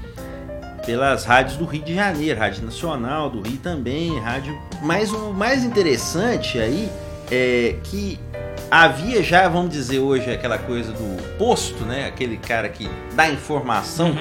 pelas 0.86 1.26
rádios 1.26 1.58
do 1.58 1.66
Rio 1.66 1.84
de 1.84 1.96
Janeiro, 1.96 2.40
Rádio 2.40 2.66
Nacional 2.66 3.30
do 3.30 3.42
Rio 3.42 3.58
também, 3.58 4.20
rádio. 4.20 4.58
Mas 4.82 5.12
o 5.12 5.34
mais 5.34 5.64
interessante 5.64 6.60
aí 6.60 6.90
é 7.32 7.78
que 7.84 8.20
havia 8.70 9.24
já, 9.24 9.48
vamos 9.48 9.72
dizer 9.72 10.00
hoje, 10.00 10.30
aquela 10.30 10.58
coisa 10.58 10.92
do 10.92 11.38
posto, 11.38 11.86
né? 11.86 12.06
Aquele 12.08 12.38
cara 12.38 12.68
que 12.68 12.90
dá 13.16 13.30
informação 13.30 14.16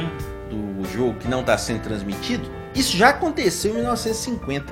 do 0.49 0.89
jogo 0.89 1.15
que 1.15 1.29
não 1.29 1.41
está 1.41 1.57
sendo 1.57 1.83
transmitido. 1.83 2.49
Isso 2.75 2.97
já 2.97 3.11
aconteceu 3.11 3.73
em 3.73 3.77
1950. 3.77 4.67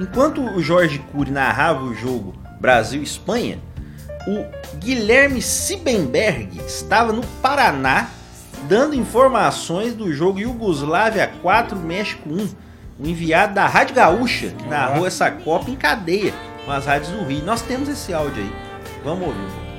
Enquanto 0.00 0.40
o 0.42 0.62
Jorge 0.62 0.98
Cury 1.12 1.30
narrava 1.30 1.84
o 1.84 1.94
jogo 1.94 2.34
Brasil-Espanha, 2.60 3.58
o 4.26 4.44
Guilherme 4.78 5.40
Siebenberg 5.40 6.60
estava 6.66 7.12
no 7.12 7.24
Paraná 7.42 8.08
dando 8.68 8.94
informações 8.94 9.94
do 9.94 10.12
jogo 10.12 10.38
Iugoslávia 10.38 11.30
4 11.42 11.78
México 11.78 12.28
1. 12.28 12.48
O 12.98 13.06
enviado 13.06 13.54
da 13.54 13.66
Rádio 13.66 13.94
Gaúcha 13.94 14.48
que 14.48 14.68
narrou 14.68 15.06
essa 15.06 15.30
Copa 15.30 15.70
em 15.70 15.76
cadeia 15.76 16.34
com 16.64 16.70
as 16.70 16.84
rádios 16.84 17.10
do 17.10 17.24
Rio. 17.24 17.44
Nós 17.44 17.62
temos 17.62 17.88
esse 17.88 18.12
áudio 18.12 18.42
aí. 18.42 18.52
Vamos 19.02 19.28
ouvir 19.28 19.40
um. 19.40 19.70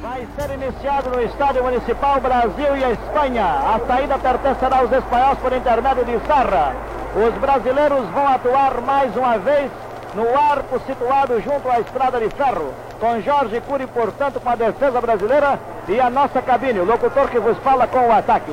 Vai 0.00 0.26
ser 0.38 0.54
iniciado 0.54 1.10
no 1.10 1.22
Estádio 1.22 1.62
Municipal 1.62 2.20
Brasil 2.20 2.76
e 2.76 2.92
Espanha. 2.92 3.44
A 3.44 3.80
saída 3.86 4.18
pertencerá 4.18 4.78
aos 4.78 4.92
espanhóis 4.92 5.38
por 5.38 5.52
intermédio 5.52 6.04
de 6.04 6.26
Sarra. 6.26 6.74
Os 7.14 7.34
brasileiros 7.38 8.08
vão 8.08 8.26
atuar 8.26 8.80
mais 8.80 9.14
uma 9.16 9.38
vez 9.38 9.70
no 10.14 10.28
arco 10.38 10.80
situado 10.86 11.40
junto 11.40 11.68
à 11.68 11.80
estrada 11.80 12.18
de 12.18 12.28
ferro, 12.30 12.72
com 13.00 13.20
Jorge 13.20 13.60
Cury, 13.60 13.86
portanto, 13.86 14.40
com 14.40 14.48
a 14.48 14.54
defesa 14.54 15.00
brasileira 15.00 15.58
e 15.88 16.00
a 16.00 16.08
nossa 16.08 16.40
cabine, 16.40 16.80
o 16.80 16.84
locutor 16.84 17.28
que 17.28 17.38
vos 17.38 17.58
fala 17.58 17.86
com 17.86 18.08
o 18.08 18.12
ataque. 18.12 18.52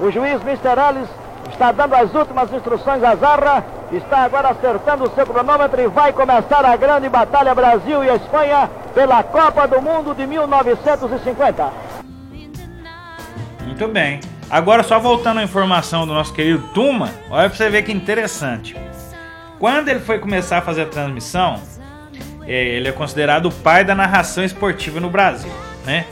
O 0.00 0.10
juiz 0.10 0.40
Mr. 0.42 0.78
Ellis 0.88 1.08
está 1.50 1.72
dando 1.72 1.94
as 1.94 2.14
últimas 2.14 2.52
instruções 2.52 3.02
à 3.02 3.14
Zarra, 3.16 3.64
está 3.92 4.20
agora 4.20 4.50
acertando 4.50 5.04
o 5.04 5.14
seu 5.14 5.26
cronômetro 5.26 5.80
e 5.80 5.88
vai 5.88 6.12
começar 6.12 6.64
a 6.64 6.76
grande 6.76 7.08
batalha 7.08 7.54
Brasil 7.54 8.02
e 8.04 8.08
Espanha 8.08 8.70
pela 8.94 9.22
Copa 9.22 9.66
do 9.66 9.82
Mundo 9.82 10.14
de 10.14 10.26
1950. 10.26 11.70
Muito 13.64 13.88
bem. 13.88 14.20
Agora, 14.48 14.82
só 14.82 14.98
voltando 14.98 15.38
à 15.38 15.44
informação 15.44 16.06
do 16.06 16.12
nosso 16.12 16.32
querido 16.32 16.66
Tuma, 16.74 17.10
olha 17.30 17.48
pra 17.48 17.56
você 17.56 17.68
ver 17.70 17.82
que 17.82 17.92
interessante. 17.92 18.76
Quando 19.60 19.88
ele 19.88 20.00
foi 20.00 20.18
começar 20.18 20.58
a 20.58 20.62
fazer 20.62 20.82
a 20.82 20.86
transmissão, 20.86 21.60
é, 22.46 22.52
ele 22.52 22.88
é 22.88 22.92
considerado 22.92 23.46
o 23.46 23.52
pai 23.52 23.84
da 23.84 23.94
narração 23.94 24.42
esportiva 24.42 24.98
no 24.98 25.10
Brasil, 25.10 25.52
né? 25.84 26.06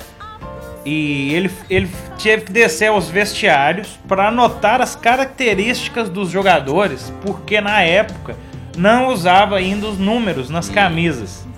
E 0.85 1.35
ele, 1.35 1.51
ele 1.69 1.91
teve 2.23 2.45
que 2.45 2.53
descer 2.53 2.89
aos 2.89 3.09
vestiários 3.09 3.99
para 4.07 4.29
anotar 4.29 4.83
as 4.83 4.95
características 4.95 6.11
dos 6.11 6.29
jogadores, 6.29 7.13
porque 7.23 7.59
na 7.61 7.81
época 7.83 8.37
não 8.77 9.09
usava 9.09 9.57
ainda 9.57 9.87
os 9.87 9.99
números 9.99 10.51
nas 10.51 10.69
camisas. 10.69 11.49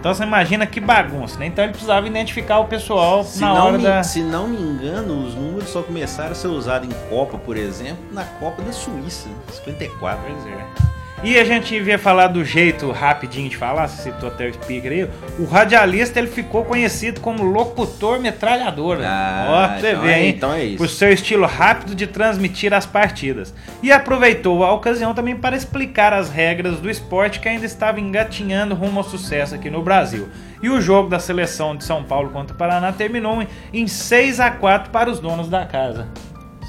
Então 0.00 0.12
você 0.12 0.24
imagina 0.24 0.66
que 0.66 0.80
bagunça, 0.80 1.38
né? 1.38 1.46
Então 1.46 1.64
ele 1.64 1.72
precisava 1.72 2.06
identificar 2.06 2.58
o 2.58 2.66
pessoal 2.66 3.24
Se 3.24 3.40
na 3.40 3.64
hora 3.64 3.78
me, 3.78 3.84
da. 3.84 4.02
se 4.02 4.22
não 4.22 4.48
me 4.48 4.56
engano, 4.56 5.24
os 5.24 5.34
números 5.34 5.68
só 5.68 5.82
começaram 5.82 6.32
a 6.32 6.34
ser 6.34 6.48
usados 6.48 6.88
em 6.88 7.08
Copa, 7.08 7.38
por 7.38 7.56
exemplo, 7.56 8.04
na 8.12 8.24
Copa 8.24 8.62
da 8.62 8.72
Suíça, 8.72 9.28
54. 9.50 10.20
Pois 10.24 10.46
é. 10.46 10.95
E 11.24 11.38
a 11.38 11.44
gente 11.44 11.74
ia 11.74 11.98
falar 11.98 12.26
do 12.28 12.44
jeito 12.44 12.90
rapidinho 12.92 13.48
de 13.48 13.56
falar, 13.56 13.88
você 13.88 14.02
citou 14.10 14.28
até 14.28 14.46
o 14.48 14.52
speaker 14.52 14.92
aí. 14.92 15.08
O 15.38 15.46
radialista 15.46 16.18
ele 16.18 16.28
ficou 16.28 16.62
conhecido 16.64 17.20
como 17.20 17.42
locutor 17.42 18.20
metralhador. 18.20 18.98
né? 18.98 19.06
Ah, 19.08 19.46
Ó, 19.74 19.80
você 19.80 19.88
então 19.90 20.02
ver, 20.02 20.10
é- 20.12 20.20
hein? 20.22 20.34
então 20.36 20.52
é 20.52 20.64
isso. 20.64 20.76
Por 20.76 20.88
seu 20.88 21.10
estilo 21.10 21.46
rápido 21.46 21.94
de 21.94 22.06
transmitir 22.06 22.72
as 22.74 22.84
partidas. 22.84 23.52
E 23.82 23.90
aproveitou 23.90 24.62
a 24.62 24.72
ocasião 24.72 25.14
também 25.14 25.34
para 25.34 25.56
explicar 25.56 26.12
as 26.12 26.28
regras 26.30 26.78
do 26.80 26.90
esporte 26.90 27.40
que 27.40 27.48
ainda 27.48 27.64
estava 27.64 27.98
engatinhando 27.98 28.74
rumo 28.74 28.98
ao 29.00 29.04
sucesso 29.04 29.54
aqui 29.54 29.70
no 29.70 29.82
Brasil. 29.82 30.28
E 30.62 30.68
o 30.68 30.80
jogo 30.82 31.08
da 31.08 31.18
seleção 31.18 31.74
de 31.74 31.82
São 31.84 32.04
Paulo 32.04 32.28
contra 32.30 32.54
o 32.54 32.58
Paraná 32.58 32.92
terminou 32.92 33.40
em- 33.42 33.48
em 33.72 33.86
6 33.86 34.38
a 34.38 34.50
4 34.50 34.90
para 34.90 35.10
os 35.10 35.18
donos 35.18 35.48
da 35.48 35.64
casa. 35.64 36.08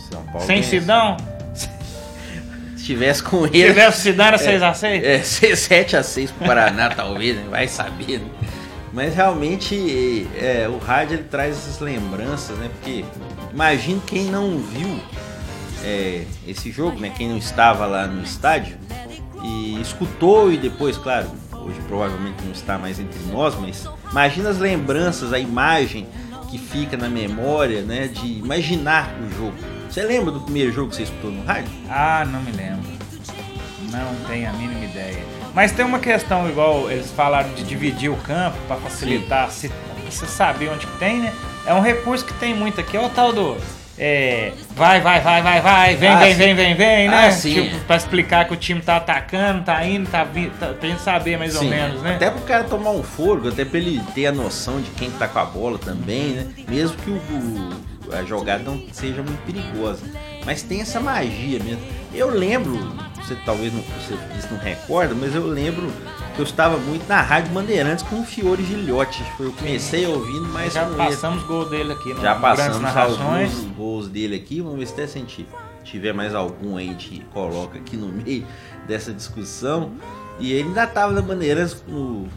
São 0.10 0.24
Paulo 0.24 0.42
Sem. 0.48 0.64
Sidão, 0.64 1.18
Se 2.88 2.94
tivesse 2.94 3.22
com 3.22 3.46
se 3.46 3.58
ele. 3.58 3.68
tivesse 3.68 4.02
Sidão 4.02 4.26
era 4.28 4.38
6 4.38 4.64
a 4.64 4.74
6 4.74 5.04
É, 5.04 5.20
7x6 5.20 6.32
pro 6.32 6.48
Paraná, 6.48 6.88
talvez, 6.96 7.36
né? 7.36 7.44
vai 7.50 7.68
saber. 7.68 8.20
né? 8.20 8.30
Mas 8.94 9.14
realmente 9.14 10.26
é, 10.40 10.70
o 10.70 10.78
rádio 10.78 11.16
ele 11.16 11.24
traz 11.24 11.58
essas 11.58 11.80
lembranças, 11.82 12.58
né? 12.58 12.70
Porque 12.74 13.04
imagino 13.54 14.02
quem 14.08 14.26
não 14.26 14.58
viu 14.58 15.00
é, 15.84 16.24
esse 16.48 16.72
jogo, 16.72 16.98
né? 16.98 17.12
Quem 17.16 17.28
não 17.28 17.38
estava 17.38 17.86
lá 17.86 18.08
no 18.08 18.24
estádio 18.24 18.78
e 19.44 19.80
escutou 19.82 20.52
e 20.52 20.58
depois, 20.58 20.98
claro, 20.98 21.30
hoje 21.52 21.80
provavelmente 21.90 22.42
não 22.44 22.54
está 22.54 22.78
mais 22.78 23.00
entre 23.00 23.20
nós, 23.30 23.54
mas 23.60 23.86
imagina 24.10 24.50
as 24.50 24.60
lembranças, 24.60 25.34
a 25.34 25.40
imagem 25.40 26.08
que 26.50 26.58
fica 26.58 26.96
na 26.96 27.10
memória, 27.10 27.82
né? 27.82 28.08
De 28.08 28.26
imaginar 28.26 29.14
o 29.22 29.38
jogo. 29.38 29.77
Você 29.98 30.04
lembra 30.04 30.32
do 30.32 30.40
primeiro 30.42 30.72
jogo 30.72 30.92
que 30.92 30.98
você 30.98 31.02
escutou 31.02 31.32
no 31.32 31.44
rádio? 31.44 31.72
Ah, 31.90 32.24
não 32.24 32.40
me 32.44 32.52
lembro. 32.52 32.84
Não 33.90 34.14
tenho 34.28 34.48
a 34.48 34.54
mínima 34.54 34.86
ideia. 34.86 35.18
Mas 35.56 35.72
tem 35.72 35.84
uma 35.84 35.98
questão, 35.98 36.48
igual 36.48 36.92
eles 36.92 37.10
falaram 37.10 37.52
de 37.56 37.64
dividir 37.64 38.12
o 38.12 38.16
campo 38.18 38.56
para 38.68 38.78
facilitar, 38.78 39.50
se, 39.50 39.72
você 40.08 40.28
saber 40.28 40.70
onde 40.70 40.86
que 40.86 40.98
tem, 41.00 41.18
né? 41.22 41.34
É 41.66 41.74
um 41.74 41.82
recurso 41.82 42.24
que 42.24 42.34
tem 42.36 42.54
muito 42.54 42.80
aqui. 42.80 42.96
É 42.96 43.02
o 43.02 43.10
tal 43.10 43.34
do. 43.34 43.58
é, 43.98 44.54
vai, 44.76 45.02
vai, 45.02 45.20
vai, 45.20 45.42
vai, 45.42 45.62
vai, 45.62 45.96
vem, 45.96 46.10
Ah, 46.10 46.20
vem, 46.20 46.36
vem, 46.36 46.54
vem, 46.54 46.76
vem, 46.76 47.10
né? 47.10 47.30
Ah, 47.30 47.32
sim. 47.32 47.56
Tipo, 47.56 47.80
pra 47.86 47.96
explicar 47.96 48.46
que 48.46 48.54
o 48.54 48.58
time 48.58 48.82
tá 48.82 48.98
atacando, 48.98 49.64
tá 49.64 49.84
indo, 49.84 50.08
tá 50.08 50.24
vindo, 50.24 50.52
tá, 50.60 50.68
pra 50.80 50.90
gente 50.90 51.02
saber 51.02 51.40
mais 51.40 51.56
ou 51.56 51.62
Sim, 51.62 51.72
menos, 51.72 52.04
né? 52.04 52.18
Até 52.18 52.30
pro 52.30 52.42
cara 52.42 52.66
tomar 52.66 52.92
um 52.92 53.02
fôlego, 53.02 53.50
até 53.50 53.66
pra 53.66 53.80
ele 53.80 54.00
ter 54.14 54.28
a 54.28 54.32
noção 54.32 54.80
de 54.80 54.92
quem 54.92 55.10
tá 55.10 55.28
com 55.28 55.40
a 55.40 55.46
bola 55.46 55.80
também, 55.80 56.34
né? 56.34 56.48
Mesmo 56.70 56.96
que 56.98 57.10
o, 57.10 57.16
o- 57.16 57.97
a 58.12 58.24
jogada 58.24 58.64
não 58.64 58.82
seja 58.92 59.22
muito 59.22 59.40
perigosa. 59.46 60.02
Mas 60.46 60.62
tem 60.62 60.82
essa 60.82 61.00
magia 61.00 61.62
mesmo. 61.64 61.82
Eu 62.14 62.30
lembro, 62.30 62.78
você 63.16 63.36
talvez 63.46 63.74
não, 63.74 63.82
você 63.82 64.18
disse 64.34 64.52
não 64.52 64.60
recorda, 64.60 65.14
mas 65.14 65.36
eu 65.36 65.46
lembro 65.46 65.92
que 66.36 66.40
eu 66.42 66.46
estava 66.46 66.78
muito 66.78 67.08
na 67.08 67.22
Rádio 67.22 67.52
Bandeirantes 67.52 68.04
com 68.04 68.22
o 68.22 68.24
Fiore 68.24 68.64
Gilhote. 68.64 69.24
Eu 69.40 69.52
comecei 69.52 70.06
ouvindo 70.08 70.46
mais 70.48 70.74
Já 70.74 70.86
ele. 70.86 70.96
passamos 70.96 71.44
gol 71.44 71.68
dele 71.70 71.92
aqui 71.94 72.14
no 72.14 72.22
Já 72.22 72.36
passamos 72.36 72.80
Narrações. 72.80 73.54
alguns 73.54 73.76
gols 73.76 74.08
dele 74.08 74.36
aqui. 74.38 74.62
Vamos 74.62 74.80
ver 74.80 74.88
se 74.88 74.94
até 74.94 75.08
se 75.08 75.18
a 75.18 75.22
gente 75.22 75.48
tiver 75.84 76.14
mais 76.14 76.34
algum 76.34 76.78
aí, 76.78 76.90
a 76.90 76.92
gente 76.94 77.26
coloca 77.34 77.78
aqui 77.78 77.98
no 77.98 78.08
meio 78.08 78.46
dessa 78.88 79.12
discussão. 79.12 79.92
E 80.40 80.54
ele 80.54 80.70
ainda 80.70 80.84
estava 80.84 81.12
na 81.12 81.22
Bandeirantes 81.22 81.84
no 81.88 82.28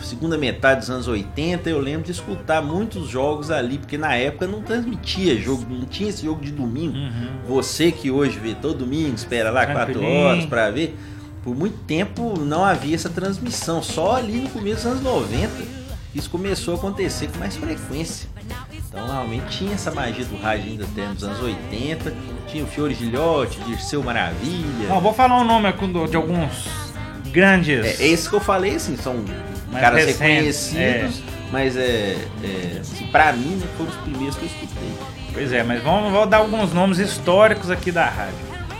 segunda 0.00 0.36
metade 0.38 0.80
dos 0.80 0.90
anos 0.90 1.08
80. 1.08 1.68
Eu 1.70 1.78
lembro 1.80 2.04
de 2.04 2.12
escutar 2.12 2.62
muitos 2.62 3.08
jogos 3.08 3.50
ali, 3.50 3.78
porque 3.78 3.96
na 3.98 4.14
época 4.14 4.46
não 4.46 4.60
transmitia 4.62 5.36
jogo, 5.40 5.64
não 5.68 5.86
tinha 5.86 6.08
esse 6.10 6.24
jogo 6.24 6.40
de 6.44 6.50
domingo. 6.52 6.96
Uhum. 6.96 7.28
Você 7.46 7.90
que 7.92 8.10
hoje 8.10 8.38
vê 8.38 8.54
todo 8.54 8.78
domingo, 8.78 9.14
espera 9.14 9.50
lá 9.50 9.66
quatro 9.66 9.94
Tranquilinho. 9.94 10.20
horas 10.26 10.46
para 10.46 10.70
ver. 10.70 10.96
Por 11.42 11.54
muito 11.54 11.76
tempo 11.86 12.38
não 12.40 12.64
havia 12.64 12.94
essa 12.94 13.10
transmissão, 13.10 13.82
só 13.82 14.16
ali 14.16 14.40
no 14.40 14.48
começo 14.48 14.76
dos 14.76 14.86
anos 14.86 15.02
90 15.02 15.84
isso 16.14 16.30
começou 16.30 16.74
a 16.74 16.76
acontecer 16.78 17.26
com 17.28 17.38
mais 17.38 17.56
frequência. 17.56 18.28
Então 18.88 19.04
realmente 19.04 19.58
tinha 19.58 19.74
essa 19.74 19.90
magia 19.90 20.24
do 20.24 20.36
rádio 20.40 20.70
ainda 20.70 20.84
até 20.84 21.06
nos 21.08 21.24
anos 21.24 21.40
80, 21.42 22.14
tinha 22.46 22.62
o 22.62 22.66
Fiore 22.68 22.94
Gilhote, 22.94 23.58
Dirceu 23.66 24.00
Maravilha. 24.02 24.88
Não, 24.88 25.00
vou 25.00 25.12
falar 25.12 25.40
o 25.40 25.44
nome 25.44 25.66
aqui 25.66 25.84
do- 25.88 26.06
de 26.06 26.14
alguns 26.16 26.68
grandes. 27.32 27.84
É, 28.00 28.06
esses 28.06 28.28
que 28.28 28.34
eu 28.36 28.40
falei, 28.40 28.76
assim, 28.76 28.96
são 28.96 29.16
caras 29.80 30.06
recentes, 30.06 30.72
reconhecidos, 30.72 31.22
mas 31.50 31.76
é, 31.76 32.16
é 32.42 32.80
pra 33.10 33.32
mim 33.32 33.56
né, 33.56 33.66
foram 33.76 33.90
os 33.90 33.96
primeiros 33.96 34.36
que 34.36 34.42
eu 34.42 34.48
escutei. 34.48 34.92
Pois 35.32 35.52
é, 35.52 35.62
mas 35.62 35.82
vamos, 35.82 36.12
vou 36.12 36.26
dar 36.26 36.38
alguns 36.38 36.72
nomes 36.72 36.98
históricos 36.98 37.70
aqui 37.70 37.90
da 37.90 38.06
rádio. 38.06 38.34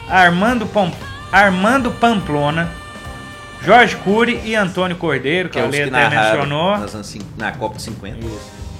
Armando, 0.09 0.67
Pam, 0.67 0.93
Armando 1.33 1.91
Pamplona, 1.91 2.71
Jorge 3.63 3.97
Cury 3.97 4.41
e 4.45 4.55
Antônio 4.55 4.97
Cordeiro, 4.97 5.49
que, 5.49 5.59
é 5.59 5.63
a 5.63 5.67
Lê 5.67 5.85
até 5.85 6.11
mencionou. 6.11 6.77
na 7.37 7.53
Copa 7.53 7.77
de 7.77 7.83
50. 7.83 8.19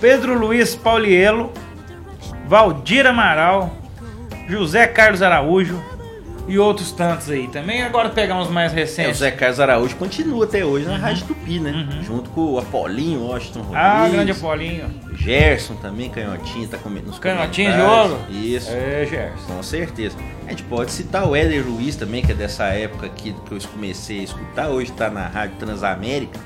Pedro 0.01 0.39
Luiz 0.39 0.77
Paulielo, 0.77 1.53
Valdir 2.47 3.07
Amaral, 3.07 3.75
José 4.49 4.87
Carlos 4.87 5.23
Araújo 5.23 5.83
e 6.47 6.59
outros 6.59 6.93
tantos 6.93 7.31
aí 7.31 7.49
também. 7.49 7.83
Agora 7.83 8.11
pegar 8.11 8.37
uns 8.37 8.49
mais 8.51 8.73
É, 8.73 8.75
o 8.75 8.79
recentes. 8.79 9.19
Zé 9.19 9.31
Carlos 9.31 9.61
Araújo 9.61 9.97
continua 9.97 10.45
até 10.45 10.65
hoje 10.65 10.87
na 10.87 10.97
Rádio 10.97 11.27
Tupi, 11.27 11.59
né? 11.59 11.71
Uhum. 11.73 12.03
Junto 12.03 12.31
com 12.31 12.53
o 12.53 12.59
Apolinho, 12.59 13.23
Washington 13.27 13.61
Rodrigues. 13.61 13.83
ah, 13.85 14.09
grande 14.11 14.31
Apolinho. 14.33 14.91
Gerson 15.15 15.75
também, 15.77 16.11
Canhotinho, 16.11 16.69
tá 16.69 16.77
comendo 16.79 17.07
nos 17.07 17.19
Canhotinho 17.19 17.73
de 17.73 17.81
ouro? 17.81 18.19
Isso. 18.29 18.71
É, 18.71 19.07
Gerson. 19.09 19.47
Com 19.57 19.63
certeza. 19.63 20.17
A 20.47 20.51
gente 20.51 20.63
pode 20.65 20.91
citar 20.93 21.27
o 21.27 21.35
Éder 21.35 21.65
Luiz 21.67 21.97
também, 21.97 22.23
que 22.23 22.33
é 22.33 22.35
dessa 22.35 22.65
época 22.65 23.07
aqui 23.07 23.35
que 23.47 23.53
eu 23.53 23.59
comecei 23.73 24.21
a 24.21 24.25
escutar. 24.25 24.69
Hoje 24.69 24.93
tá 24.93 25.09
na 25.09 25.27
Rádio 25.27 25.57
Transamérica, 25.57 26.39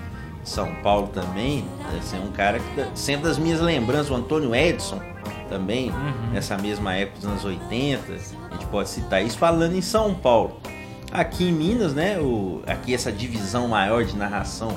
São 0.45 0.73
Paulo 0.77 1.09
também. 1.09 1.65
É 2.13 2.17
um 2.25 2.31
cara 2.31 2.59
que 2.61 2.77
tá- 2.77 2.89
sempre 2.95 3.25
das 3.27 3.39
minhas 3.39 3.61
lembranças, 3.61 4.11
o 4.11 4.15
Antônio 4.15 4.55
Edson 4.55 5.01
também, 5.49 5.93
nessa 6.33 6.57
mesma 6.57 6.95
época 6.95 7.21
dos 7.21 7.27
anos 7.29 7.45
80. 7.45 8.13
A 8.13 8.55
gente 8.55 8.67
pode 8.67 8.89
citar 8.89 9.25
isso 9.25 9.39
falando 9.39 9.75
em 9.75 9.83
São 9.83 10.15
Paulo. 10.15 10.61
Aqui 11.11 11.49
em 11.49 11.53
Minas, 11.53 11.95
né, 11.95 12.19
o, 12.19 12.63
aqui 12.67 12.95
essa 12.95 13.11
divisão 13.11 13.69
maior 13.69 14.05
de 14.05 14.15
narração 14.17 14.77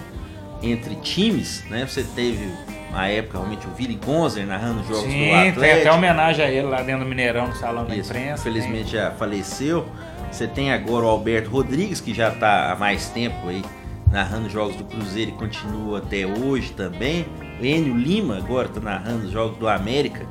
entre 0.61 0.95
times, 0.95 1.63
né? 1.69 1.85
Você 1.85 2.03
teve 2.03 2.49
uma 2.89 3.07
época 3.07 3.37
realmente 3.37 3.67
o 3.67 3.71
Vili 3.71 3.95
Gonzer 3.95 4.45
narrando 4.45 4.83
jogos 4.83 5.03
do 5.03 5.09
Sim, 5.11 5.29
Atlético. 5.33 5.59
tem 5.59 5.71
até 5.73 5.91
homenagem 5.91 6.45
a 6.45 6.49
ele 6.49 6.67
lá 6.67 6.81
dentro 6.81 7.03
do 7.03 7.09
Mineirão, 7.09 7.47
no 7.47 7.55
Salão 7.55 7.85
da 7.85 7.95
Isso, 7.95 8.11
Imprensa. 8.11 8.47
infelizmente 8.47 8.91
já 8.91 9.11
faleceu. 9.11 9.85
Você 10.31 10.47
tem 10.47 10.71
agora 10.71 11.05
o 11.05 11.09
Alberto 11.09 11.49
Rodrigues, 11.49 11.99
que 11.99 12.13
já 12.13 12.29
está 12.29 12.71
há 12.71 12.75
mais 12.75 13.09
tempo 13.09 13.49
aí 13.49 13.61
narrando 14.09 14.49
jogos 14.49 14.75
do 14.75 14.83
Cruzeiro 14.83 15.31
e 15.31 15.33
continua 15.33 15.97
até 15.97 16.25
hoje 16.25 16.71
também. 16.73 17.25
O 17.59 17.65
Enio 17.65 17.95
Lima 17.97 18.37
agora 18.37 18.67
está 18.67 18.79
narrando 18.79 19.25
os 19.25 19.31
jogos 19.31 19.57
do 19.57 19.67
América 19.67 20.25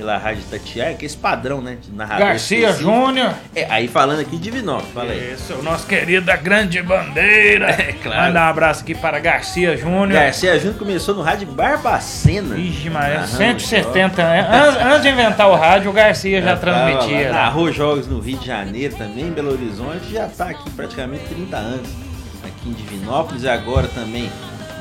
pela 0.00 0.16
Rádio 0.16 0.42
Tatiaia, 0.50 0.94
que 0.94 1.04
é 1.04 1.06
esse 1.06 1.16
padrão, 1.16 1.60
né? 1.60 1.76
De 1.80 1.92
narrador 1.92 2.28
Garcia. 2.28 2.72
Júnior. 2.72 3.34
É, 3.54 3.66
aí 3.70 3.86
falando 3.86 4.20
aqui 4.20 4.30
de 4.38 4.50
Divinópolis, 4.50 4.94
fala 4.94 5.12
aí. 5.12 5.34
Isso, 5.34 5.52
o 5.52 5.62
nosso 5.62 5.86
querido 5.86 6.24
da 6.24 6.36
Grande 6.36 6.82
Bandeira. 6.82 7.70
É, 7.80 7.92
claro. 7.92 8.22
Mandar 8.28 8.46
um 8.46 8.50
abraço 8.50 8.82
aqui 8.82 8.94
para 8.94 9.18
Garcia 9.18 9.76
Júnior. 9.76 10.12
Garcia 10.12 10.58
Júnior 10.58 10.78
começou 10.78 11.14
no 11.14 11.22
rádio 11.22 11.46
Barbacena. 11.48 12.56
Ixi, 12.58 12.90
Maria, 12.90 13.20
Narrando 13.20 13.36
170 13.36 14.22
anos. 14.22 14.50
Antes, 14.50 14.82
antes 14.86 15.02
de 15.02 15.08
inventar 15.08 15.48
o 15.48 15.54
rádio, 15.54 15.90
o 15.90 15.92
Garcia 15.92 16.40
já, 16.42 16.50
lá, 16.52 16.56
transmitia. 16.56 17.24
né? 17.24 17.32
Narrou 17.32 17.72
jogos 17.72 18.06
no 18.06 18.20
Rio 18.20 18.38
de 18.38 18.46
Janeiro 18.46 18.96
também, 18.96 19.26
em 19.26 19.30
Belo 19.30 19.52
Horizonte, 19.52 20.12
já 20.12 20.26
tá 20.28 20.50
aqui 20.50 20.68
praticamente 20.70 21.24
30 21.24 21.56
anos 21.56 21.88
aqui 22.44 22.68
em 22.68 22.72
Divinópolis. 22.72 23.42
E 23.44 23.48
agora 23.48 23.88
também 23.88 24.30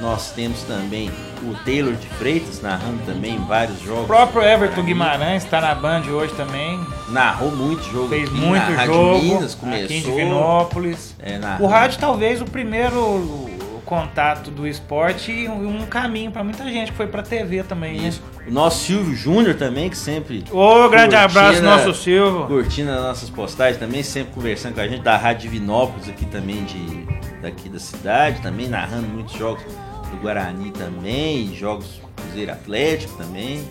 nós 0.01 0.31
temos 0.31 0.61
também 0.63 1.11
o 1.43 1.53
Taylor 1.65 1.93
de 1.93 2.07
Freitas 2.07 2.61
narrando 2.61 2.99
também 3.05 3.37
vários 3.45 3.81
O 3.81 3.85
jogos. 3.85 4.07
próprio 4.07 4.41
Everton 4.41 4.83
Guimarães 4.83 5.43
está 5.43 5.61
na 5.61 5.73
Band 5.75 6.03
hoje 6.09 6.33
também. 6.33 6.79
Narrou 7.09 7.51
muito 7.51 7.83
jogo 7.91 8.09
Fez 8.09 8.29
aqui 8.29 8.37
muito 8.37 8.69
na 8.71 8.75
Rádio 8.77 8.93
jogo 8.93 9.19
Minas, 9.23 9.53
aqui 9.53 9.55
em 9.55 9.57
começou. 9.59 10.15
Divinópolis. 10.15 11.15
É. 11.19 11.39
O 11.59 11.67
rádio 11.67 11.99
talvez 11.99 12.41
o 12.41 12.45
primeiro 12.45 13.49
contato 13.85 14.51
do 14.51 14.67
esporte 14.67 15.31
e 15.31 15.47
um 15.49 15.83
caminho 15.87 16.29
para 16.29 16.43
muita 16.43 16.63
gente 16.65 16.91
que 16.91 16.97
foi 16.97 17.07
para 17.07 17.23
TV 17.23 17.63
também. 17.63 17.99
né? 17.99 18.07
Isso. 18.09 18.21
O 18.47 18.51
nosso 18.51 18.85
Silvio 18.85 19.15
Júnior 19.15 19.55
também, 19.55 19.89
que 19.89 19.97
sempre 19.97 20.43
Ô, 20.51 20.87
grande 20.89 21.15
Curtindo 21.15 21.39
abraço, 21.39 21.63
nosso 21.63 21.93
Silvio. 21.95 22.45
curtindo 22.45 22.91
as 22.91 23.01
nossas 23.01 23.29
postagens 23.31 23.77
também, 23.79 24.03
sempre 24.03 24.33
conversando 24.33 24.75
com 24.75 24.81
a 24.81 24.87
gente 24.87 25.01
da 25.01 25.17
Rádio 25.17 25.49
Divinópolis 25.49 26.07
aqui 26.07 26.25
também 26.25 26.63
de 26.65 27.07
daqui 27.41 27.67
da 27.67 27.79
cidade, 27.79 28.41
também 28.41 28.67
narrando 28.67 29.07
muitos 29.07 29.33
jogos 29.33 29.63
do 30.09 30.17
Guarani 30.17 30.71
também, 30.71 31.53
jogos 31.55 32.01
Cruzeiro 32.15 32.51
Atlético 32.51 33.17
também. 33.17 33.63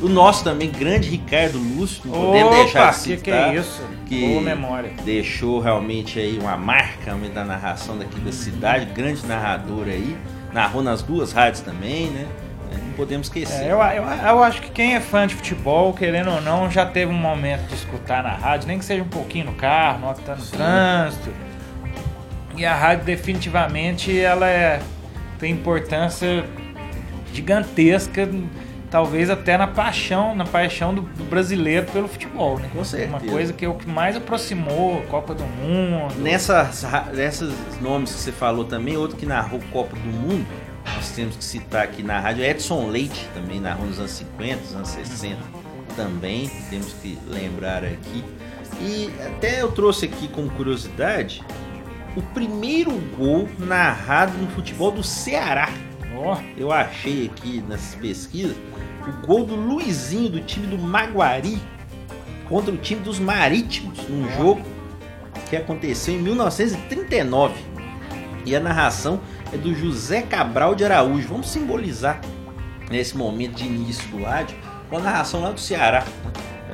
O 0.00 0.08
nosso 0.08 0.44
também, 0.44 0.70
grande 0.70 1.08
Ricardo 1.08 1.58
Lúcio, 1.58 2.02
não 2.04 2.26
podemos 2.26 2.54
deixar 2.56 2.90
de 2.92 2.96
citar. 2.98 3.22
que 3.22 3.30
é 3.30 3.54
isso? 3.54 3.82
que 4.06 4.28
Boa 4.28 4.40
memória. 4.42 4.92
Deixou 5.04 5.60
realmente 5.60 6.20
aí 6.20 6.38
uma 6.38 6.56
marca 6.56 7.14
da 7.34 7.44
narração 7.44 7.98
daqui 7.98 8.18
da 8.20 8.30
cidade, 8.30 8.86
grande 8.86 9.26
narrador 9.26 9.86
aí. 9.86 10.16
Narrou 10.52 10.82
nas 10.82 11.02
duas 11.02 11.32
rádios 11.32 11.60
também, 11.62 12.06
né? 12.06 12.26
Não 12.72 12.92
podemos 12.92 13.26
esquecer. 13.26 13.64
É, 13.64 13.72
eu, 13.72 13.78
eu, 13.78 14.04
eu 14.04 14.42
acho 14.42 14.62
que 14.62 14.70
quem 14.70 14.94
é 14.94 15.00
fã 15.00 15.26
de 15.26 15.34
futebol, 15.34 15.92
querendo 15.92 16.30
ou 16.30 16.40
não, 16.40 16.70
já 16.70 16.86
teve 16.86 17.10
um 17.10 17.18
momento 17.18 17.66
de 17.66 17.74
escutar 17.74 18.22
na 18.22 18.32
rádio, 18.32 18.68
nem 18.68 18.78
que 18.78 18.84
seja 18.84 19.02
um 19.02 19.08
pouquinho 19.08 19.46
no 19.46 19.54
carro, 19.54 20.14
que 20.14 20.22
tá 20.22 20.36
no 20.36 20.44
trânsito. 20.44 21.30
E 22.56 22.64
a 22.64 22.74
rádio 22.74 23.04
definitivamente 23.04 24.18
ela 24.18 24.48
é, 24.48 24.80
tem 25.38 25.52
importância 25.52 26.44
gigantesca, 27.32 28.28
talvez 28.90 29.30
até 29.30 29.56
na 29.56 29.66
paixão, 29.66 30.34
na 30.34 30.44
paixão 30.44 30.94
do, 30.94 31.02
do 31.02 31.24
brasileiro 31.24 31.86
pelo 31.92 32.08
futebol, 32.08 32.58
né? 32.58 32.68
Com 32.72 32.84
certeza. 32.84 33.12
Uma 33.12 33.20
coisa 33.20 33.52
que 33.52 33.64
é 33.64 33.68
o 33.68 33.74
que 33.74 33.88
mais 33.88 34.16
aproximou 34.16 35.00
a 35.00 35.06
Copa 35.06 35.34
do 35.34 35.44
Mundo. 35.44 36.14
Nessas, 36.20 36.84
nessas 37.14 37.52
nomes 37.80 38.12
que 38.12 38.20
você 38.20 38.32
falou 38.32 38.64
também, 38.64 38.96
outro 38.96 39.16
que 39.16 39.26
narrou 39.26 39.60
Copa 39.72 39.94
do 39.94 40.08
Mundo, 40.08 40.46
nós 40.94 41.10
temos 41.10 41.36
que 41.36 41.44
citar 41.44 41.84
aqui 41.84 42.02
na 42.02 42.18
rádio 42.18 42.44
Edson 42.44 42.88
Leite, 42.88 43.28
também 43.34 43.60
narrou 43.60 43.86
nos 43.86 43.98
anos 43.98 44.12
50, 44.12 44.56
nos 44.56 44.74
anos 44.74 44.88
60 44.88 45.36
também, 45.94 46.48
temos 46.70 46.92
que 46.94 47.18
lembrar 47.26 47.84
aqui. 47.84 48.24
E 48.80 49.10
até 49.26 49.60
eu 49.60 49.72
trouxe 49.72 50.04
aqui 50.04 50.28
como 50.28 50.48
curiosidade 50.50 51.42
o 52.18 52.22
primeiro 52.34 52.90
gol 53.16 53.48
narrado 53.58 54.36
no 54.36 54.48
futebol 54.48 54.90
do 54.90 55.02
Ceará. 55.04 55.68
Ó, 56.16 56.36
Eu 56.56 56.72
achei 56.72 57.26
aqui 57.26 57.62
nessas 57.68 57.94
pesquisas 57.94 58.56
o 59.06 59.26
gol 59.26 59.44
do 59.44 59.54
Luizinho 59.54 60.28
do 60.28 60.40
time 60.40 60.66
do 60.66 60.76
Maguari 60.76 61.58
contra 62.48 62.74
o 62.74 62.76
time 62.76 63.00
dos 63.00 63.18
Marítimos, 63.18 63.98
num 64.08 64.28
jogo 64.36 64.62
que 65.48 65.56
aconteceu 65.56 66.14
em 66.14 66.18
1939. 66.18 67.54
E 68.44 68.56
a 68.56 68.60
narração 68.60 69.20
é 69.52 69.56
do 69.56 69.74
José 69.74 70.22
Cabral 70.22 70.74
de 70.74 70.84
Araújo. 70.84 71.28
Vamos 71.28 71.48
simbolizar 71.48 72.20
nesse 72.90 73.16
momento 73.16 73.54
de 73.54 73.64
início 73.64 74.06
do 74.08 74.24
rádio 74.24 74.56
com 74.90 74.96
a 74.96 75.00
narração 75.00 75.40
lá 75.40 75.52
do 75.52 75.60
Ceará. 75.60 76.04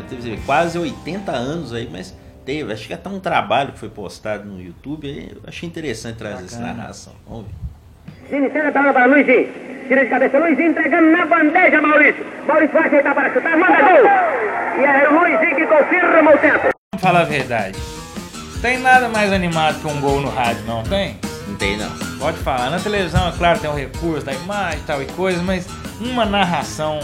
Teve 0.08 0.36
quase 0.38 0.78
80 0.78 1.30
anos 1.32 1.72
aí, 1.72 1.88
mas 1.90 2.14
teve. 2.44 2.72
Acho 2.72 2.86
que 2.86 2.94
até 2.94 3.08
um 3.08 3.20
trabalho 3.20 3.72
que 3.72 3.78
foi 3.78 3.88
postado 3.88 4.44
no 4.44 4.60
YouTube. 4.60 5.08
aí 5.08 5.30
Eu 5.34 5.42
achei 5.46 5.68
interessante 5.68 6.16
trazer 6.16 6.44
essa 6.44 6.56
Bacana. 6.58 6.74
narração. 6.76 7.12
Vamos 7.28 7.46
ver. 8.28 8.36
Iniciando 8.36 8.68
a 8.68 8.70
bola 8.72 8.92
para 8.92 9.06
Luizinho. 9.06 9.48
Tira 9.88 10.04
de 10.04 10.10
cabeça, 10.10 10.38
Luizinho 10.38 10.70
entregando 10.70 11.10
na 11.10 11.26
bandeja, 11.26 11.80
Maurício. 11.80 12.24
Maurício 12.46 12.72
vai 12.74 12.86
ajeitar 12.86 13.14
para 13.14 13.32
chutar, 13.34 13.56
manda 13.58 13.82
gol. 13.82 14.80
E 14.80 14.84
é 14.84 15.08
o 15.08 15.20
Luizinho 15.20 15.56
que 15.56 15.66
confirma 15.66 16.34
o 16.34 16.38
tempo. 16.38 16.68
vamos 16.92 17.02
falar 17.02 17.20
a 17.20 17.24
verdade. 17.24 17.78
Tem 18.62 18.78
nada 18.78 19.08
mais 19.08 19.30
animado 19.30 19.78
que 19.80 19.86
um 19.86 20.00
gol 20.00 20.20
no 20.22 20.30
rádio, 20.30 20.62
não 20.64 20.82
tem? 20.84 21.18
Não 21.46 21.54
tem 21.56 21.76
não. 21.76 21.90
Pode 22.18 22.38
falar. 22.38 22.70
Na 22.70 22.78
televisão, 22.80 23.28
é 23.28 23.32
claro, 23.32 23.58
tem 23.58 23.68
o 23.68 23.74
recurso 23.74 24.24
da 24.24 24.32
imagem 24.32 24.80
e 24.80 24.82
tal 24.84 25.02
e 25.02 25.06
coisa, 25.08 25.42
mas 25.42 25.66
uma 26.00 26.24
narração 26.24 26.98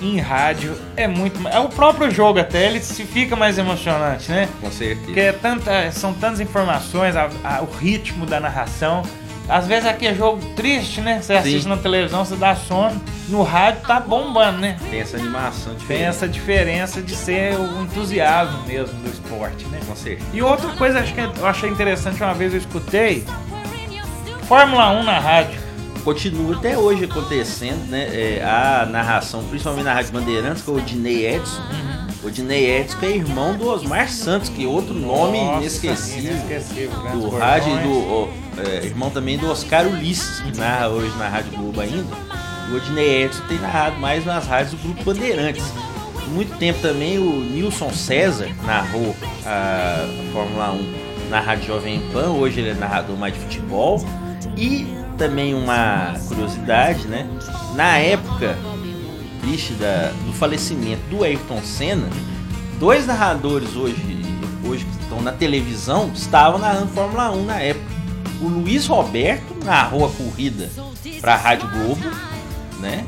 em 0.00 0.18
rádio 0.20 0.76
é 0.96 1.06
muito. 1.08 1.46
É 1.48 1.58
o 1.58 1.68
próprio 1.68 2.10
jogo 2.10 2.38
até, 2.38 2.66
ele 2.66 2.80
se 2.80 3.04
fica 3.04 3.34
mais 3.36 3.58
emocionante, 3.58 4.30
né? 4.30 4.48
Com 4.60 4.70
certeza. 4.70 5.00
Porque 5.06 5.20
é 5.20 5.32
tanta, 5.32 5.90
são 5.92 6.12
tantas 6.12 6.40
informações, 6.40 7.16
a- 7.16 7.28
a- 7.44 7.62
o 7.62 7.66
ritmo 7.78 8.26
da 8.26 8.38
narração. 8.40 9.02
Às 9.48 9.66
vezes 9.68 9.86
aqui 9.88 10.08
é 10.08 10.12
jogo 10.14 10.40
triste, 10.56 11.00
né? 11.00 11.20
Você 11.22 11.32
assiste 11.32 11.62
Sim. 11.62 11.68
na 11.68 11.76
televisão, 11.76 12.24
você 12.24 12.34
dá 12.34 12.56
sono. 12.56 13.00
No 13.28 13.42
rádio 13.44 13.80
tá 13.86 14.00
bombando, 14.00 14.58
né? 14.58 14.76
Tem 14.90 15.00
essa 15.00 15.16
animação 15.16 15.72
Tem 15.72 15.78
diferente. 15.78 16.02
essa 16.04 16.28
diferença 16.28 17.00
de 17.00 17.14
ser 17.14 17.54
o 17.54 17.82
entusiasmo 17.82 18.62
mesmo 18.66 18.92
do 19.02 19.08
esporte, 19.08 19.64
né? 19.66 19.78
Com 19.86 19.94
certeza. 19.94 20.28
E 20.32 20.42
outra 20.42 20.68
coisa 20.70 20.98
acho 20.98 21.14
que 21.14 21.20
eu 21.20 21.46
achei 21.46 21.70
interessante, 21.70 22.20
uma 22.22 22.34
vez 22.34 22.52
eu 22.54 22.58
escutei 22.58 23.24
Fórmula 24.48 24.90
1 24.90 25.02
na 25.04 25.18
rádio. 25.18 25.58
Continua 26.06 26.54
até 26.54 26.78
hoje 26.78 27.04
acontecendo, 27.04 27.90
né? 27.90 28.06
é, 28.12 28.44
a 28.44 28.86
narração, 28.86 29.42
principalmente 29.42 29.86
na 29.86 29.92
Rádio 29.92 30.12
Bandeirantes, 30.12 30.62
com 30.62 30.70
o 30.70 30.76
Odinei 30.76 31.26
Edson. 31.26 31.60
O 32.22 32.28
Odinei 32.28 32.78
Edson 32.78 32.96
que 32.98 33.06
é 33.06 33.16
irmão 33.16 33.56
do 33.56 33.66
Osmar 33.66 34.08
Santos, 34.08 34.48
que 34.48 34.64
é 34.64 34.68
outro 34.68 34.94
nome 34.94 35.36
Nossa, 35.36 35.62
inesquecível. 35.62 36.30
inesquecível, 36.30 36.90
Do 37.10 37.28
rádio 37.30 37.72
e 37.76 37.82
do 37.82 38.28
é, 38.62 38.86
irmão 38.86 39.10
também 39.10 39.36
do 39.36 39.50
Oscar 39.50 39.84
Ulisses, 39.84 40.38
que 40.38 40.56
narra 40.56 40.90
hoje 40.90 41.12
na 41.18 41.28
Rádio 41.28 41.50
Globo 41.58 41.80
ainda. 41.80 42.16
O 42.70 42.76
Odinei 42.76 43.24
Edson 43.24 43.42
tem 43.48 43.58
narrado 43.58 43.98
mais 43.98 44.24
nas 44.24 44.46
rádios 44.46 44.80
do 44.80 44.82
Grupo 44.84 45.02
Bandeirantes. 45.02 45.64
Muito 46.28 46.56
tempo 46.56 46.78
também 46.82 47.18
o 47.18 47.40
Nilson 47.40 47.90
César 47.90 48.48
narrou 48.64 49.12
a 49.44 50.06
Fórmula 50.32 50.70
1 50.70 51.30
na 51.30 51.40
Rádio 51.40 51.66
Jovem 51.66 52.00
Pan, 52.12 52.28
hoje 52.28 52.60
ele 52.60 52.70
é 52.70 52.74
narrador 52.74 53.16
mais 53.16 53.34
de 53.34 53.40
futebol. 53.40 54.06
E 54.56 54.86
também 55.16 55.54
uma 55.54 56.14
curiosidade, 56.28 57.06
né? 57.06 57.26
Na 57.74 57.98
época 57.98 58.56
triste 59.40 59.74
da, 59.74 60.12
do 60.24 60.32
falecimento 60.32 61.02
do 61.08 61.22
Ayrton 61.22 61.62
Senna, 61.62 62.08
dois 62.80 63.06
narradores 63.06 63.76
hoje, 63.76 64.24
hoje 64.64 64.84
que 64.84 65.02
estão 65.02 65.22
na 65.22 65.32
televisão 65.32 66.10
estavam 66.14 66.58
narrando 66.58 66.88
Fórmula 66.88 67.30
1 67.30 67.44
na 67.44 67.60
época. 67.60 67.86
O 68.40 68.48
Luiz 68.48 68.86
Roberto 68.86 69.56
narrou 69.64 70.04
a 70.04 70.10
corrida 70.10 70.68
para 71.20 71.34
a 71.34 71.36
Rádio 71.36 71.68
Globo, 71.70 72.00
né? 72.80 73.04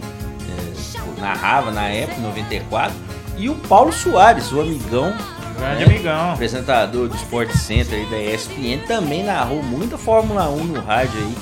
É, 0.49 1.21
narrava 1.21 1.71
na 1.71 1.89
época, 1.89 2.21
em 2.21 2.23
94. 2.23 2.95
E 3.37 3.49
o 3.49 3.55
Paulo 3.55 3.93
Soares, 3.93 4.51
o 4.53 4.61
amigão, 4.61 5.15
Grande 5.59 5.85
né? 5.85 5.85
amigão. 5.85 6.33
apresentador 6.33 7.09
do 7.09 7.17
Sport 7.17 7.51
Center 7.51 8.01
e 8.01 8.07
da 8.07 8.19
ESPN, 8.19 8.87
também 8.87 9.25
narrou 9.25 9.63
muita 9.63 9.99
Fórmula 9.99 10.49
1 10.49 10.65
no 10.65 10.81
rádio 10.81 11.19
aí. 11.19 11.37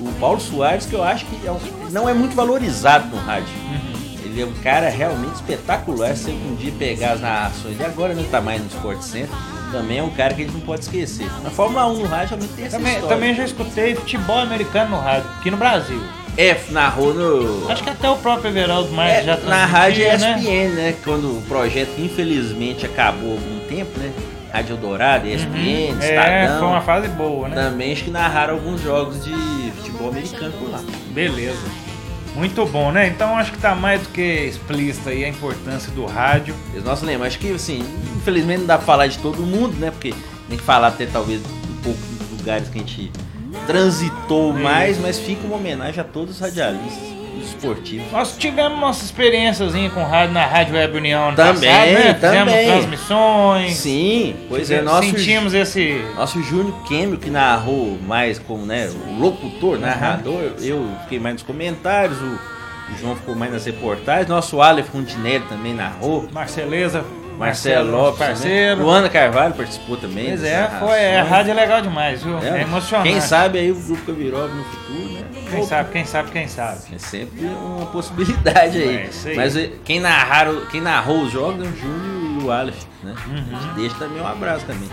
O 0.00 0.12
Paulo 0.20 0.40
Soares, 0.40 0.86
que 0.86 0.94
eu 0.94 1.02
acho 1.02 1.24
que 1.26 1.46
é 1.46 1.50
um- 1.52 1.58
não 1.90 2.08
é 2.08 2.14
muito 2.14 2.34
valorizado 2.34 3.08
no 3.14 3.16
rádio. 3.22 3.48
Ele 4.24 4.42
é 4.42 4.44
um 4.44 4.52
cara 4.62 4.88
realmente 4.88 5.34
espetacular. 5.36 6.14
Se 6.14 6.30
um 6.30 6.54
dia 6.54 6.72
pegar 6.78 7.12
as 7.12 7.20
narrações, 7.20 7.78
e 7.80 7.84
agora 7.84 8.14
não 8.14 8.22
tá 8.24 8.40
mais 8.40 8.60
no 8.60 8.68
Sport 8.68 9.00
Center, 9.00 9.28
também 9.72 9.98
é 9.98 10.02
um 10.02 10.10
cara 10.10 10.34
que 10.34 10.42
a 10.42 10.44
gente 10.44 10.54
não 10.54 10.60
pode 10.60 10.82
esquecer. 10.82 11.26
Na 11.42 11.50
Fórmula 11.50 11.86
1 11.86 11.94
no 11.98 12.06
rádio 12.06 12.28
realmente 12.36 12.52
tem 12.54 12.64
essa 12.66 12.76
Também, 12.76 12.92
história. 12.94 13.16
também 13.16 13.34
já 13.34 13.44
escutei 13.44 13.94
futebol 13.94 14.38
americano 14.38 14.90
no 14.96 15.00
rádio, 15.02 15.28
aqui 15.38 15.50
no 15.50 15.56
Brasil. 15.56 16.00
F 16.36 16.72
narrou 16.72 17.12
no. 17.12 17.68
Acho 17.68 17.82
que 17.82 17.90
até 17.90 18.08
o 18.08 18.16
próprio 18.16 18.50
Everaldo 18.50 18.92
Marques 18.92 19.18
É, 19.18 19.22
já 19.24 19.36
na 19.38 19.66
rádio 19.66 20.04
transmitia, 20.06 20.34
né? 20.36 20.38
ESPN, 20.68 20.74
né? 20.76 20.94
Quando 21.02 21.36
o 21.38 21.42
projeto 21.48 21.98
infelizmente 21.98 22.86
acabou 22.86 23.30
há 23.30 23.32
algum 23.34 23.58
tempo, 23.68 23.98
né? 23.98 24.12
Rádio 24.52 24.74
Eldorado, 24.76 25.26
ESPN, 25.26 25.96
É, 26.00 26.14
Estadão. 26.44 26.58
foi 26.60 26.68
uma 26.68 26.80
fase 26.80 27.08
boa, 27.08 27.48
né? 27.48 27.54
Também 27.56 27.92
acho 27.92 28.04
que 28.04 28.10
narraram 28.10 28.54
alguns 28.54 28.80
jogos 28.80 29.22
de 29.24 29.32
futebol 29.98 30.08
americano 30.10 30.52
por 30.52 30.70
lá. 30.70 30.80
Beleza. 31.10 31.88
Muito 32.34 32.64
bom, 32.66 32.92
né? 32.92 33.08
Então 33.08 33.36
acho 33.36 33.50
que 33.50 33.58
tá 33.58 33.74
mais 33.74 34.00
do 34.02 34.08
que 34.10 34.22
explícita 34.22 35.10
aí 35.10 35.24
a 35.24 35.28
importância 35.28 35.90
do 35.92 36.06
rádio. 36.06 36.54
Nossa, 36.84 37.04
lembra, 37.04 37.26
acho 37.26 37.38
que 37.38 37.50
assim, 37.52 37.82
infelizmente 38.16 38.60
não 38.60 38.66
dá 38.66 38.76
pra 38.76 38.86
falar 38.86 39.06
de 39.08 39.18
todo 39.18 39.42
mundo, 39.42 39.74
né? 39.78 39.90
Porque 39.90 40.14
tem 40.48 40.56
que 40.56 40.64
falar 40.64 40.88
até 40.88 41.06
talvez 41.06 41.40
um 41.40 41.82
pouco 41.82 41.98
dos 41.98 42.38
lugares 42.38 42.68
que 42.68 42.78
a 42.78 42.80
gente 42.80 43.10
transitou 43.66 44.52
mais, 44.52 44.98
mas 44.98 45.18
fica 45.18 45.44
uma 45.46 45.56
homenagem 45.56 46.00
a 46.00 46.04
todos 46.04 46.36
os 46.36 46.40
radialistas, 46.40 47.02
esportivo. 47.58 48.04
Nós 48.12 48.36
tivemos 48.36 48.78
nossa 48.78 49.04
experiências 49.04 49.72
com 49.92 50.02
rádio 50.04 50.34
na 50.34 50.46
Rádio 50.46 50.74
Web 50.74 50.96
União 50.96 51.34
Também, 51.34 51.70
passado, 51.70 51.90
né? 51.90 52.14
Fizemos 52.14 52.52
também. 52.52 52.66
transmissões. 52.66 53.72
Sim, 53.74 54.36
pois 54.48 54.70
é, 54.70 54.80
nosso, 54.80 55.10
sentimos 55.10 55.54
esse. 55.54 56.02
nosso 56.16 56.42
Júnior 56.42 56.74
Kemio 56.84 57.18
que 57.18 57.30
narrou 57.30 57.98
mais 58.06 58.38
como, 58.38 58.64
né, 58.64 58.90
o 59.08 59.20
locutor, 59.20 59.78
narrador, 59.78 60.52
eu 60.60 60.88
fiquei 61.02 61.18
mais 61.18 61.34
nos 61.34 61.42
comentários, 61.42 62.18
o, 62.20 62.24
o 62.24 62.98
João 63.00 63.16
ficou 63.16 63.34
mais 63.34 63.52
nas 63.52 63.66
reportagens, 63.66 64.28
nosso 64.28 64.60
Aleph 64.60 64.88
Fontinelli 64.88 65.44
também 65.48 65.74
narrou, 65.74 66.28
Marceleza, 66.32 67.04
Marcelo 67.38 67.90
Lopes, 67.90 68.18
parceiro. 68.18 68.76
né? 68.76 68.82
Luana 68.82 69.08
Carvalho 69.08 69.54
participou 69.54 69.96
também. 69.96 70.26
Pois 70.28 70.42
é, 70.44 70.68
foi. 70.78 70.88
A 71.06 71.10
narrações. 71.10 71.28
rádio 71.30 71.50
é 71.50 71.54
legal 71.54 71.80
demais, 71.82 72.22
viu? 72.22 72.38
É, 72.38 72.58
É, 72.58 72.62
emocionante. 72.62 73.10
Quem 73.10 73.20
sabe 73.20 73.58
aí 73.58 73.70
o 73.70 73.74
grupo 73.76 74.04
Gabiroba 74.12 74.48
no 74.48 74.64
futuro, 74.64 74.98
né? 75.12 75.24
Quem 75.50 75.64
sabe, 75.64 75.90
quem 75.92 76.04
sabe, 76.04 76.30
quem 76.30 76.48
sabe. 76.48 76.78
É 76.94 76.98
sempre 76.98 77.46
uma 77.46 77.86
possibilidade 77.86 78.78
aí. 78.78 78.96
É, 78.96 79.04
isso 79.06 79.28
aí. 79.28 79.36
Mas 79.36 79.56
eh, 79.56 79.70
quem, 79.84 80.00
narraram, 80.00 80.66
quem 80.66 80.80
narrou 80.80 81.22
os 81.22 81.32
jogos 81.32 81.64
é 81.66 81.68
o 81.70 81.76
Júnior 81.76 82.42
e 82.42 82.44
o 82.44 82.50
Aleph, 82.52 82.82
né? 83.02 83.14
Uhum. 83.26 83.74
Deixa 83.76 83.94
também 83.96 84.20
um 84.20 84.26
abraço 84.26 84.66
também. 84.66 84.88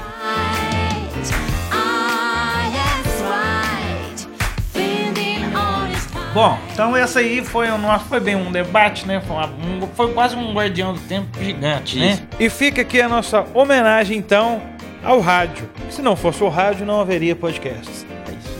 Bom, 6.36 6.60
então 6.74 6.96
essa 6.98 7.20
aí 7.20 7.42
foi 7.44 7.70
o 7.72 7.78
nosso, 7.78 8.06
foi 8.06 8.20
bem 8.20 8.36
um 8.36 8.52
debate, 8.52 9.08
né? 9.08 9.22
Foi, 9.26 9.36
uma- 9.38 9.46
um- 9.48 9.88
foi 9.96 10.12
quase 10.12 10.36
um 10.36 10.54
guardião 10.54 10.94
do 10.94 11.00
tempo 11.00 11.28
gigante, 11.42 11.98
Isso. 11.98 12.22
né? 12.22 12.28
E 12.38 12.50
fica 12.50 12.82
aqui 12.82 13.02
a 13.02 13.08
nossa 13.08 13.46
homenagem 13.54 14.18
então 14.18 14.62
ao 15.02 15.22
rádio. 15.22 15.70
Se 15.90 16.02
não 16.02 16.14
fosse 16.16 16.44
o 16.44 16.50
rádio, 16.50 16.86
não 16.86 17.00
haveria 17.00 17.36
podcasts. 17.38 18.06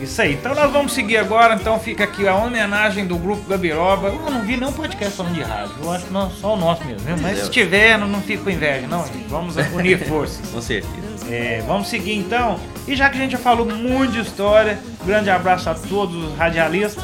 Isso 0.00 0.20
aí. 0.22 0.32
Então 0.34 0.54
nós 0.54 0.70
vamos 0.72 0.92
seguir 0.92 1.16
agora. 1.18 1.54
Então 1.54 1.78
fica 1.78 2.04
aqui 2.04 2.26
a 2.26 2.34
homenagem 2.34 3.06
do 3.06 3.16
grupo 3.18 3.46
Gabiroba. 3.48 4.08
Eu 4.08 4.30
não 4.30 4.42
vi 4.42 4.56
nenhum 4.56 4.72
podcast 4.72 5.14
falando 5.16 5.34
de 5.34 5.42
rádio. 5.42 5.72
Eu 5.82 5.90
acho 5.92 6.04
que 6.06 6.12
não, 6.12 6.30
só 6.30 6.54
o 6.54 6.56
nosso 6.56 6.84
mesmo. 6.84 7.00
viu? 7.00 7.16
Mas 7.22 7.38
É. 7.38 7.44
se 7.44 7.50
tiver, 7.50 7.98
não, 7.98 8.06
não 8.08 8.20
fico 8.22 8.44
com 8.44 8.50
inveja, 8.50 8.86
não. 8.86 9.04
gente. 9.06 9.24
Vamos 9.28 9.56
unir 9.56 9.98
forças. 10.06 10.50
Com 10.50 10.60
certeza. 10.62 11.26
É, 11.30 11.62
vamos 11.66 11.88
seguir 11.88 12.14
então. 12.14 12.58
E 12.86 12.94
já 12.96 13.08
que 13.10 13.16
a 13.16 13.20
gente 13.20 13.32
já 13.32 13.38
falou 13.38 13.66
muito 13.66 14.12
de 14.12 14.20
história, 14.20 14.78
grande 15.04 15.28
abraço 15.30 15.68
a 15.70 15.74
todos 15.74 16.14
os 16.24 16.36
radialistas. 16.38 17.02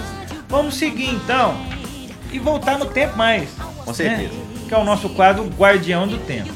Vamos 0.52 0.74
seguir 0.74 1.08
então 1.08 1.56
e 2.30 2.38
voltar 2.38 2.78
no 2.78 2.84
tempo 2.84 3.16
mais. 3.16 3.48
Com 3.86 3.94
certeza. 3.94 4.34
né? 4.34 4.44
Que 4.68 4.74
é 4.74 4.76
o 4.76 4.84
nosso 4.84 5.08
quadro 5.08 5.44
Guardião 5.46 6.06
do 6.06 6.18
Tempo. 6.18 6.52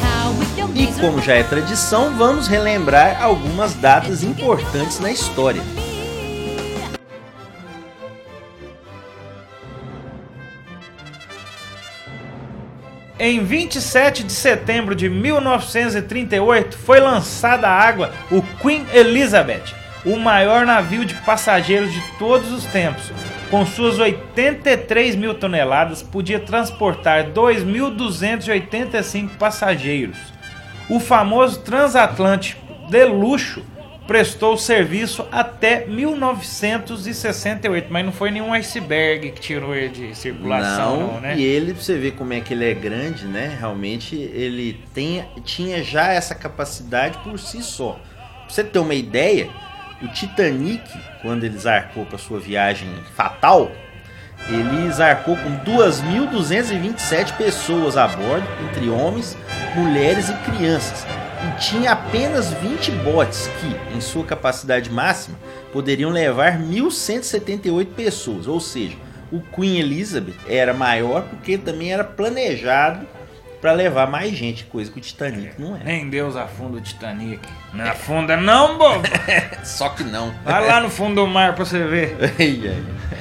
Out 0.00 0.38
with 0.38 0.56
your 0.56 0.68
E 0.76 0.86
como 1.00 1.20
já 1.20 1.34
é 1.34 1.42
tradição, 1.42 2.16
vamos 2.16 2.46
relembrar 2.46 3.20
algumas 3.20 3.74
datas 3.74 4.22
importantes 4.22 5.00
na 5.00 5.10
história. 5.10 5.62
Em 13.20 13.42
27 13.42 14.22
de 14.22 14.32
setembro 14.32 14.94
de 14.94 15.08
1938 15.08 16.78
foi 16.78 17.00
lançada 17.00 17.66
à 17.66 17.72
água 17.72 18.12
o 18.30 18.40
Queen 18.62 18.86
Elizabeth, 18.92 19.74
o 20.06 20.16
maior 20.16 20.64
navio 20.64 21.04
de 21.04 21.14
passageiros 21.14 21.92
de 21.92 22.00
todos 22.16 22.52
os 22.52 22.64
tempos. 22.66 23.10
Com 23.50 23.66
suas 23.66 23.98
83 23.98 25.16
mil 25.16 25.34
toneladas, 25.34 26.00
podia 26.00 26.38
transportar 26.38 27.32
2.285 27.32 29.30
passageiros. 29.30 30.18
O 30.88 31.00
famoso 31.00 31.58
transatlântico 31.60 32.62
de 32.88 33.04
luxo 33.04 33.64
prestou 34.08 34.56
serviço 34.56 35.24
até 35.30 35.86
1968, 35.86 37.86
mas 37.90 38.06
não 38.06 38.10
foi 38.10 38.30
nenhum 38.30 38.54
iceberg 38.54 39.32
que 39.32 39.40
tirou 39.40 39.74
ele 39.74 39.90
de 39.90 40.16
circulação, 40.16 41.12
não, 41.12 41.20
né? 41.20 41.36
E 41.36 41.44
ele, 41.44 41.74
pra 41.74 41.82
você 41.82 41.98
ver 41.98 42.12
como 42.12 42.32
é 42.32 42.40
que 42.40 42.54
ele 42.54 42.64
é 42.64 42.72
grande, 42.72 43.26
né? 43.26 43.54
Realmente 43.60 44.16
ele 44.16 44.82
tem, 44.94 45.22
tinha 45.44 45.84
já 45.84 46.10
essa 46.10 46.34
capacidade 46.34 47.18
por 47.18 47.38
si 47.38 47.62
só. 47.62 48.00
Pra 48.46 48.48
você 48.48 48.64
ter 48.64 48.78
uma 48.78 48.94
ideia, 48.94 49.50
o 50.00 50.08
Titanic, 50.08 50.90
quando 51.20 51.44
ele 51.44 51.58
zarpou 51.58 52.06
para 52.06 52.16
sua 52.16 52.40
viagem 52.40 52.88
fatal, 53.14 53.70
ele 54.48 54.90
zarpou 54.90 55.36
com 55.36 55.50
2.227 55.70 57.36
pessoas 57.36 57.98
a 57.98 58.08
bordo, 58.08 58.48
entre 58.66 58.88
homens, 58.88 59.36
mulheres 59.76 60.30
e 60.30 60.32
crianças. 60.50 61.06
E 61.46 61.60
tinha 61.60 61.92
apenas 61.92 62.52
20 62.52 62.90
botes 62.90 63.48
que, 63.60 63.96
em 63.96 64.00
sua 64.00 64.24
capacidade 64.24 64.90
máxima, 64.90 65.38
poderiam 65.72 66.10
levar 66.10 66.58
1.178 66.58 67.86
pessoas. 67.94 68.46
Ou 68.46 68.60
seja, 68.60 68.96
o 69.30 69.40
Queen 69.40 69.78
Elizabeth 69.78 70.34
era 70.48 70.74
maior 70.74 71.22
porque 71.22 71.56
também 71.56 71.92
era 71.92 72.02
planejado 72.02 73.06
para 73.60 73.72
levar 73.72 74.08
mais 74.08 74.32
gente, 74.36 74.64
coisa 74.64 74.90
que 74.90 74.98
o 74.98 75.00
Titanic 75.00 75.60
não 75.60 75.76
é. 75.76 75.80
Nem 75.82 76.08
Deus 76.08 76.36
afunda 76.36 76.78
o 76.78 76.80
Titanic. 76.80 77.40
Não 77.72 77.84
afunda 77.84 78.36
não, 78.36 78.78
bobo! 78.78 79.02
Só 79.64 79.88
que 79.90 80.04
não. 80.04 80.32
Vai 80.44 80.66
lá 80.66 80.80
no 80.80 80.88
fundo 80.88 81.16
do 81.16 81.26
mar 81.26 81.54
pra 81.54 81.64
você 81.64 81.84
ver. 81.84 82.16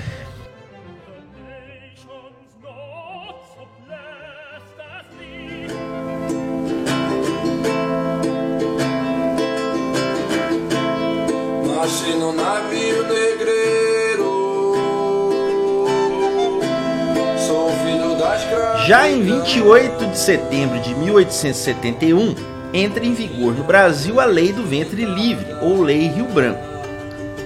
de 20.17 20.23
setembro 20.23 20.79
de 20.79 20.95
1871, 20.95 22.33
entra 22.73 23.05
em 23.05 23.13
vigor 23.13 23.53
no 23.53 23.63
Brasil 23.63 24.19
a 24.19 24.25
Lei 24.25 24.51
do 24.51 24.63
Ventre 24.63 25.05
Livre, 25.05 25.45
ou 25.61 25.83
Lei 25.83 26.07
Rio 26.07 26.25
Branco. 26.25 26.59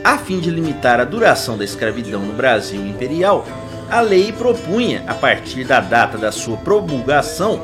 A 0.02 0.18
fim 0.18 0.40
de 0.40 0.50
limitar 0.50 0.98
a 0.98 1.04
duração 1.04 1.58
da 1.58 1.66
escravidão 1.66 2.22
no 2.22 2.32
Brasil 2.32 2.80
imperial, 2.88 3.46
a 3.90 4.00
lei 4.00 4.32
propunha, 4.32 5.04
a 5.06 5.14
partir 5.14 5.66
da 5.66 5.82
data 5.82 6.18
da 6.18 6.32
sua 6.32 6.56
promulgação, 6.58 7.60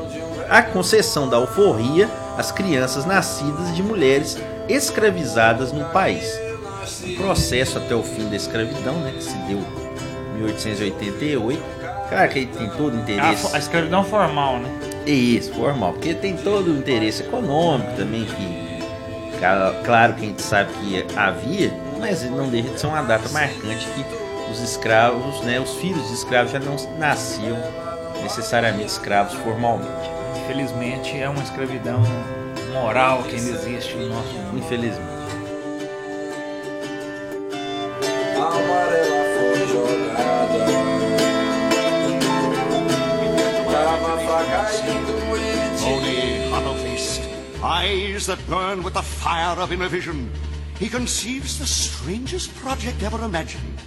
a 0.50 0.62
concessão 0.62 1.30
da 1.30 1.38
alforria 1.38 2.10
às 2.38 2.52
crianças 2.52 3.06
nascidas 3.06 3.74
de 3.74 3.82
mulheres 3.82 4.38
escravizadas 4.67 5.72
no 5.72 5.86
país. 5.86 6.38
O 7.13 7.15
processo 7.15 7.78
até 7.78 7.96
o 7.96 8.04
fim 8.04 8.28
da 8.30 8.36
escravidão, 8.36 8.96
né, 9.00 9.13
que 9.17 9.24
se 9.24 9.38
deu 9.48 9.58
em 10.36 10.39
1888, 10.41 11.62
claro 12.10 12.30
que 12.30 12.39
ele 12.39 12.48
tem 12.48 12.70
todo 12.72 12.98
A, 12.98 13.00
interesse. 13.00 13.41
fo- 13.50 13.56
a 13.56 13.58
escravidão 13.60 14.04
formal, 14.04 14.60
né? 14.60 14.70
Isso, 15.10 15.54
formal, 15.54 15.93
porque 15.93 16.13
tem 16.13 16.36
todo 16.36 16.67
o 16.67 16.78
interesse 16.78 17.24
econômico 17.24 17.93
também 17.96 18.26
que, 18.26 18.84
claro 19.86 20.13
que 20.15 20.26
a 20.26 20.28
gente 20.28 20.41
sabe 20.41 20.72
que 20.74 21.06
havia, 21.17 21.72
mas 22.00 22.24
não 22.30 22.50
deixa 22.50 22.70
de 22.70 22.80
ser 22.80 22.88
uma 22.88 23.02
data 23.04 23.30
marcante 23.30 23.88
que 23.96 24.52
os 24.52 24.60
escravos, 24.62 25.41
né, 25.41 25.60
os 25.60 25.76
filhos 25.76 26.06
de 26.08 26.13
escravos 26.13 26.52
já 26.52 26.60
não 26.60 26.76
nasciam 26.98 27.58
necessariamente 28.22 28.88
escravos 28.88 29.34
formalmente, 29.36 30.10
Infelizmente 30.43 31.17
é 31.17 31.28
uma 31.28 31.43
escravidão 31.43 32.02
moral 32.74 33.24
que 33.24 33.36
ainda 33.36 33.50
existe 33.50 33.96
no 33.96 34.10
nosso 34.10 34.34
mundo. 34.34 34.60
infelizmente. 34.60 35.16
Eyes 48.17 48.25
that 48.25 48.39
burn 48.47 48.84
with 48.84 48.95
the 48.95 49.01
fire 49.01 49.62
of 49.62 49.71
inner 49.71 49.88
vision. 49.88 50.30
He 50.80 50.89
conceives 50.89 51.60
the 51.60 51.67
strangest 51.67 52.53
project 52.56 53.03
ever 53.03 53.23
imagined. 53.23 53.80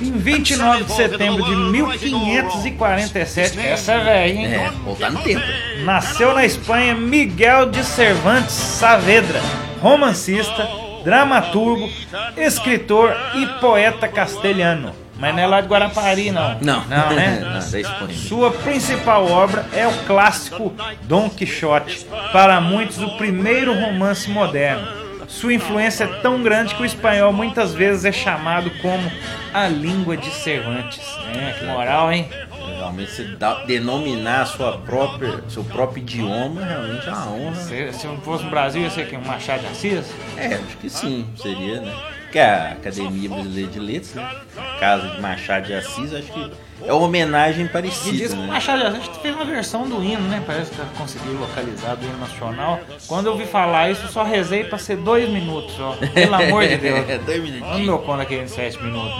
Em 0.00 0.12
29 0.12 0.84
de 0.84 0.92
setembro 0.92 1.44
de 1.44 1.54
1547, 1.54 3.60
essa 3.60 3.92
é 3.92 4.04
velha, 4.04 4.28
hein? 4.28 4.46
É, 4.46 4.70
voltar 4.82 5.12
no 5.12 5.22
tempo. 5.22 5.44
Nasceu 5.84 6.34
na 6.34 6.44
Espanha 6.44 6.94
Miguel 6.94 7.70
de 7.70 7.84
Cervantes 7.84 8.54
Saavedra, 8.54 9.40
romancista, 9.80 10.68
dramaturgo, 11.04 11.88
escritor 12.36 13.14
e 13.34 13.46
poeta 13.60 14.08
castelhano. 14.08 14.92
Mas 15.18 15.34
não 15.34 15.42
é 15.42 15.46
lá 15.46 15.60
de 15.60 15.66
Guarapari, 15.68 16.30
não. 16.30 16.58
Não, 16.60 16.84
Não, 16.86 17.10
né? 17.14 17.40
não, 17.42 17.58
Espanha. 17.80 18.14
Sua 18.14 18.50
principal 18.52 19.26
obra 19.30 19.66
é 19.72 19.86
o 19.86 19.92
clássico 20.06 20.72
Dom 21.02 21.28
Quixote, 21.28 22.06
para 22.32 22.60
muitos 22.60 22.98
o 22.98 23.16
primeiro 23.16 23.74
romance 23.74 24.30
moderno. 24.30 24.86
sua 25.26 25.52
influência 25.52 26.04
é 26.04 26.06
tão 26.20 26.42
grande 26.42 26.74
que 26.74 26.82
o 26.82 26.86
espanhol 26.86 27.32
muitas 27.32 27.74
vezes 27.74 28.04
é 28.04 28.12
chamado 28.12 28.70
como 28.80 29.10
a 29.52 29.66
língua 29.66 30.16
de 30.16 30.30
Cervantes. 30.30 31.00
É, 31.34 31.52
que 31.58 31.64
moral, 31.66 32.12
hein? 32.12 32.28
Realmente 32.76 33.10
você 33.10 33.24
dá- 33.24 33.64
denominar 33.64 34.46
sua 34.46 34.78
própria, 34.78 35.42
seu 35.48 35.64
próprio 35.64 36.00
idioma 36.00 36.64
realmente 36.64 37.08
é 37.08 37.12
uma 37.12 37.30
honra. 37.32 37.54
Se, 37.56 37.92
se 37.92 38.06
eu 38.06 38.16
fosse 38.18 38.44
no 38.44 38.50
Brasil, 38.50 38.82
ia 38.82 38.90
ser 38.90 39.08
quem? 39.08 39.18
Um 39.18 39.24
Machado 39.24 39.60
de 39.62 39.66
Assis? 39.66 40.06
É, 40.36 40.54
acho 40.54 40.76
que 40.80 40.88
sim, 40.88 41.26
seria, 41.36 41.80
né? 41.80 41.92
Porque 42.28 42.38
a 42.38 42.72
Academia 42.72 43.28
Brasileira 43.30 43.70
de 43.70 43.78
Letras, 43.80 44.14
né? 44.14 44.30
Casa 44.78 45.08
de 45.08 45.20
Machado 45.20 45.66
de 45.66 45.72
Assis, 45.72 46.12
acho 46.12 46.30
que 46.30 46.52
é 46.84 46.92
uma 46.92 47.06
homenagem 47.06 47.64
E 47.64 47.68
parecida, 47.70 48.16
diz 48.16 48.28
que 48.34 48.38
o 48.38 48.42
né? 48.42 48.46
Machado 48.48 48.80
de 48.82 48.86
Assis 48.98 49.16
fez 49.22 49.34
uma 49.34 49.46
versão 49.46 49.88
do 49.88 50.02
hino, 50.04 50.20
né? 50.28 50.42
Parece 50.46 50.70
que 50.70 50.76
conseguiu 50.98 51.32
localizar 51.40 51.96
do 51.96 52.04
hino 52.04 52.18
nacional. 52.18 52.80
Quando 53.06 53.26
eu 53.26 53.32
ouvi 53.32 53.46
falar 53.46 53.90
isso, 53.90 54.02
eu 54.04 54.08
só 54.10 54.22
rezei 54.24 54.62
pra 54.64 54.76
ser 54.76 54.96
dois 54.98 55.26
minutos 55.30 55.74
só. 55.74 55.96
Pelo 56.12 56.34
amor 56.34 56.68
de 56.68 56.76
Deus. 56.78 57.08
É, 57.08 57.16
dois 57.16 57.42
minutinhos. 57.42 57.70
Não 57.70 57.78
me 57.78 57.86
dou 57.86 57.98
conta 58.00 58.22
aquele 58.24 58.46
sete 58.46 58.82
minutos. 58.82 59.16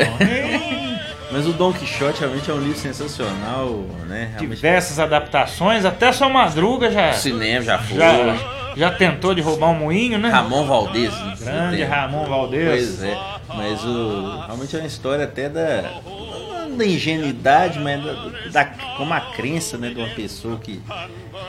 Mas 1.32 1.46
o 1.46 1.52
Don 1.54 1.72
Quixote 1.72 2.20
realmente 2.20 2.50
é 2.50 2.54
um 2.54 2.60
livro 2.60 2.78
sensacional, 2.78 3.68
né? 4.06 4.30
Realmente, 4.32 4.48
Diversas 4.56 4.98
adaptações, 4.98 5.84
até 5.86 6.12
sua 6.12 6.28
madruga 6.28 6.90
já. 6.90 7.12
cinema 7.14 7.62
já 7.64 7.78
foi. 7.78 7.96
Já, 7.96 8.34
já 8.78 8.92
tentou 8.92 9.34
de 9.34 9.40
roubar 9.40 9.70
um 9.70 9.74
moinho, 9.74 10.18
né? 10.18 10.28
Ramon 10.28 10.64
Valdez. 10.64 11.12
Grande 11.40 11.82
Ramon 11.82 12.24
Valdez. 12.26 12.68
Pois 12.68 13.02
é. 13.02 13.18
Mas 13.48 13.84
o, 13.84 14.44
realmente 14.46 14.76
é 14.76 14.78
uma 14.78 14.86
história 14.86 15.24
até 15.24 15.48
da, 15.48 16.00
da 16.76 16.86
ingenuidade, 16.86 17.80
mas 17.80 18.02
da, 18.04 18.12
da 18.52 18.64
como 18.96 19.12
a 19.12 19.20
crença 19.20 19.76
né, 19.76 19.88
de 19.90 19.98
uma 19.98 20.08
pessoa 20.10 20.58
que 20.58 20.80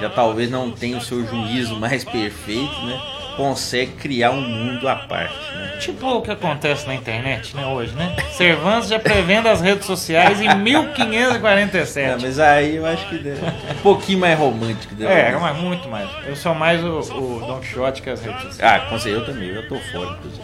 já 0.02 0.10
talvez 0.10 0.50
não 0.50 0.72
tenha 0.72 0.98
o 0.98 1.02
seu 1.02 1.24
juízo 1.26 1.76
mais 1.76 2.04
perfeito, 2.04 2.82
né? 2.86 3.00
Consegue 3.40 3.94
criar 3.94 4.32
um 4.32 4.42
mundo 4.42 4.86
à 4.90 4.98
parte. 4.98 5.34
Né? 5.56 5.78
Tipo 5.80 6.08
o 6.08 6.22
que 6.22 6.30
acontece 6.30 6.86
na 6.86 6.94
internet, 6.94 7.56
né, 7.56 7.66
hoje, 7.66 7.94
né? 7.94 8.14
Cervantes 8.34 8.90
já 8.90 9.00
prevendo 9.00 9.48
as 9.48 9.62
redes 9.62 9.86
sociais 9.86 10.42
em 10.42 10.54
1547. 10.56 12.00
É, 12.00 12.18
mas 12.22 12.38
aí 12.38 12.76
eu 12.76 12.86
acho 12.86 13.08
que 13.08 13.16
é 13.16 13.72
um 13.72 13.82
pouquinho 13.82 14.20
mais 14.20 14.38
romântico. 14.38 14.94
né? 14.96 15.30
É, 15.30 15.38
mas 15.38 15.58
muito 15.58 15.88
mais. 15.88 16.10
Eu 16.26 16.36
sou 16.36 16.54
mais 16.54 16.84
o, 16.84 17.00
o 17.00 17.40
Don 17.48 17.62
Quixote 17.62 18.02
que 18.02 18.10
as 18.10 18.22
redes 18.22 18.42
sociais. 18.42 18.84
Ah, 18.84 18.90
com 18.90 19.00
certeza 19.00 19.22
eu 19.22 19.26
também, 19.26 19.48
eu 19.48 19.66
tô 19.70 19.80
fora, 19.80 20.18
inclusive. 20.18 20.44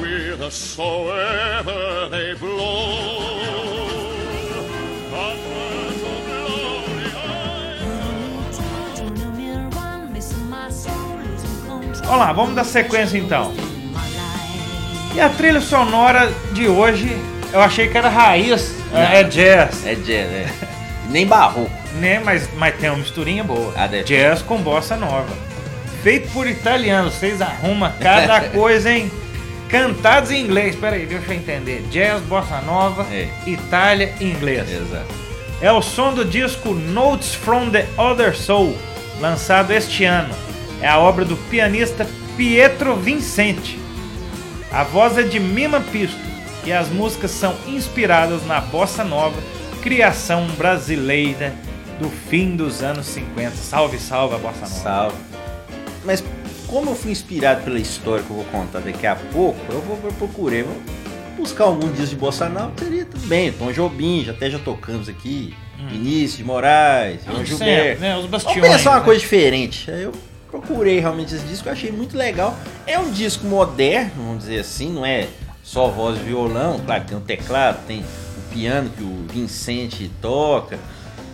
Whithersoever 0.00 2.08
they 2.10 2.34
blow, 2.34 3.29
Vamos 12.10 12.26
lá, 12.26 12.32
vamos 12.32 12.54
dar 12.56 12.64
sequência 12.64 13.16
então. 13.18 13.54
E 15.14 15.20
a 15.20 15.28
trilha 15.28 15.60
sonora 15.60 16.28
de 16.52 16.66
hoje, 16.66 17.16
eu 17.52 17.60
achei 17.60 17.86
que 17.86 17.96
era 17.96 18.08
raiz, 18.08 18.74
é, 18.92 19.20
é 19.20 19.22
jazz, 19.22 19.86
É 19.86 19.94
jazz, 19.94 20.08
é. 20.32 20.46
Nem 21.08 21.24
barroco. 21.24 21.70
né? 22.00 22.20
Mas, 22.24 22.48
mas 22.56 22.74
tem 22.74 22.90
uma 22.90 22.98
misturinha 22.98 23.44
boa. 23.44 23.72
Ah, 23.76 23.86
deve. 23.86 24.02
Jazz 24.02 24.42
com 24.42 24.58
bossa 24.58 24.96
nova. 24.96 25.28
Feito 26.02 26.32
por 26.32 26.48
italianos, 26.48 27.14
vocês 27.14 27.40
arrumam 27.40 27.92
cada 28.00 28.40
coisa, 28.50 28.90
hein? 28.90 29.08
Cantados 29.68 30.32
em 30.32 30.40
inglês, 30.42 30.74
peraí, 30.74 31.06
deixa 31.06 31.32
eu 31.32 31.36
entender. 31.36 31.86
Jazz, 31.92 32.20
bossa 32.22 32.60
nova, 32.62 33.06
É. 33.12 33.28
Itália 33.46 34.12
e 34.18 34.24
inglês. 34.24 34.68
Exato. 34.68 35.14
É 35.60 35.70
o 35.70 35.80
som 35.80 36.12
do 36.12 36.24
disco 36.24 36.74
Notes 36.74 37.34
from 37.36 37.70
the 37.70 37.86
Other 37.96 38.34
Soul, 38.36 38.76
lançado 39.20 39.70
este 39.70 40.04
ano. 40.04 40.34
É 40.80 40.88
a 40.88 40.98
obra 40.98 41.24
do 41.24 41.36
pianista 41.36 42.06
Pietro 42.36 42.96
Vincente. 42.96 43.78
A 44.72 44.84
voz 44.84 45.18
é 45.18 45.22
de 45.22 45.38
Mima 45.40 45.80
Pisto 45.80 46.18
e 46.64 46.72
as 46.72 46.88
músicas 46.88 47.30
são 47.32 47.54
inspiradas 47.66 48.46
na 48.46 48.60
bossa 48.60 49.02
nova, 49.04 49.36
criação 49.82 50.46
brasileira 50.56 51.54
do 51.98 52.08
fim 52.08 52.56
dos 52.56 52.82
anos 52.82 53.06
50. 53.06 53.50
Salve, 53.56 53.98
salve 53.98 54.34
a 54.36 54.38
bossa 54.38 54.60
nova. 54.60 54.74
Salve. 54.74 55.16
Mas 56.04 56.24
como 56.66 56.90
eu 56.90 56.94
fui 56.94 57.10
inspirado 57.12 57.62
pela 57.62 57.78
história 57.78 58.22
que 58.22 58.30
eu 58.30 58.36
vou 58.36 58.44
contar 58.46 58.78
daqui 58.80 59.06
a 59.06 59.16
pouco, 59.16 59.58
eu 59.70 59.80
vou 59.82 59.98
eu 60.04 60.12
procurei, 60.12 60.62
vou 60.62 60.76
buscar 61.36 61.64
algum 61.64 61.90
disco 61.90 62.06
de 62.10 62.16
bossa 62.16 62.48
nova, 62.48 62.72
seria 62.78 63.04
tudo 63.04 63.26
bem. 63.26 63.52
Tom 63.52 63.72
Jobim, 63.72 64.22
já 64.24 64.32
até 64.32 64.48
já 64.50 64.58
tocamos 64.58 65.08
aqui. 65.08 65.54
Vinícius 65.90 66.36
de 66.36 66.44
Moraes, 66.44 67.24
João 67.24 67.40
Hum. 67.40 67.44
Gilberto. 67.44 68.00
né? 68.02 68.10
Os 68.10 68.26
Vamos 68.26 68.30
bastiões. 68.30 68.60
pensar 68.72 68.90
uma 68.90 68.98
né? 68.98 69.04
coisa 69.04 69.20
diferente. 69.20 69.90
Aí 69.90 70.02
eu 70.02 70.12
procurei 70.50 70.98
realmente 70.98 71.34
esse 71.34 71.44
disco, 71.44 71.68
achei 71.68 71.92
muito 71.92 72.16
legal. 72.16 72.56
É 72.86 72.98
um 72.98 73.10
disco 73.10 73.46
moderno, 73.46 74.12
vamos 74.16 74.38
dizer 74.40 74.60
assim, 74.60 74.92
não 74.92 75.06
é 75.06 75.28
só 75.62 75.88
voz 75.88 76.18
e 76.18 76.22
violão. 76.22 76.80
Claro, 76.84 77.04
tem 77.04 77.16
o 77.16 77.20
teclado, 77.20 77.86
tem 77.86 78.00
o 78.00 78.52
piano 78.52 78.90
que 78.90 79.02
o 79.02 79.26
Vicente 79.32 80.10
toca. 80.20 80.78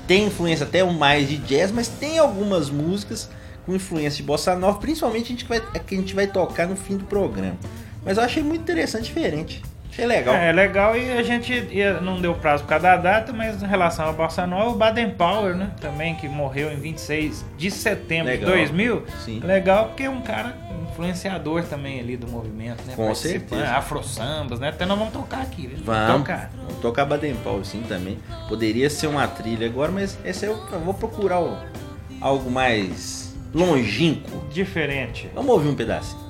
Tem 0.07 0.27
influência 0.27 0.65
até 0.65 0.85
mais 0.85 1.29
de 1.29 1.39
jazz, 1.39 1.73
mas 1.73 1.89
tem 1.89 2.19
algumas 2.19 2.71
músicas 2.71 3.29
com 3.65 3.75
influência 3.75 4.19
de 4.19 4.23
bossa 4.23 4.55
nova, 4.55 4.79
principalmente 4.79 5.25
a 5.25 5.29
gente 5.29 5.45
vai, 5.45 5.59
a 5.59 5.79
que 5.81 5.97
a 5.97 5.99
gente 5.99 6.15
vai 6.15 6.29
tocar 6.29 6.69
no 6.69 6.77
fim 6.77 6.97
do 6.97 7.05
programa. 7.05 7.57
Mas 8.05 8.17
eu 8.17 8.23
achei 8.23 8.43
muito 8.43 8.61
interessante, 8.61 9.07
diferente. 9.07 9.63
Achei 9.97 10.05
legal. 10.07 10.35
É 10.35 10.53
legal 10.53 10.95
e 10.95 11.11
a 11.11 11.23
gente 11.23 11.53
ia- 11.71 12.03
não 12.03 12.21
deu 12.21 12.35
prazo 12.35 12.65
por 12.65 12.69
causa 12.69 12.83
da 12.83 12.97
data, 12.99 13.33
mas 13.33 13.63
em 13.63 13.67
relação 13.67 14.07
à 14.07 14.13
Bossa 14.13 14.47
Nova, 14.47 14.69
o 14.71 14.75
Baden 14.75 15.09
Powell, 15.11 15.57
né? 15.57 15.71
Também, 15.81 16.15
que 16.17 16.29
morreu 16.29 16.71
em 16.71 16.77
26 16.77 17.43
de 17.57 17.71
setembro 17.71 18.27
Legal. 18.31 18.51
de 18.51 18.57
2000. 18.57 19.05
Sim. 19.25 19.41
Legal 19.43 19.87
porque 19.87 20.03
é 20.03 20.11
um 20.11 20.21
cara 20.21 20.55
influenciador 20.91 21.63
também 21.65 21.99
ali 21.99 22.15
do 22.15 22.29
movimento, 22.29 22.83
né? 22.87 22.93
Com 22.95 23.15
certeza. 23.15 23.71
Afro 23.71 24.03
sambas, 24.05 24.61
né? 24.61 24.69
Até 24.69 24.85
nós 24.85 24.99
vamos 24.99 25.15
tocar 25.15 25.41
aqui, 25.41 25.67
viu? 25.67 25.79
Vamos 25.83 26.19
tocar. 26.19 26.51
Vamos 26.59 26.83
tocar 26.83 27.05
Baden 27.07 27.35
Powell 27.37 27.65
sim 27.65 27.83
também. 27.89 28.19
Poderia 28.51 28.91
ser 28.91 29.07
uma 29.07 29.27
trilha 29.27 29.67
agora, 29.67 29.91
mas 29.91 30.19
esse 30.27 30.45
eu, 30.45 30.59
eu 30.73 30.81
vou 30.81 30.93
procurar 30.93 31.41
o- 31.41 31.57
algo 32.21 32.51
mais 32.51 33.35
longínquo. 33.55 34.45
Diferente. 34.53 35.31
Vamos 35.35 35.51
ouvir 35.53 35.69
um 35.69 35.75
pedacinho. 35.75 36.26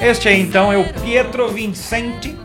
Este 0.00 0.28
aí 0.28 0.40
então 0.40 0.72
é 0.72 0.76
o 0.78 0.84
Pietro 1.02 1.48
Vincente 1.48 2.36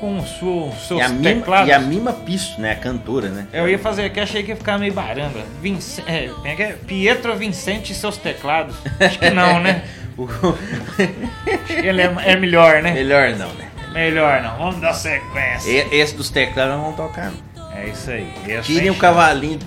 com 0.00 0.18
o 0.18 0.26
seu, 0.26 0.72
seus 0.86 1.00
E 1.00 1.02
a, 1.02 1.08
Mima, 1.08 1.22
teclados. 1.34 1.68
e 1.68 1.72
a 1.72 1.78
Mima 1.80 2.12
Pisto, 2.12 2.60
né? 2.60 2.72
A 2.72 2.76
cantora, 2.76 3.28
né? 3.30 3.46
Eu 3.52 3.68
ia 3.68 3.78
fazer 3.78 4.04
aqui, 4.04 4.20
achei 4.20 4.42
que 4.42 4.50
ia 4.50 4.56
ficar 4.56 4.78
meio 4.78 4.92
baramba. 4.92 5.40
Vince, 5.60 6.02
é, 6.06 6.30
é 6.44 6.62
é? 6.62 6.72
Pietro 6.86 7.34
Vincente 7.36 7.92
e 7.92 7.94
seus 7.94 8.16
teclados. 8.16 8.76
Acho 9.00 9.18
que 9.18 9.30
não, 9.30 9.60
né? 9.60 9.82
Acho 10.18 11.66
que 11.66 11.86
ele 11.86 12.02
é, 12.02 12.14
é 12.26 12.36
melhor, 12.36 12.82
né? 12.82 12.92
Melhor 12.92 13.30
não, 13.30 13.52
né? 13.54 13.68
Melhor 13.92 14.42
não. 14.42 14.56
Vamos 14.58 14.80
dar 14.80 14.92
sequência. 14.92 15.70
E- 15.70 15.96
Esse 15.96 16.14
dos 16.14 16.28
teclados 16.30 16.74
não 16.74 16.82
vão 16.84 16.92
tocar. 16.92 17.26
não. 17.32 17.47
É 17.78 17.88
isso 17.90 18.10
aí. 18.10 18.32
Esse 18.46 18.72
Tirem 18.72 18.88
é 18.88 18.90
o 18.90 18.96
cavalinho. 18.96 19.58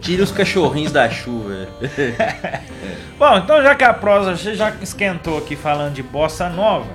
Tirem 0.00 0.22
os 0.22 0.30
cachorrinhos 0.30 0.92
da 0.92 1.08
chuva. 1.08 1.68
Bom, 3.18 3.38
então 3.38 3.62
já 3.62 3.74
que 3.74 3.82
a 3.82 3.94
prosa 3.94 4.36
você 4.36 4.54
já 4.54 4.70
esquentou 4.82 5.38
aqui 5.38 5.56
falando 5.56 5.94
de 5.94 6.02
bossa 6.02 6.50
nova, 6.50 6.86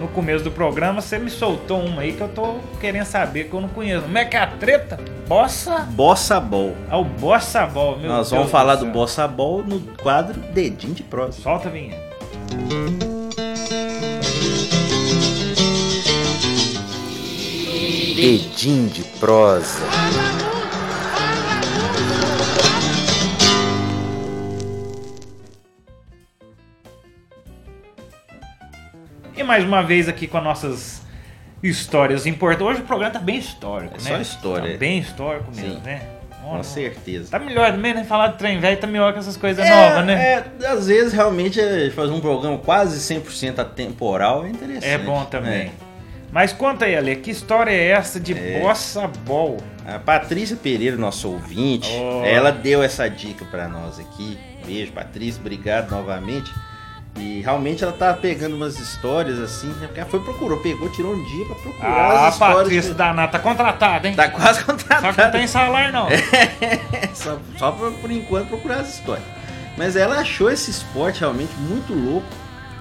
no 0.00 0.08
começo 0.08 0.42
do 0.42 0.50
programa 0.50 1.00
você 1.00 1.18
me 1.18 1.30
soltou 1.30 1.80
uma 1.80 2.02
aí 2.02 2.12
que 2.12 2.20
eu 2.20 2.28
tô 2.28 2.56
querendo 2.80 3.04
saber, 3.04 3.44
que 3.44 3.54
eu 3.54 3.60
não 3.60 3.68
conheço. 3.68 4.02
Como 4.02 4.18
é 4.18 4.24
que 4.24 4.36
é 4.36 4.40
a 4.40 4.46
treta? 4.48 4.98
Bossa? 5.28 5.86
Bossa 5.90 6.40
Ball. 6.40 6.74
É 6.90 6.96
o 6.96 7.04
Bossa 7.04 7.64
Ball, 7.66 7.96
meu 7.96 8.08
Nós 8.08 8.28
Deus 8.28 8.30
vamos 8.30 8.50
falar 8.50 8.74
do 8.74 8.84
céu. 8.84 8.92
Bossa 8.92 9.28
Ball 9.28 9.62
no 9.62 9.80
quadro 10.02 10.40
Dedinho 10.52 10.94
de 10.94 11.04
Prosa. 11.04 11.40
Solta 11.40 11.68
a 11.68 11.72
vinheta. 11.72 12.02
Dedinho 18.14 18.88
de 18.90 19.02
prosa. 19.18 19.80
E 29.36 29.42
mais 29.42 29.64
uma 29.64 29.82
vez 29.82 30.08
aqui 30.08 30.26
com 30.26 30.38
as 30.38 30.44
nossas 30.44 31.02
histórias 31.62 32.26
importantes. 32.26 32.66
Hoje 32.66 32.80
o 32.82 32.84
programa 32.84 33.12
tá 33.12 33.18
bem 33.18 33.38
histórico, 33.38 33.94
É 33.98 34.02
né? 34.02 34.10
só 34.10 34.20
história. 34.20 34.72
Tá 34.72 34.78
bem 34.78 34.98
histórico 34.98 35.50
mesmo, 35.54 35.74
Sim. 35.76 35.80
né? 35.84 36.02
Com 36.42 36.62
certeza. 36.62 37.30
Tá 37.30 37.38
melhor 37.38 37.70
também, 37.70 37.94
né? 37.94 38.04
Falar 38.04 38.28
de 38.28 38.38
trem 38.38 38.58
velho 38.58 38.76
tá 38.76 38.86
melhor 38.86 39.12
que 39.12 39.20
essas 39.20 39.36
coisas 39.36 39.64
É, 39.64 39.70
novas, 39.90 40.06
né? 40.06 40.44
é, 40.60 40.66
às 40.66 40.88
vezes 40.88 41.12
realmente 41.12 41.60
é, 41.60 41.88
fazer 41.90 42.12
um 42.12 42.20
programa 42.20 42.58
quase 42.58 42.98
100% 43.14 43.60
atemporal 43.60 44.44
é 44.44 44.48
interessante. 44.50 44.86
É 44.86 44.98
bom 44.98 45.24
também. 45.24 45.52
É. 45.52 45.70
Mas 46.32 46.52
conta 46.52 46.86
aí, 46.86 46.96
Ale, 46.96 47.16
que 47.16 47.30
história 47.30 47.70
é 47.70 47.88
essa 47.88 48.18
de 48.18 48.32
É. 48.32 48.58
bossa 48.60 49.06
ball? 49.26 49.58
A 49.86 49.98
Patrícia 49.98 50.56
Pereira, 50.56 50.96
nosso 50.96 51.28
ouvinte, 51.28 51.90
Oh. 52.00 52.24
ela 52.24 52.50
deu 52.50 52.82
essa 52.82 53.08
dica 53.10 53.44
pra 53.44 53.68
nós 53.68 53.98
aqui. 53.98 54.38
Beijo, 54.64 54.92
Patrícia, 54.92 55.40
obrigado 55.40 55.90
novamente. 55.90 56.50
E 57.18 57.42
realmente 57.42 57.84
ela 57.84 57.92
tá 57.92 58.14
pegando 58.14 58.56
umas 58.56 58.78
histórias 58.78 59.38
assim, 59.38 59.66
né? 59.74 59.86
Porque 59.86 60.00
ela 60.00 60.08
foi 60.08 60.20
procurou, 60.20 60.58
pegou, 60.60 60.88
tirou 60.88 61.12
um 61.14 61.22
dia 61.22 61.44
pra 61.44 61.54
procurar 61.56 61.88
Ah, 61.90 62.28
as 62.28 62.32
histórias. 62.34 62.58
Patrícia 62.62 62.94
Danata, 62.94 63.32
tá 63.32 63.38
contratada, 63.38 64.08
hein? 64.08 64.14
Tá 64.14 64.28
quase 64.30 64.60
Só 64.64 64.64
que 64.64 64.72
não 64.72 64.78
contratada. 64.78 65.30
tem 65.32 65.46
salário, 65.46 65.92
não. 65.92 66.06
só 67.12 67.38
só 67.58 67.72
por, 67.72 67.92
por 67.94 68.10
enquanto 68.10 68.48
procurar 68.48 68.76
as 68.80 68.94
histórias. 68.94 69.26
Mas 69.76 69.94
ela 69.96 70.20
achou 70.20 70.50
esse 70.50 70.70
esporte 70.70 71.20
realmente 71.20 71.52
muito 71.58 71.92
louco. 71.92 72.26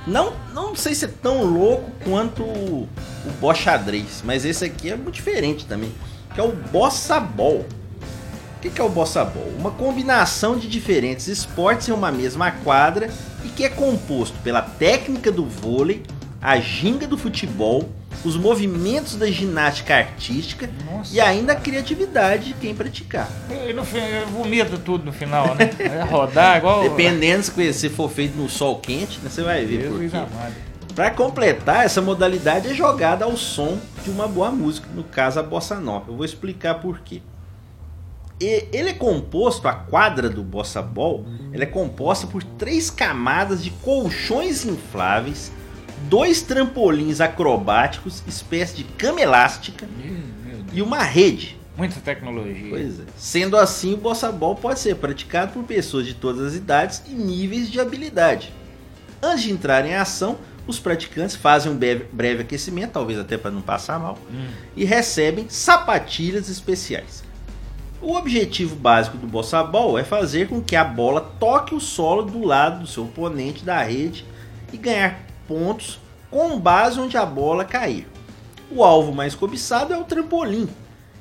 Não, 0.07 0.33
não 0.53 0.75
sei 0.75 0.95
se 0.95 1.05
é 1.05 1.07
tão 1.07 1.43
louco 1.43 1.91
quanto 2.03 2.41
o, 2.43 2.89
o 3.25 3.31
bocha 3.39 3.63
xadrez, 3.63 4.23
mas 4.25 4.45
esse 4.45 4.65
aqui 4.65 4.89
é 4.89 4.95
muito 4.95 5.15
diferente 5.15 5.65
também, 5.65 5.91
que 6.33 6.39
é 6.39 6.43
o 6.43 6.51
bossa 6.51 7.19
ball. 7.19 7.65
O 8.57 8.61
que, 8.61 8.69
que 8.69 8.81
é 8.81 8.83
o 8.83 8.89
bossa 8.89 9.23
ball? 9.23 9.51
Uma 9.59 9.71
combinação 9.71 10.57
de 10.57 10.67
diferentes 10.67 11.27
esportes 11.27 11.87
em 11.87 11.91
uma 11.91 12.11
mesma 12.11 12.51
quadra 12.51 13.09
e 13.43 13.49
que 13.49 13.63
é 13.63 13.69
composto 13.69 14.37
pela 14.39 14.61
técnica 14.61 15.31
do 15.31 15.45
vôlei, 15.45 16.03
a 16.41 16.59
ginga 16.59 17.05
do 17.07 17.17
futebol, 17.17 17.87
os 18.23 18.37
movimentos 18.37 19.15
da 19.15 19.25
ginástica 19.29 19.95
artística 19.95 20.69
Nossa. 20.85 21.13
e 21.13 21.19
ainda 21.19 21.53
a 21.53 21.55
criatividade 21.55 22.45
de 22.49 22.53
quem 22.53 22.75
praticar. 22.75 23.27
E 23.67 23.73
no 23.73 23.83
fim, 23.83 23.99
vomita 24.31 24.77
tudo 24.77 25.05
no 25.05 25.11
final, 25.13 25.55
né? 25.55 25.69
É 25.79 26.03
rodar 26.03 26.57
igual. 26.57 26.83
Dependendo 26.83 27.43
se 27.73 27.89
for 27.89 28.09
feito 28.09 28.37
no 28.37 28.47
sol 28.47 28.77
quente, 28.79 29.19
né, 29.21 29.29
você 29.29 29.41
vai 29.41 29.65
ver. 29.65 29.89
Para 30.93 31.09
completar, 31.09 31.85
essa 31.85 32.01
modalidade 32.01 32.67
é 32.67 32.73
jogada 32.73 33.25
ao 33.25 33.35
som 33.37 33.77
de 34.03 34.09
uma 34.09 34.27
boa 34.27 34.51
música, 34.51 34.87
no 34.93 35.03
caso 35.03 35.39
a 35.39 35.43
bossa 35.43 35.79
nova. 35.79 36.11
Eu 36.11 36.15
vou 36.17 36.25
explicar 36.25 36.75
por 36.75 36.99
quê. 36.99 37.21
E- 38.39 38.67
Ele 38.73 38.89
é 38.89 38.93
composto, 38.93 39.67
a 39.67 39.73
quadra 39.73 40.29
do 40.29 40.43
bossa 40.43 40.81
ball, 40.81 41.25
ela 41.53 41.63
é 41.63 41.67
composta 41.67 42.27
por 42.27 42.43
três 42.43 42.89
camadas 42.89 43.63
de 43.63 43.69
colchões 43.69 44.65
infláveis, 44.65 45.51
dois 46.09 46.41
trampolins 46.41 47.21
acrobáticos, 47.21 48.23
espécie 48.27 48.75
de 48.75 48.83
cama 48.83 49.21
elástica 49.21 49.87
e 50.73 50.81
uma 50.81 51.01
rede. 51.03 51.57
Muita 51.77 51.99
tecnologia. 51.99 52.69
Pois 52.69 52.99
é. 52.99 53.03
Sendo 53.17 53.57
assim, 53.57 53.93
o 53.93 53.97
bossa 53.97 54.31
ball 54.31 54.55
pode 54.55 54.79
ser 54.79 54.95
praticado 54.95 55.53
por 55.53 55.63
pessoas 55.63 56.05
de 56.05 56.13
todas 56.13 56.45
as 56.47 56.55
idades 56.55 57.01
e 57.07 57.11
níveis 57.11 57.69
de 57.71 57.79
habilidade. 57.79 58.53
Antes 59.21 59.43
de 59.43 59.51
entrar 59.51 59.85
em 59.85 59.95
ação, 59.95 60.37
os 60.67 60.79
praticantes 60.79 61.35
fazem 61.35 61.71
um 61.71 61.75
breve, 61.75 62.05
breve 62.11 62.41
aquecimento, 62.41 62.91
talvez 62.91 63.17
até 63.19 63.37
para 63.37 63.51
não 63.51 63.61
passar 63.61 63.99
mal, 63.99 64.17
Hum. 64.31 64.47
e 64.75 64.83
recebem 64.85 65.47
sapatilhas 65.49 66.49
especiais. 66.49 67.23
O 68.01 68.15
objetivo 68.15 68.75
básico 68.75 69.15
do 69.17 69.27
bossa 69.27 69.63
ball 69.63 69.97
é 69.97 70.03
fazer 70.03 70.47
com 70.49 70.61
que 70.61 70.75
a 70.75 70.83
bola 70.83 71.21
toque 71.39 71.73
o 71.75 71.79
solo 71.79 72.23
do 72.23 72.43
lado 72.43 72.81
do 72.81 72.87
seu 72.87 73.03
oponente 73.05 73.63
da 73.63 73.81
rede 73.83 74.25
e 74.73 74.77
ganhar 74.77 75.19
pontos 75.51 75.99
com 76.29 76.57
base 76.57 76.97
onde 76.99 77.17
a 77.17 77.25
bola 77.25 77.65
cair. 77.65 78.07
O 78.71 78.83
alvo 78.85 79.11
mais 79.11 79.35
cobiçado 79.35 79.93
é 79.93 79.97
o 79.97 80.03
trampolim, 80.05 80.69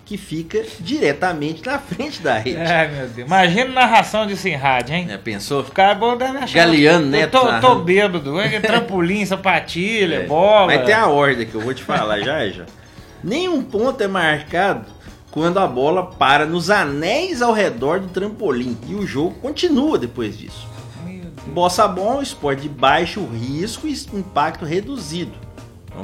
que 0.04 0.16
fica 0.16 0.64
diretamente 0.78 1.66
na 1.66 1.80
frente 1.80 2.22
da 2.22 2.38
rede. 2.38 2.58
Ai, 2.60 2.86
meu 2.88 3.08
Deus. 3.08 3.26
Imagina 3.26 3.72
narração 3.72 4.24
disso 4.24 4.46
em 4.46 4.54
rádio, 4.54 4.94
hein? 4.94 5.08
É, 5.10 5.16
pensou? 5.16 5.62
O 5.62 5.72
cara 5.72 5.94
bom 5.96 6.16
deve 6.16 6.38
achar. 6.38 6.54
Galeano, 6.60 7.06
Eu 7.06 7.10
né, 7.10 7.26
Tô, 7.26 7.40
tô 7.40 7.46
narrando. 7.50 7.82
bêbado. 7.82 8.40
É 8.40 8.60
trampolim, 8.60 9.26
sapatilha, 9.26 10.16
É, 10.22 10.26
bola. 10.26 10.66
Mas 10.66 10.84
tem 10.86 10.94
a 10.94 11.08
ordem 11.08 11.44
que 11.44 11.54
eu 11.56 11.60
vou 11.60 11.74
te 11.74 11.82
falar 11.82 12.20
já 12.20 12.48
já. 12.48 12.66
Nenhum 13.22 13.62
ponto 13.62 14.00
é 14.00 14.06
marcado 14.06 14.86
quando 15.32 15.58
a 15.58 15.66
bola 15.66 16.06
para 16.06 16.46
nos 16.46 16.70
anéis 16.70 17.42
ao 17.42 17.52
redor 17.52 17.98
do 18.00 18.08
trampolim 18.08 18.78
e 18.88 18.94
o 18.94 19.04
jogo 19.04 19.34
continua 19.40 19.98
depois 19.98 20.38
disso. 20.38 20.68
Bossa 21.46 21.82
é 21.82 21.86
um 21.88 22.20
esporte 22.22 22.62
de 22.62 22.68
baixo 22.68 23.24
risco 23.26 23.86
e 23.88 23.92
impacto 24.14 24.64
reduzido. 24.64 25.32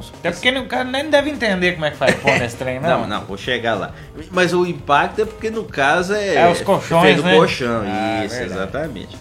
Se- 0.03 0.11
Até 0.18 0.30
porque 0.32 0.51
o 0.51 0.66
cara 0.66 0.84
nem 0.84 1.09
deve 1.09 1.30
entender 1.30 1.72
como 1.72 1.84
é 1.87 1.91
que 1.91 1.97
faz 1.97 2.14
pôr 2.20 2.39
nesse 2.39 2.57
trem, 2.57 2.80
não. 2.80 3.01
Não, 3.03 3.07
não, 3.07 3.24
vou 3.24 3.39
chegar 3.39 3.74
lá. 3.74 3.95
Mas 4.32 4.53
o 4.53 4.66
impacto 4.66 5.22
é 5.22 5.24
porque 5.24 5.49
no 5.51 5.64
caso 5.64 6.12
é. 6.14 6.34
É 6.34 6.51
os 6.51 6.61
colchões, 6.61 7.03
feito 7.03 7.16
do 7.18 7.22
né? 7.28 7.34
colchão, 7.37 7.82
Ah, 7.87 8.24
isso, 8.24 8.34
verdade. 8.34 8.61
exatamente. 8.61 9.16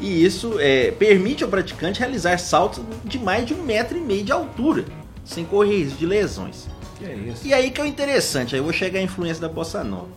E 0.00 0.24
isso 0.24 0.56
é, 0.58 0.90
permite 0.90 1.42
ao 1.42 1.48
praticante 1.50 2.00
realizar 2.00 2.38
saltos 2.38 2.82
de 3.04 3.18
mais 3.18 3.46
de 3.46 3.54
um 3.54 3.62
metro 3.62 3.96
e 3.96 4.00
meio 4.00 4.22
de 4.24 4.32
altura, 4.32 4.84
sem 5.24 5.44
correr 5.44 5.84
risco 5.84 5.98
de 5.98 6.06
lesões. 6.06 6.68
Que 6.98 7.06
é 7.06 7.14
isso? 7.14 7.46
E 7.46 7.54
aí 7.54 7.70
que 7.70 7.80
é 7.80 7.84
o 7.84 7.86
interessante, 7.86 8.54
aí 8.54 8.60
eu 8.60 8.64
vou 8.64 8.72
chegar 8.72 8.98
à 9.00 9.02
influência 9.02 9.40
da 9.40 9.48
bossa 9.48 9.82
nova. 9.82 10.08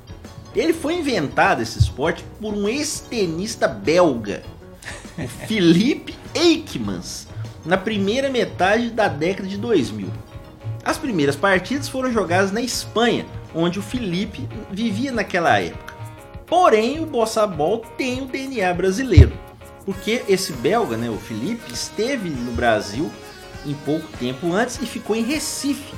Ele 0.55 0.73
foi 0.73 0.95
inventado 0.95 1.61
esse 1.61 1.79
esporte 1.79 2.23
por 2.41 2.53
um 2.53 2.67
ex-tenista 2.67 3.67
belga, 3.67 4.41
o 5.17 5.27
Philippe 5.27 6.15
Eijkmans, 6.33 7.27
na 7.65 7.77
primeira 7.77 8.29
metade 8.29 8.89
da 8.89 9.07
década 9.07 9.47
de 9.47 9.57
2000. 9.57 10.07
As 10.83 10.97
primeiras 10.97 11.35
partidas 11.35 11.89
foram 11.89 12.11
jogadas 12.11 12.51
na 12.51 12.61
Espanha, 12.61 13.25
onde 13.53 13.79
o 13.79 13.81
Felipe 13.81 14.47
vivia 14.71 15.11
naquela 15.11 15.59
época. 15.59 15.95
Porém, 16.45 17.01
o 17.01 17.05
Bossa 17.05 17.45
Ball 17.45 17.79
tem 17.97 18.21
o 18.21 18.25
DNA 18.25 18.73
brasileiro, 18.73 19.33
porque 19.85 20.23
esse 20.29 20.53
belga, 20.53 20.95
né, 20.95 21.09
o 21.09 21.17
Felipe, 21.17 21.73
esteve 21.73 22.29
no 22.29 22.53
Brasil 22.53 23.11
em 23.65 23.73
pouco 23.73 24.07
tempo 24.17 24.53
antes 24.53 24.79
e 24.81 24.85
ficou 24.85 25.15
em 25.15 25.23
Recife, 25.23 25.93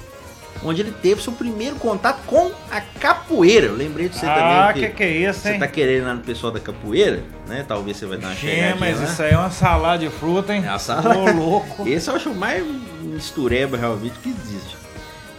onde 0.63 0.81
ele 0.81 0.91
teve 0.91 1.21
seu 1.21 1.31
primeiro 1.33 1.75
contato 1.77 2.21
com 2.25 2.51
a 2.69 2.81
capoeira. 2.81 3.67
Eu 3.67 3.75
lembrei 3.75 4.09
de 4.09 4.17
você 4.17 4.25
Ah, 4.25 4.71
também 4.73 4.89
que 4.89 4.95
que 4.95 5.03
é 5.03 5.09
isso, 5.29 5.39
você 5.39 5.53
hein? 5.53 5.59
tá 5.59 5.67
querendo 5.67 5.97
ir 6.03 6.05
lá 6.05 6.13
no 6.15 6.21
pessoal 6.21 6.51
da 6.51 6.59
capoeira, 6.59 7.23
né? 7.47 7.63
Talvez 7.67 7.97
você 7.97 8.05
vai 8.05 8.17
dar 8.17 8.27
uma 8.27 8.33
Gente, 8.35 8.49
chegadinha 8.55 8.75
mas 8.79 8.99
lá. 8.99 9.05
isso 9.05 9.23
aí 9.23 9.31
é 9.33 9.37
uma 9.37 9.51
salada 9.51 9.99
de 9.99 10.09
fruta, 10.09 10.53
hein? 10.53 10.63
É 10.65 10.69
uma 10.69 10.79
salada. 10.79 11.17
Ô, 11.17 11.31
louco. 11.31 11.87
Esse 11.87 12.09
eu 12.09 12.15
acho 12.15 12.29
o 12.29 12.35
mais 12.35 12.63
mistureba 13.01 13.77
realmente 13.77 14.15
que 14.19 14.29
existe. 14.29 14.77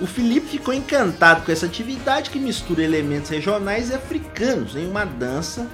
O 0.00 0.06
Felipe 0.06 0.46
ficou 0.48 0.72
encantado 0.72 1.42
com 1.44 1.52
essa 1.52 1.66
atividade 1.66 2.30
que 2.30 2.38
mistura 2.38 2.82
elementos 2.82 3.28
regionais 3.30 3.90
e 3.90 3.94
africanos 3.94 4.74
em 4.74 4.86
uma 4.88 5.04
dança 5.04 5.66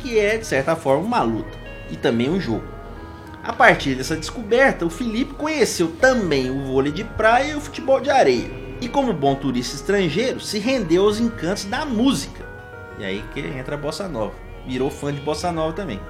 que 0.00 0.18
é, 0.18 0.36
de 0.36 0.46
certa 0.46 0.76
forma, 0.76 1.02
uma 1.04 1.22
luta 1.22 1.56
e 1.90 1.96
também 1.96 2.28
um 2.28 2.38
jogo. 2.38 2.64
A 3.42 3.54
partir 3.54 3.94
dessa 3.94 4.14
descoberta, 4.16 4.84
o 4.84 4.90
Felipe 4.90 5.32
conheceu 5.32 5.88
também 5.98 6.50
o 6.50 6.66
vôlei 6.66 6.92
de 6.92 7.04
praia 7.04 7.52
e 7.52 7.56
o 7.56 7.60
futebol 7.60 7.98
de 8.00 8.10
areia. 8.10 8.50
E 8.80 8.88
como 8.88 9.12
bom 9.12 9.34
turista 9.34 9.76
estrangeiro, 9.76 10.40
se 10.40 10.58
rendeu 10.58 11.04
aos 11.04 11.20
encantos 11.20 11.64
da 11.64 11.84
música. 11.84 12.44
E 12.98 13.04
aí 13.04 13.24
que 13.34 13.40
entra 13.40 13.74
a 13.74 13.78
bossa 13.78 14.08
nova. 14.08 14.34
Virou 14.66 14.90
fã 14.90 15.12
de 15.12 15.20
bossa 15.20 15.52
nova 15.52 15.72
também. 15.72 16.00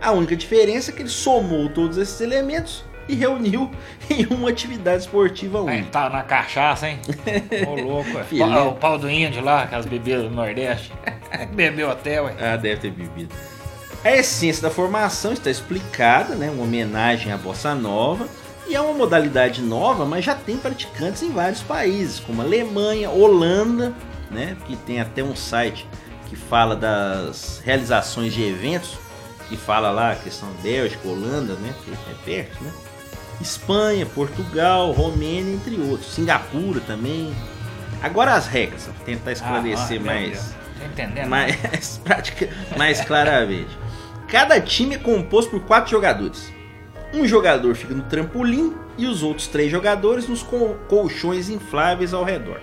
A 0.00 0.12
única 0.12 0.36
diferença 0.36 0.90
é 0.90 0.94
que 0.94 1.02
ele 1.02 1.08
somou 1.08 1.68
todos 1.68 1.96
esses 1.96 2.20
elementos 2.20 2.84
e 3.08 3.14
reuniu 3.14 3.70
em 4.10 4.26
uma 4.26 4.50
atividade 4.50 5.02
esportiva 5.02 5.60
única. 5.60 5.90
tá 5.90 6.10
na 6.10 6.22
cachaça, 6.22 6.88
hein? 6.88 6.98
Ô, 7.68 7.74
louco. 7.82 8.10
é. 8.18 8.58
O 8.62 8.72
pau 8.72 8.98
do 8.98 9.10
índio 9.10 9.42
lá, 9.42 9.62
aquelas 9.62 9.86
bebidas 9.86 10.24
do 10.24 10.30
Nordeste. 10.30 10.92
Bebeu 11.52 11.90
até, 11.90 12.20
ué. 12.20 12.34
Ah, 12.40 12.56
deve 12.56 12.80
ter 12.80 12.90
bebido. 12.90 13.34
A 14.04 14.12
essência 14.12 14.62
da 14.62 14.70
formação 14.70 15.32
está 15.32 15.50
explicada, 15.50 16.34
né? 16.34 16.50
Uma 16.50 16.62
homenagem 16.62 17.32
à 17.32 17.36
bossa 17.36 17.74
nova. 17.74 18.28
E 18.68 18.74
é 18.74 18.80
uma 18.80 18.92
modalidade 18.94 19.62
nova, 19.62 20.04
mas 20.04 20.24
já 20.24 20.34
tem 20.34 20.56
praticantes 20.56 21.22
em 21.22 21.30
vários 21.30 21.62
países, 21.62 22.18
como 22.20 22.42
Alemanha, 22.42 23.10
Holanda, 23.10 23.92
né? 24.30 24.56
Que 24.66 24.74
tem 24.76 25.00
até 25.00 25.22
um 25.22 25.36
site 25.36 25.86
que 26.28 26.34
fala 26.34 26.74
das 26.74 27.62
realizações 27.64 28.32
de 28.34 28.42
eventos, 28.42 28.98
que 29.48 29.56
fala 29.56 29.90
lá 29.90 30.12
a 30.12 30.16
questão 30.16 30.48
Bélgica, 30.62 31.06
Holanda, 31.06 31.54
né? 31.54 31.72
Que 31.84 31.92
é 31.92 32.14
perto, 32.24 32.64
né? 32.64 32.72
Espanha, 33.40 34.04
Portugal, 34.06 34.90
Romênia, 34.92 35.54
entre 35.54 35.76
outros. 35.80 36.12
Singapura 36.14 36.80
também. 36.80 37.32
Agora 38.02 38.34
as 38.34 38.46
regras, 38.46 38.86
vou 38.86 38.94
tentar 39.04 39.32
esclarecer 39.32 39.98
Ah, 39.98 40.02
ah, 40.02 40.04
mais 40.04 40.54
entendendo. 40.84 41.28
mais, 41.28 42.00
prática, 42.02 42.48
mais 42.76 43.00
claramente. 43.00 43.78
Cada 44.28 44.60
time 44.60 44.96
é 44.96 44.98
composto 44.98 45.50
por 45.52 45.60
quatro 45.60 45.90
jogadores. 45.90 46.52
Um 47.14 47.26
jogador 47.26 47.74
fica 47.74 47.94
no 47.94 48.02
trampolim 48.02 48.74
e 48.98 49.06
os 49.06 49.22
outros 49.22 49.46
três 49.46 49.70
jogadores 49.70 50.28
nos 50.28 50.42
col- 50.42 50.76
colchões 50.88 51.48
infláveis 51.48 52.12
ao 52.12 52.24
redor. 52.24 52.60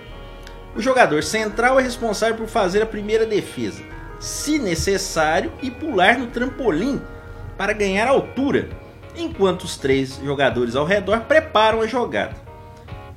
O 0.76 0.80
jogador 0.80 1.22
central 1.22 1.78
é 1.78 1.82
responsável 1.82 2.36
por 2.36 2.48
fazer 2.48 2.82
a 2.82 2.86
primeira 2.86 3.24
defesa, 3.24 3.82
se 4.18 4.58
necessário, 4.58 5.52
e 5.62 5.70
pular 5.70 6.18
no 6.18 6.26
trampolim 6.26 7.00
para 7.56 7.72
ganhar 7.72 8.08
altura, 8.08 8.68
enquanto 9.16 9.62
os 9.62 9.76
três 9.76 10.20
jogadores 10.22 10.74
ao 10.74 10.84
redor 10.84 11.20
preparam 11.20 11.80
a 11.80 11.86
jogada. 11.86 12.34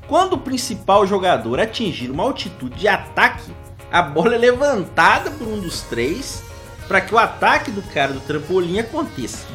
Quando 0.07 0.33
o 0.33 0.39
principal 0.39 1.05
jogador 1.05 1.59
atingir 1.59 2.09
uma 2.09 2.23
altitude 2.23 2.75
de 2.77 2.87
ataque, 2.87 3.51
a 3.91 4.01
bola 4.01 4.35
é 4.35 4.37
levantada 4.37 5.31
por 5.31 5.47
um 5.47 5.59
dos 5.59 5.81
três 5.81 6.43
para 6.87 7.01
que 7.01 7.13
o 7.13 7.17
ataque 7.17 7.71
do 7.71 7.81
cara 7.81 8.13
do 8.13 8.19
trampolim 8.21 8.79
aconteça. 8.79 9.47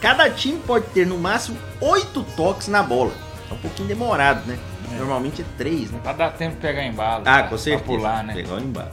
Cada 0.00 0.30
time 0.30 0.58
pode 0.66 0.86
ter 0.86 1.06
no 1.06 1.18
máximo 1.18 1.56
8 1.80 2.22
toques 2.36 2.68
na 2.68 2.82
bola, 2.82 3.12
É 3.50 3.54
um 3.54 3.58
pouquinho 3.58 3.88
demorado, 3.88 4.46
né? 4.46 4.58
Normalmente 4.96 5.42
é 5.42 5.44
três, 5.56 5.90
né? 5.90 5.98
Pra 6.02 6.12
dar 6.12 6.30
tempo 6.32 6.54
de 6.56 6.60
pegar 6.60 6.84
embalo. 6.84 7.22
Ah, 7.26 7.38
pra- 7.40 7.42
com 7.48 7.58
certeza. 7.58 7.84
Pra 7.84 7.94
pular, 7.96 8.24
né? 8.24 8.34
Pegar 8.34 8.54
o 8.54 8.60
embalo. 8.60 8.90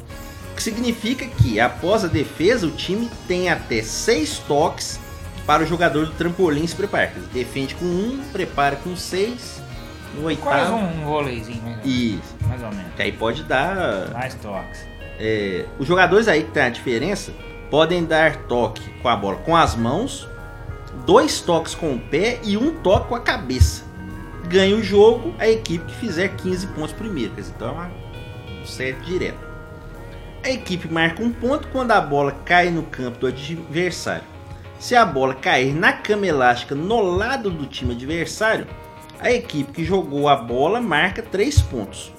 O 0.52 0.56
que 0.56 0.64
significa 0.64 1.26
que, 1.26 1.60
após 1.60 2.04
a 2.06 2.08
defesa, 2.08 2.66
o 2.66 2.72
time 2.72 3.10
tem 3.28 3.50
até 3.50 3.82
seis 3.82 4.40
toques 4.40 5.00
para 5.46 5.64
o 5.64 5.66
jogador 5.66 6.06
do 6.06 6.12
trampolim 6.14 6.66
se 6.66 6.76
preparar. 6.76 7.12
Defende 7.34 7.76
com 7.76 7.86
um, 7.86 8.24
prepara 8.32 8.76
com 8.78 8.96
seis, 8.96 9.62
no 10.16 10.22
Quase 10.38 10.72
oitavo. 10.72 10.76
um 10.78 11.06
voleizinho, 11.06 11.62
né? 11.62 11.80
Isso. 11.84 12.36
Mais 12.48 12.64
ou 12.64 12.70
menos. 12.70 12.94
Que 12.96 13.02
aí 13.04 13.12
pode 13.12 13.44
dar. 13.44 14.10
Mais 14.14 14.34
toques. 14.36 14.86
é, 15.20 15.66
os 15.80 15.86
jogadores 15.88 16.28
aí 16.28 16.44
que 16.44 16.52
tem 16.52 16.64
a 16.64 16.70
diferença 16.70 17.32
podem 17.70 18.04
dar 18.06 18.36
toque 18.48 18.82
com 19.02 19.08
a 19.10 19.16
bola 19.16 19.38
com 19.38 19.56
as 19.56 19.76
mãos, 19.76 20.28
dois 21.06 21.40
toques 21.42 21.76
com 21.76 21.94
o 21.94 22.00
pé 22.00 22.40
e 22.44 22.58
um 22.58 22.76
toque 22.82 23.10
com 23.10 23.16
a 23.16 23.20
cabeça. 23.20 23.84
Ganha 24.48 24.76
o 24.76 24.84
jogo 24.84 25.34
a 25.40 25.48
equipe 25.48 25.86
que 25.86 25.96
fizer 25.96 26.30
15 26.36 26.68
pontos 26.68 26.94
primeiro. 26.94 27.34
Então 27.38 27.70
é 27.70 27.72
uma 27.72 27.92
um 28.62 28.66
set 28.66 29.00
direto. 29.02 29.46
A 30.44 30.50
equipe 30.50 30.88
marca 30.92 31.24
um 31.24 31.32
ponto 31.32 31.68
quando 31.70 31.92
a 31.92 32.02
bola 32.02 32.32
cai 32.46 32.70
no 32.70 32.84
campo 32.84 33.20
do 33.20 33.28
adversário. 33.28 34.24
Se 34.80 34.96
a 34.96 35.06
bola 35.06 35.34
cair 35.34 35.74
na 35.74 35.94
cama 35.94 36.28
elástica 36.28 36.76
no 36.76 37.02
lado 37.02 37.50
do 37.50 37.66
time 37.66 37.94
adversário, 37.94 38.68
a 39.20 39.32
equipe 39.32 39.72
que 39.72 39.86
jogou 39.86 40.28
a 40.28 40.36
bola 40.36 40.82
marca 40.82 41.22
3 41.22 41.62
pontos. 41.64 42.12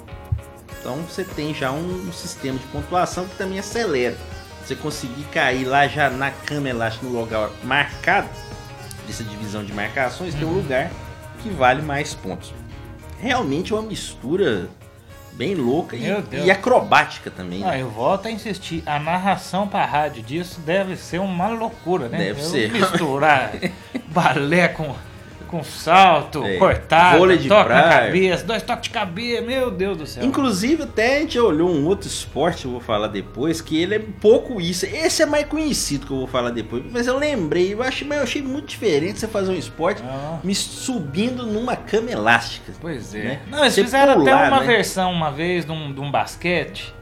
Então 0.80 0.96
você 1.02 1.24
tem 1.24 1.54
já 1.54 1.70
um 1.70 2.12
sistema 2.12 2.58
de 2.58 2.66
pontuação 2.66 3.26
que 3.26 3.36
também 3.36 3.58
acelera. 3.58 4.16
Você 4.64 4.74
conseguir 4.74 5.24
cair 5.32 5.64
lá 5.64 5.86
já 5.86 6.10
na 6.10 6.30
cama 6.30 6.68
elástica 6.68 7.06
no 7.06 7.20
lugar 7.20 7.50
marcado, 7.62 8.28
dessa 9.06 9.24
divisão 9.24 9.64
de 9.64 9.72
marcações, 9.72 10.34
tem 10.34 10.44
um 10.44 10.52
lugar 10.52 10.90
que 11.42 11.48
vale 11.48 11.82
mais 11.82 12.14
pontos. 12.14 12.52
Realmente 13.20 13.72
é 13.72 13.76
uma 13.76 13.82
mistura 13.82 14.68
bem 15.32 15.54
louca 15.54 15.96
e, 15.96 16.06
e 16.44 16.50
acrobática 16.50 17.30
também. 17.30 17.62
Ah, 17.62 17.72
né? 17.72 17.82
eu 17.82 17.90
volto 17.90 18.26
a 18.26 18.30
insistir. 18.30 18.82
A 18.86 18.98
narração 18.98 19.68
pra 19.68 19.84
rádio 19.84 20.22
disso 20.22 20.60
deve 20.60 20.96
ser 20.96 21.20
uma 21.20 21.48
loucura, 21.48 22.08
né? 22.08 22.18
Deve 22.18 22.40
Eu 22.40 22.44
ser. 22.44 22.72
Misturar 22.72 23.52
balé 24.08 24.68
com, 24.68 24.94
com 25.46 25.62
salto, 25.62 26.44
É, 26.44 26.56
cortado, 26.58 27.18
vôlei 27.18 27.38
de 27.38 27.48
toque 27.48 27.64
praia. 27.64 28.06
cabeça, 28.06 28.44
dois 28.44 28.62
toques 28.62 28.82
de 28.84 28.90
cabeça. 28.90 29.42
Meu 29.42 29.70
Deus 29.70 29.96
do 29.96 30.06
céu. 30.06 30.24
Inclusive, 30.24 30.82
até 30.82 31.16
a 31.16 31.20
gente 31.20 31.38
olhou 31.38 31.68
um 31.70 31.86
outro 31.86 32.06
esporte, 32.08 32.64
eu 32.64 32.70
vou 32.72 32.80
falar 32.80 33.08
depois, 33.08 33.60
que 33.60 33.80
ele 33.80 33.94
é 33.94 33.98
pouco 34.20 34.60
isso. 34.60 34.84
Esse 34.86 35.22
é 35.22 35.26
mais 35.26 35.46
conhecido 35.46 36.06
que 36.06 36.12
eu 36.12 36.18
vou 36.18 36.26
falar 36.26 36.50
depois. 36.50 36.82
Mas 36.90 37.06
eu 37.06 37.16
lembrei, 37.18 37.72
eu 37.74 37.82
achei, 37.82 38.06
mas 38.06 38.18
eu 38.18 38.24
achei 38.24 38.42
muito 38.42 38.66
diferente 38.66 39.18
você 39.20 39.26
fazer 39.28 39.52
um 39.52 39.56
esporte 39.56 40.02
Ah. 40.06 40.38
me 40.44 40.54
subindo 40.54 41.46
numa 41.46 41.76
cama 41.76 42.10
elástica. 42.10 42.72
Pois 42.80 43.14
é. 43.14 43.22
né? 43.22 43.40
Não, 43.50 43.60
eles 43.60 43.74
Você 43.74 43.84
fizeram 43.84 44.14
pular, 44.14 44.34
até 44.46 44.48
uma 44.48 44.60
né? 44.60 44.66
versão 44.66 45.10
uma 45.12 45.30
vez 45.30 45.64
de 45.64 45.72
um, 45.72 45.92
de 45.92 46.00
um 46.00 46.10
basquete 46.10 46.94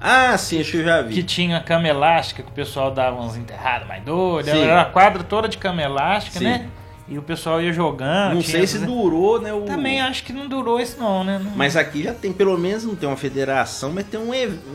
Ah, 0.00 0.36
sim, 0.36 0.60
acho 0.60 0.72
que 0.72 0.76
eu 0.78 0.84
já 0.84 1.00
vi. 1.02 1.14
que 1.14 1.22
tinha 1.22 1.60
cama 1.60 1.86
elástica, 1.86 2.42
que 2.42 2.48
o 2.48 2.52
pessoal 2.52 2.90
dava 2.90 3.20
uns 3.20 3.36
enterrados 3.36 3.86
mais 3.86 4.02
doidos. 4.02 4.50
Sim. 4.52 4.62
Era 4.64 4.82
a 4.82 4.84
quadra 4.84 5.22
toda 5.22 5.48
de 5.48 5.58
cama 5.58 5.80
elástica, 5.80 6.38
Sim. 6.40 6.44
né? 6.44 6.66
E 7.12 7.18
o 7.18 7.22
pessoal 7.22 7.60
ia 7.60 7.72
jogando. 7.72 8.34
Não 8.34 8.42
sei 8.42 8.66
se 8.66 8.78
durou, 8.78 9.40
né? 9.40 9.52
O... 9.52 9.62
Também 9.62 10.00
acho 10.00 10.24
que 10.24 10.32
não 10.32 10.48
durou 10.48 10.80
isso 10.80 10.98
não, 10.98 11.22
né? 11.22 11.38
Não- 11.42 11.50
Mas 11.54 11.76
aqui 11.76 12.02
já 12.04 12.14
tem, 12.14 12.32
pelo 12.32 12.56
menos 12.56 12.84
não 12.84 12.96
tem 12.96 13.08
uma 13.08 13.16
federação, 13.18 13.92
mas 13.92 14.06
tem 14.06 14.18
um, 14.18 14.30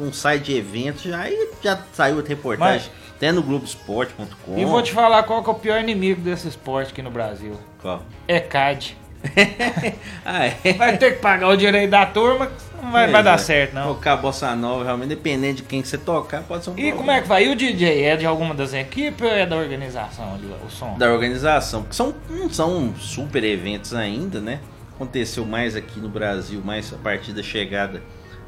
um 0.05 0.13
site 0.13 0.43
de 0.43 0.57
eventos 0.57 1.01
já 1.03 1.27
e 1.29 1.49
já 1.63 1.79
saiu 1.93 2.19
a 2.19 2.21
reportagem. 2.21 2.91
Até 3.15 3.31
no 3.31 3.41
Globoesporte.com. 3.41 4.57
E 4.59 4.63
vou 4.65 4.79
te 4.83 4.91
falar 4.91 5.23
qual 5.23 5.43
que 5.43 5.49
é 5.49 5.51
o 5.51 5.55
pior 5.55 5.79
inimigo 5.81 6.21
desse 6.21 6.47
esporte 6.47 6.91
aqui 6.91 7.01
no 7.01 7.09
Brasil. 7.09 7.53
Qual? 7.81 8.03
É 8.27 8.39
CAD. 8.39 8.95
Ah, 10.25 10.45
é. 10.45 10.73
Vai 10.73 10.97
ter 10.97 11.13
que 11.15 11.19
pagar 11.21 11.47
o 11.49 11.55
direito 11.55 11.89
da 11.89 12.05
turma, 12.05 12.51
não 12.82 12.91
vai, 12.91 13.05
vai 13.05 13.11
Pois 13.13 13.25
dar 13.25 13.36
é. 13.36 13.38
certo, 13.38 13.73
não. 13.73 13.88
Tocar 13.93 14.17
bossa 14.17 14.53
nova, 14.55 14.84
realmente, 14.84 15.09
dependendo 15.09 15.55
de 15.55 15.63
quem 15.63 15.82
que 15.82 15.88
você 15.88 15.97
tocar, 15.97 16.41
pode 16.43 16.63
ser 16.65 16.69
um 16.71 16.73
E 16.73 16.75
problema. 16.75 16.97
como 16.97 17.11
é 17.11 17.21
que 17.21 17.28
vai? 17.28 17.45
E 17.45 17.49
o 17.49 17.55
DJ 17.55 18.03
é 18.03 18.15
de 18.17 18.25
alguma 18.25 18.53
das 18.53 18.73
equipes 18.73 19.21
ou 19.21 19.28
é 19.34 19.45
da 19.45 19.55
organização 19.55 20.34
ali, 20.36 20.51
o 20.65 20.69
som? 20.69 20.97
da 20.97 21.11
organização, 21.11 21.82
porque 21.84 21.95
são, 21.95 22.13
não 22.30 22.49
são 22.49 22.93
super 22.97 23.43
eventos 23.43 23.93
ainda, 23.93 24.39
né? 24.41 24.59
Aconteceu 24.95 25.45
mais 25.45 25.75
aqui 25.75 25.99
no 25.99 26.09
Brasil, 26.09 26.61
mais 26.63 26.91
a 26.93 26.97
partir 26.97 27.32
da 27.32 27.43
chegada 27.43 28.01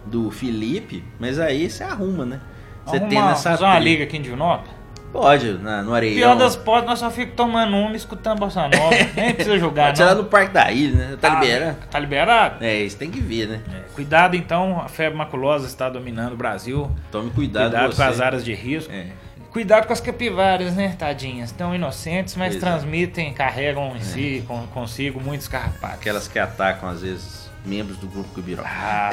do 0.05 0.29
Felipe, 0.31 1.03
mas 1.19 1.39
aí 1.39 1.69
você 1.69 1.83
arruma, 1.83 2.25
né? 2.25 2.39
Você 2.85 2.97
Arruma 2.97 3.09
tem 3.09 3.21
nessa 3.21 3.51
fazer 3.51 3.63
uma 3.63 3.77
liga 3.79 4.03
aqui 4.03 4.17
em 4.17 4.21
Divinópolis? 4.21 4.71
Pode, 5.11 5.53
na, 5.53 5.81
no 5.81 5.93
Areião. 5.93 6.15
Pior 6.15 6.35
das 6.37 6.55
potes, 6.55 6.87
nós 6.87 6.99
só 6.99 7.09
ficamos 7.09 7.35
tomando 7.35 7.75
uma 7.75 7.91
e 7.93 7.95
escutando 7.95 8.39
bossa 8.39 8.61
nova. 8.67 8.95
Nem 9.15 9.33
precisa 9.33 9.57
jogar, 9.57 9.87
Pode 9.87 10.03
lá 10.03 10.15
no 10.15 10.25
Parque 10.25 10.53
da 10.53 10.71
Ilha, 10.71 10.95
né? 11.09 11.17
Tá 11.19 11.31
Ah, 11.37 11.39
liberando? 11.41 11.77
Tá 11.89 11.99
liberado? 11.99 12.63
É, 12.63 12.75
isso 12.83 12.97
tem 12.97 13.09
que 13.09 13.19
ver, 13.19 13.47
né? 13.47 13.61
Cuidado 13.95 14.35
então, 14.35 14.79
a 14.79 14.87
febre 14.87 15.17
maculosa 15.17 15.65
está 15.67 15.89
dominando 15.89 16.33
o 16.33 16.37
Brasil. 16.37 16.89
Tome 17.11 17.31
cuidado, 17.31 17.71
Cuidado 17.71 17.95
com 17.95 18.03
as 18.03 18.21
áreas 18.21 18.45
de 18.45 18.53
risco. 18.53 18.91
É. 18.93 19.07
Cuidado 19.51 19.87
com 19.87 19.93
as 19.93 19.99
capivaras, 19.99 20.75
né, 20.75 20.95
tadinhas? 20.97 21.49
Estão 21.49 21.73
inocentes, 21.73 22.35
mas 22.35 22.55
é. 22.55 22.59
transmitem, 22.59 23.33
carregam 23.33 23.95
em 23.97 24.01
si, 24.01 24.43
com- 24.47 24.67
consigo, 24.67 25.19
muitos 25.19 25.47
carrapatos. 25.47 25.97
Aquelas 25.99 26.27
que 26.27 26.37
atacam, 26.37 26.87
às 26.87 27.01
vezes, 27.01 27.49
membros 27.65 27.97
do 27.97 28.05
grupo 28.07 28.29
Cubiró. 28.29 28.61
Ah. 28.63 29.09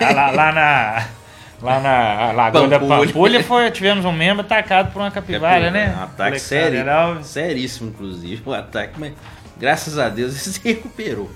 Ah, 0.00 0.12
lá, 0.14 0.30
lá 0.30 0.52
na. 0.52 1.06
Lá 1.62 1.78
na 1.78 2.32
Lagoa 2.32 2.68
da 2.68 2.80
Pampulha. 2.80 3.42
Foi, 3.42 3.70
tivemos 3.70 4.04
um 4.04 4.12
membro 4.12 4.40
atacado 4.42 4.92
por 4.92 5.00
uma 5.00 5.10
capivara, 5.10 5.70
né? 5.70 5.94
Um 5.98 6.04
ataque 6.04 6.38
sério, 6.38 6.84
seríssimo, 7.22 7.90
inclusive, 7.90 8.42
o 8.46 8.54
ataque, 8.54 8.98
mas 8.98 9.12
graças 9.58 9.98
a 9.98 10.08
Deus 10.08 10.32
ele 10.46 10.54
se 10.54 10.60
recuperou. 10.64 11.30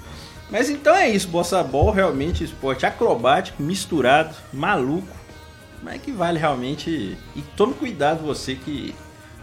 Mas 0.51 0.71
então 0.71 0.95
é 0.95 1.09
isso, 1.09 1.29
Bossa 1.29 1.63
Ball 1.63 1.91
realmente 1.91 2.45
esporte 2.45 2.87
acrobático, 2.87 3.63
misturado, 3.63 4.35
maluco, 4.53 5.09
mas 5.83 6.01
que 6.01 6.13
vale 6.13 6.39
realmente. 6.39 7.19
E 7.35 7.43
tome 7.57 7.75
cuidado 7.75 8.25
você 8.25 8.55
que 8.55 8.95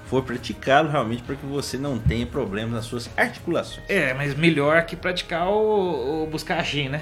for 0.05 0.23
praticá-lo 0.23 0.89
realmente 0.89 1.23
para 1.23 1.35
que 1.35 1.45
você 1.45 1.77
não 1.77 1.97
tenha 1.97 2.25
problemas 2.25 2.73
nas 2.73 2.85
suas 2.85 3.09
articulações. 3.15 3.83
É, 3.87 4.13
mas 4.13 4.35
melhor 4.35 4.85
que 4.85 4.95
praticar 4.95 5.47
o, 5.47 6.23
o 6.23 6.27
buscachim, 6.27 6.89
né? 6.89 7.01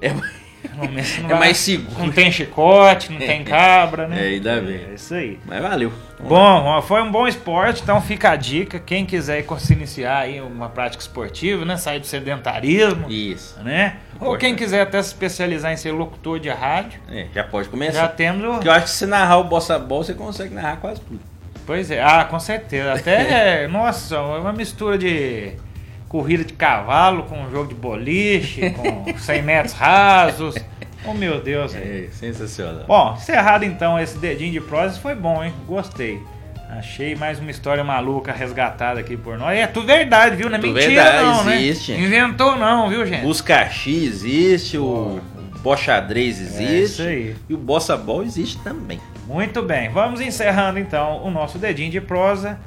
É, 0.00 0.12
não 1.22 1.30
É 1.30 1.38
mais 1.38 1.58
seguro. 1.58 1.98
Não 1.98 2.12
tem 2.12 2.30
chicote, 2.30 3.12
não 3.12 3.18
tem 3.18 3.44
cabra, 3.44 4.08
né? 4.08 4.24
É, 4.24 4.28
ainda 4.34 4.60
bem. 4.60 4.80
É 4.90 4.94
isso 4.94 5.14
aí. 5.14 5.38
Mas 5.44 5.62
valeu. 5.62 5.92
Bom, 6.20 6.80
foi 6.82 7.02
um 7.02 7.10
bom 7.10 7.26
esporte, 7.26 7.82
então 7.82 8.00
fica 8.00 8.30
a 8.30 8.36
dica. 8.36 8.78
Quem 8.78 9.04
quiser 9.04 9.44
se 9.58 9.72
iniciar 9.72 10.20
aí 10.20 10.40
uma 10.40 10.68
prática 10.68 11.02
esportiva, 11.02 11.64
né? 11.64 11.76
Sair 11.76 12.00
do 12.00 12.06
sedentarismo, 12.06 13.10
Isso. 13.10 13.60
né? 13.62 13.96
Ou 14.20 14.36
quem 14.38 14.54
quiser 14.54 14.82
até 14.82 15.02
se 15.02 15.08
especializar 15.08 15.72
em 15.72 15.76
ser 15.76 15.92
locutor 15.92 16.38
de 16.40 16.48
rádio, 16.48 17.00
É, 17.10 17.26
já 17.34 17.44
pode 17.44 17.68
começar. 17.68 18.00
já 18.00 18.08
temos 18.08 18.44
o. 18.46 18.52
Porque 18.52 18.68
eu 18.68 18.72
acho 18.72 18.84
que 18.84 18.90
se 18.90 19.06
narrar 19.06 19.38
o 19.38 19.44
Bossa 19.44 19.78
Ball, 19.78 20.02
você 20.02 20.14
consegue 20.14 20.54
narrar 20.54 20.76
quase 20.76 21.00
tudo. 21.00 21.20
Pois 21.66 21.90
é, 21.90 22.02
ah, 22.02 22.24
com 22.24 22.38
certeza. 22.38 22.92
Até, 22.94 23.66
nossa, 23.68 24.16
é 24.16 24.18
uma 24.18 24.52
mistura 24.52 24.96
de 24.96 25.52
corrida 26.08 26.44
de 26.44 26.52
cavalo 26.52 27.24
com 27.24 27.50
jogo 27.50 27.68
de 27.68 27.74
boliche, 27.74 28.70
com 28.76 29.16
100 29.16 29.42
metros 29.42 29.74
rasos. 29.74 30.54
Oh, 31.06 31.12
meu 31.12 31.40
Deus. 31.40 31.74
É, 31.74 32.08
sensacional. 32.12 32.84
Bom, 32.86 33.14
encerrado 33.14 33.64
então 33.64 33.98
esse 34.00 34.16
dedinho 34.18 34.52
de 34.52 34.60
prosas, 34.60 34.96
foi 34.96 35.14
bom, 35.14 35.44
hein? 35.44 35.52
Gostei. 35.66 36.20
Achei 36.70 37.14
mais 37.14 37.38
uma 37.38 37.50
história 37.50 37.84
maluca 37.84 38.32
resgatada 38.32 38.98
aqui 38.98 39.16
por 39.16 39.38
nós. 39.38 39.56
É 39.56 39.66
tudo 39.66 39.86
verdade, 39.86 40.34
viu? 40.34 40.48
Não 40.48 40.56
é 40.56 40.60
Tudo 40.60 40.72
mentira 40.72 41.04
verdade, 41.04 41.24
não, 41.24 41.44
né? 41.44 41.62
existe. 41.62 41.92
Inventou 41.92 42.56
não, 42.56 42.88
viu, 42.88 43.06
gente? 43.06 43.22
Busca 43.22 43.66
X 43.68 44.02
existe, 44.02 44.76
o 44.78 45.20
Boxadrez 45.62 46.40
existe. 46.40 46.64
É 46.64 46.80
isso 46.80 47.02
aí. 47.02 47.36
E 47.48 47.54
o 47.54 47.58
Bossa 47.58 47.96
Ball 47.96 48.24
existe 48.24 48.58
também. 48.58 48.98
Muito 49.26 49.62
bem, 49.62 49.88
vamos 49.88 50.20
encerrando 50.20 50.78
então 50.78 51.22
o 51.22 51.30
nosso 51.30 51.58
dedinho 51.58 51.90
de 51.90 52.00
prosa. 52.00 52.58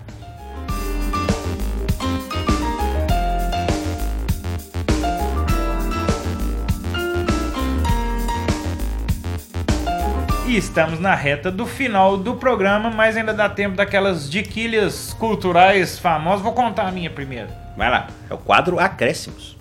Estamos 10.57 10.99
na 10.99 11.13
reta 11.13 11.51
do 11.51 11.65
final 11.65 12.17
do 12.17 12.35
programa, 12.35 12.89
mas 12.89 13.15
ainda 13.15 13.33
dá 13.33 13.47
tempo 13.47 13.75
daquelas 13.75 14.29
diquilhas 14.29 15.13
culturais 15.13 15.99
famosas. 15.99 16.41
Vou 16.41 16.53
contar 16.53 16.87
a 16.87 16.91
minha 16.91 17.09
primeiro. 17.09 17.49
Vai 17.75 17.89
lá, 17.91 18.07
é 18.29 18.33
o 18.33 18.37
quadro 18.37 18.79
Acréscimos. 18.79 19.55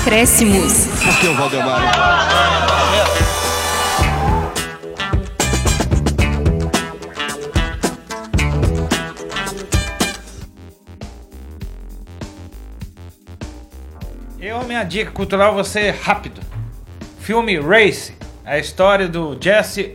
Acréscimos. 0.00 0.88
Aqui 1.08 1.26
é 1.26 1.30
o 1.30 1.34
Valdemar. 1.36 1.80
Eu, 14.40 14.64
minha 14.64 14.82
dica 14.82 15.10
cultural, 15.12 15.54
você 15.54 15.90
rápido. 15.90 16.49
Filme 17.20 17.60
Race, 17.60 18.14
a 18.46 18.58
história 18.58 19.06
do 19.06 19.36
Jesse 19.38 19.94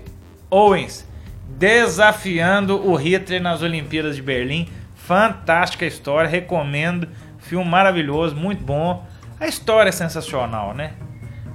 Owens 0.50 1.06
desafiando 1.48 2.88
o 2.88 2.96
Hitler 2.96 3.42
nas 3.42 3.64
Olimpíadas 3.64 4.16
de 4.16 4.22
Berlim. 4.22 4.70
Fantástica 4.96 5.86
história, 5.86 6.30
recomendo. 6.30 7.10
Filme 7.40 7.66
maravilhoso, 7.66 8.36
muito 8.36 8.64
bom. 8.64 9.04
A 9.40 9.48
história 9.48 9.90
é 9.90 9.92
sensacional, 9.92 10.74
né? 10.74 10.94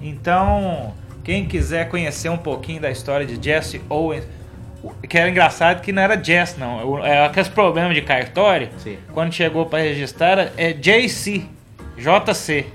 Então, 0.00 0.92
quem 1.22 1.46
quiser 1.46 1.88
conhecer 1.88 2.28
um 2.28 2.36
pouquinho 2.36 2.80
da 2.80 2.90
história 2.90 3.24
de 3.24 3.42
Jesse 3.42 3.80
Owens, 3.88 4.26
que 5.08 5.16
era 5.16 5.30
engraçado 5.30 5.82
que 5.82 5.92
não 5.92 6.02
era 6.02 6.22
Jesse, 6.22 6.58
não. 6.58 7.04
É 7.04 7.24
aqueles 7.24 7.48
problemas 7.48 7.94
de 7.94 8.02
cartório. 8.02 8.70
Sim. 8.78 8.98
Quando 9.12 9.32
chegou 9.32 9.66
para 9.66 9.84
registrar, 9.84 10.50
é 10.56 10.72
JC, 10.72 11.44
JC. 11.96 12.66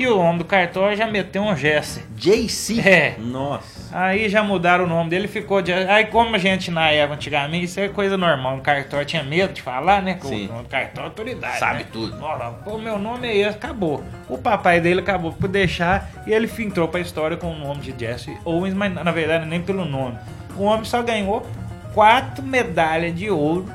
E 0.00 0.06
o 0.06 0.16
nome 0.16 0.38
do 0.38 0.46
cartório 0.46 0.96
já 0.96 1.06
meteu 1.06 1.42
um 1.42 1.54
Jesse. 1.54 2.02
JC? 2.16 2.80
É. 2.80 3.16
Nossa. 3.18 3.94
Aí 3.94 4.30
já 4.30 4.42
mudaram 4.42 4.86
o 4.86 4.86
nome 4.86 5.10
dele, 5.10 5.28
ficou 5.28 5.60
de. 5.60 5.74
Aí 5.74 6.06
como 6.06 6.34
a 6.34 6.38
gente 6.38 6.70
na 6.70 6.90
época 6.90 7.16
antigamente, 7.16 7.66
isso 7.66 7.78
é 7.78 7.86
coisa 7.86 8.16
normal. 8.16 8.56
No 8.56 8.62
cartório 8.62 9.04
tinha 9.04 9.22
medo 9.22 9.52
de 9.52 9.60
falar, 9.60 10.00
né? 10.00 10.14
Que 10.14 10.26
Sim. 10.26 10.46
O 10.46 10.52
nome 10.52 10.62
do 10.62 10.68
cartório 10.70 11.06
é 11.06 11.10
autoridade. 11.10 11.58
Sabe 11.58 11.80
né? 11.80 11.86
tudo. 11.92 12.16
Pô, 12.64 12.78
meu 12.78 12.98
nome 12.98 13.28
é 13.28 13.36
esse, 13.36 13.58
acabou. 13.58 14.02
O 14.26 14.38
papai 14.38 14.80
dele 14.80 15.00
acabou 15.00 15.34
por 15.34 15.48
deixar 15.48 16.10
e 16.26 16.32
ele 16.32 16.50
entrou 16.60 16.88
pra 16.88 16.98
história 16.98 17.36
com 17.36 17.52
o 17.52 17.58
nome 17.58 17.82
de 17.82 17.94
Jesse 18.02 18.34
Owens, 18.42 18.72
mas 18.72 18.94
na 18.94 19.12
verdade 19.12 19.44
nem 19.44 19.60
pelo 19.60 19.84
nome. 19.84 20.16
O 20.56 20.62
homem 20.62 20.86
só 20.86 21.02
ganhou 21.02 21.46
quatro 21.92 22.42
medalhas 22.42 23.14
de 23.14 23.28
ouro 23.28 23.68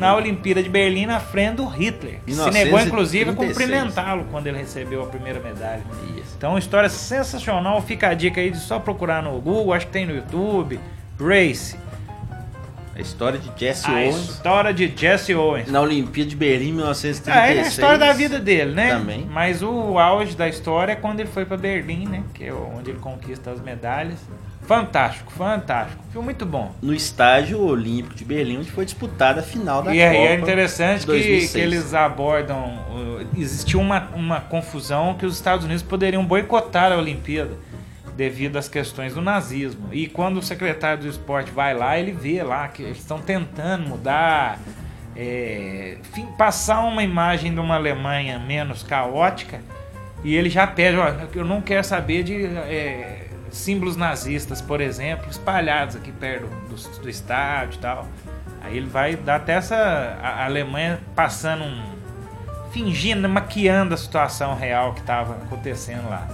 na 0.00 0.16
Olimpíada 0.16 0.62
de 0.62 0.68
Berlim 0.68 1.06
na 1.06 1.20
frente 1.20 1.56
do 1.56 1.66
Hitler. 1.66 2.20
Se 2.26 2.50
negou, 2.50 2.80
inclusive, 2.80 3.30
a 3.30 3.32
1936. 3.32 3.52
cumprimentá-lo 3.52 4.24
quando 4.30 4.46
ele 4.46 4.58
recebeu 4.58 5.02
a 5.02 5.06
primeira 5.06 5.38
medalha. 5.38 5.82
Então, 6.36 6.56
história 6.56 6.88
sensacional. 6.88 7.80
Fica 7.82 8.08
a 8.08 8.14
dica 8.14 8.40
aí 8.40 8.50
de 8.50 8.58
só 8.58 8.78
procurar 8.78 9.22
no 9.22 9.38
Google, 9.40 9.74
acho 9.74 9.86
que 9.86 9.92
tem 9.92 10.06
no 10.06 10.14
YouTube. 10.14 10.80
Race, 11.20 11.76
A 12.96 13.00
história 13.00 13.38
de 13.38 13.50
Jesse 13.54 13.86
a 13.86 13.92
Owens 13.92 14.16
história 14.16 14.72
de 14.72 14.92
Jesse 14.96 15.34
Owens. 15.34 15.70
na 15.70 15.80
Olimpíada 15.82 16.30
de 16.30 16.36
Berlim 16.36 16.70
em 16.70 16.72
1936. 16.72 17.36
Ah, 17.36 17.54
é 17.54 17.58
a 17.58 17.68
história 17.68 17.98
da 17.98 18.12
vida 18.14 18.38
dele, 18.38 18.72
né? 18.72 18.90
Também. 18.92 19.26
Mas 19.30 19.62
o 19.62 19.98
auge 19.98 20.34
da 20.34 20.48
história 20.48 20.92
é 20.92 20.96
quando 20.96 21.20
ele 21.20 21.28
foi 21.28 21.44
pra 21.44 21.58
Berlim, 21.58 22.06
né? 22.06 22.22
Que 22.32 22.44
é 22.44 22.54
onde 22.54 22.90
ele 22.90 22.98
conquista 22.98 23.50
as 23.50 23.60
medalhas. 23.60 24.18
Fantástico, 24.70 25.32
fantástico. 25.32 26.00
Filme 26.12 26.26
muito 26.26 26.46
bom. 26.46 26.72
No 26.80 26.94
estádio 26.94 27.60
olímpico 27.60 28.14
de 28.14 28.24
Berlim, 28.24 28.58
onde 28.58 28.70
foi 28.70 28.84
disputada 28.84 29.40
a 29.40 29.42
final 29.42 29.82
da 29.82 29.92
E 29.92 29.98
Copa. 29.98 30.10
aí 30.12 30.16
é 30.16 30.34
interessante 30.36 31.00
que, 31.00 31.06
2006. 31.06 31.52
que 31.52 31.58
eles 31.58 31.92
abordam. 31.92 32.78
uh, 32.88 33.26
Existiu 33.36 33.80
uma, 33.80 34.08
uma 34.14 34.40
confusão 34.40 35.14
que 35.14 35.26
os 35.26 35.34
Estados 35.34 35.64
Unidos 35.64 35.82
poderiam 35.82 36.24
boicotar 36.24 36.92
a 36.92 36.96
Olimpíada 36.96 37.50
devido 38.16 38.58
às 38.58 38.68
questões 38.68 39.12
do 39.12 39.20
nazismo. 39.20 39.88
E 39.90 40.06
quando 40.06 40.36
o 40.36 40.42
secretário 40.42 41.02
do 41.02 41.08
esporte 41.08 41.50
vai 41.50 41.74
lá, 41.74 41.98
ele 41.98 42.12
vê 42.12 42.40
lá 42.40 42.68
que 42.68 42.84
eles 42.84 42.98
estão 42.98 43.18
tentando 43.18 43.88
mudar, 43.88 44.60
é, 45.16 45.96
enfim, 46.00 46.26
passar 46.38 46.78
uma 46.84 47.02
imagem 47.02 47.52
de 47.52 47.58
uma 47.58 47.74
Alemanha 47.74 48.38
menos 48.38 48.84
caótica. 48.84 49.60
E 50.22 50.36
ele 50.36 50.48
já 50.48 50.64
pede: 50.64 50.96
ó, 50.96 51.12
eu 51.34 51.44
não 51.44 51.60
quero 51.60 51.82
saber 51.82 52.22
de 52.22 52.46
é, 52.46 53.19
símbolos 53.50 53.96
nazistas, 53.96 54.60
por 54.60 54.80
exemplo, 54.80 55.28
espalhados 55.30 55.96
aqui 55.96 56.12
perto 56.12 56.46
do, 56.68 57.00
do 57.00 57.08
estádio 57.08 57.76
e 57.76 57.80
tal. 57.80 58.06
Aí 58.62 58.76
ele 58.76 58.86
vai 58.86 59.16
dar 59.16 59.36
até 59.36 59.54
essa 59.54 59.76
a 60.22 60.44
Alemanha 60.44 61.00
passando 61.14 61.64
um 61.64 62.00
fingindo, 62.72 63.28
maquiando 63.28 63.94
a 63.94 63.96
situação 63.96 64.54
real 64.54 64.92
que 64.94 65.00
estava 65.00 65.34
acontecendo 65.34 66.08
lá. 66.08 66.28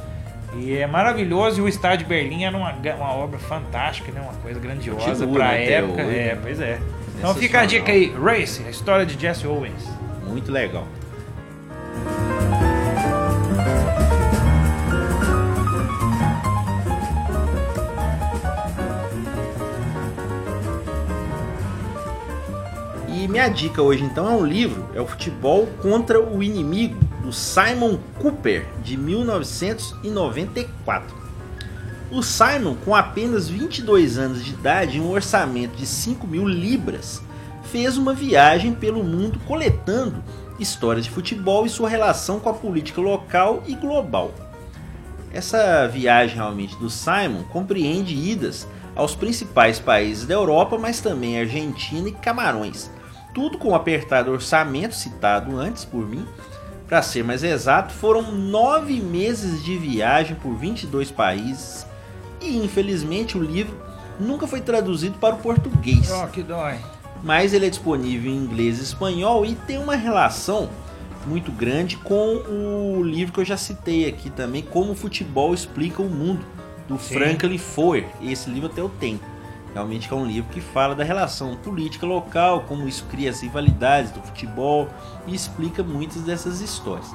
E 0.54 0.76
é 0.76 0.86
maravilhoso 0.86 1.60
e 1.60 1.62
o 1.62 1.68
estádio 1.68 1.98
de 1.98 2.04
Berlim 2.04 2.44
era 2.44 2.56
uma, 2.56 2.72
uma 2.72 3.12
obra 3.12 3.38
fantástica, 3.38 4.10
né? 4.12 4.20
Uma 4.20 4.34
coisa 4.34 4.58
grandiosa 4.58 5.26
Continua, 5.26 5.34
para 5.34 5.48
a 5.48 5.52
né, 5.52 5.70
época. 5.70 6.02
hoje. 6.02 6.18
É, 6.18 6.38
pois 6.40 6.60
é. 6.60 6.80
Então 7.18 7.34
fica 7.34 7.60
a 7.60 7.66
dica 7.66 7.92
aí, 7.92 8.14
Race, 8.14 8.62
a 8.66 8.70
história 8.70 9.04
de 9.04 9.18
Jesse 9.20 9.46
Owens. 9.46 9.88
Muito 10.26 10.50
legal. 10.52 10.86
Minha 23.46 23.54
dica 23.54 23.80
hoje 23.80 24.02
então 24.02 24.26
é 24.26 24.32
um 24.32 24.44
livro, 24.44 24.90
é 24.92 25.00
o 25.00 25.06
Futebol 25.06 25.68
contra 25.80 26.20
o 26.20 26.42
Inimigo, 26.42 26.98
do 27.22 27.32
Simon 27.32 27.96
Cooper, 28.20 28.66
de 28.82 28.96
1994. 28.96 31.14
O 32.10 32.24
Simon, 32.24 32.74
com 32.84 32.92
apenas 32.92 33.48
22 33.48 34.18
anos 34.18 34.44
de 34.44 34.52
idade 34.52 34.96
e 34.96 35.00
um 35.00 35.12
orçamento 35.12 35.76
de 35.76 35.86
5 35.86 36.26
mil 36.26 36.44
libras, 36.44 37.22
fez 37.70 37.96
uma 37.96 38.12
viagem 38.12 38.74
pelo 38.74 39.04
mundo 39.04 39.38
coletando 39.46 40.24
histórias 40.58 41.04
de 41.04 41.12
futebol 41.12 41.64
e 41.64 41.70
sua 41.70 41.88
relação 41.88 42.40
com 42.40 42.48
a 42.48 42.54
política 42.54 43.00
local 43.00 43.62
e 43.64 43.76
global. 43.76 44.34
Essa 45.32 45.86
viagem 45.86 46.34
realmente 46.34 46.74
do 46.78 46.90
Simon 46.90 47.44
compreende 47.44 48.12
idas 48.12 48.66
aos 48.96 49.14
principais 49.14 49.78
países 49.78 50.26
da 50.26 50.34
Europa, 50.34 50.76
mas 50.76 51.00
também 51.00 51.38
Argentina 51.38 52.08
e 52.08 52.12
Camarões. 52.12 52.90
Tudo 53.36 53.58
com 53.58 53.68
o 53.68 53.74
apertado 53.74 54.32
orçamento 54.32 54.94
citado 54.94 55.58
antes 55.58 55.84
por 55.84 56.08
mim. 56.08 56.26
Para 56.88 57.02
ser 57.02 57.22
mais 57.22 57.44
exato, 57.44 57.92
foram 57.92 58.32
nove 58.32 58.98
meses 58.98 59.62
de 59.62 59.76
viagem 59.76 60.34
por 60.36 60.54
22 60.54 61.10
países 61.10 61.86
e 62.40 62.56
infelizmente 62.56 63.36
o 63.36 63.42
livro 63.42 63.76
nunca 64.18 64.46
foi 64.46 64.62
traduzido 64.62 65.18
para 65.18 65.34
o 65.34 65.38
português 65.38 66.10
Oh, 66.10 66.26
que 66.28 66.42
dói. 66.42 66.78
mas 67.22 67.52
ele 67.52 67.66
é 67.66 67.68
disponível 67.68 68.32
em 68.32 68.36
inglês 68.36 68.78
e 68.78 68.84
espanhol 68.84 69.44
e 69.44 69.54
tem 69.54 69.76
uma 69.76 69.96
relação 69.96 70.70
muito 71.26 71.52
grande 71.52 71.98
com 71.98 72.36
o 72.36 73.02
livro 73.02 73.34
que 73.34 73.40
eu 73.40 73.44
já 73.44 73.58
citei 73.58 74.08
aqui 74.08 74.30
também, 74.30 74.62
Como 74.62 74.92
o 74.92 74.96
Futebol 74.96 75.52
Explica 75.52 76.00
o 76.00 76.08
Mundo, 76.08 76.40
do 76.88 76.98
Sim. 76.98 77.14
Franklin 77.14 77.58
Foer. 77.58 78.06
Esse 78.22 78.48
livro 78.48 78.70
até 78.70 78.80
eu 78.80 78.88
tenho. 78.88 79.20
Realmente 79.76 80.10
é 80.10 80.16
um 80.16 80.24
livro 80.24 80.50
que 80.50 80.60
fala 80.62 80.94
da 80.94 81.04
relação 81.04 81.54
política 81.54 82.06
local, 82.06 82.64
como 82.66 82.88
isso 82.88 83.04
cria 83.10 83.28
as 83.28 83.42
rivalidades 83.42 84.10
do 84.10 84.22
futebol 84.22 84.88
e 85.26 85.34
explica 85.34 85.82
muitas 85.82 86.22
dessas 86.22 86.62
histórias. 86.62 87.14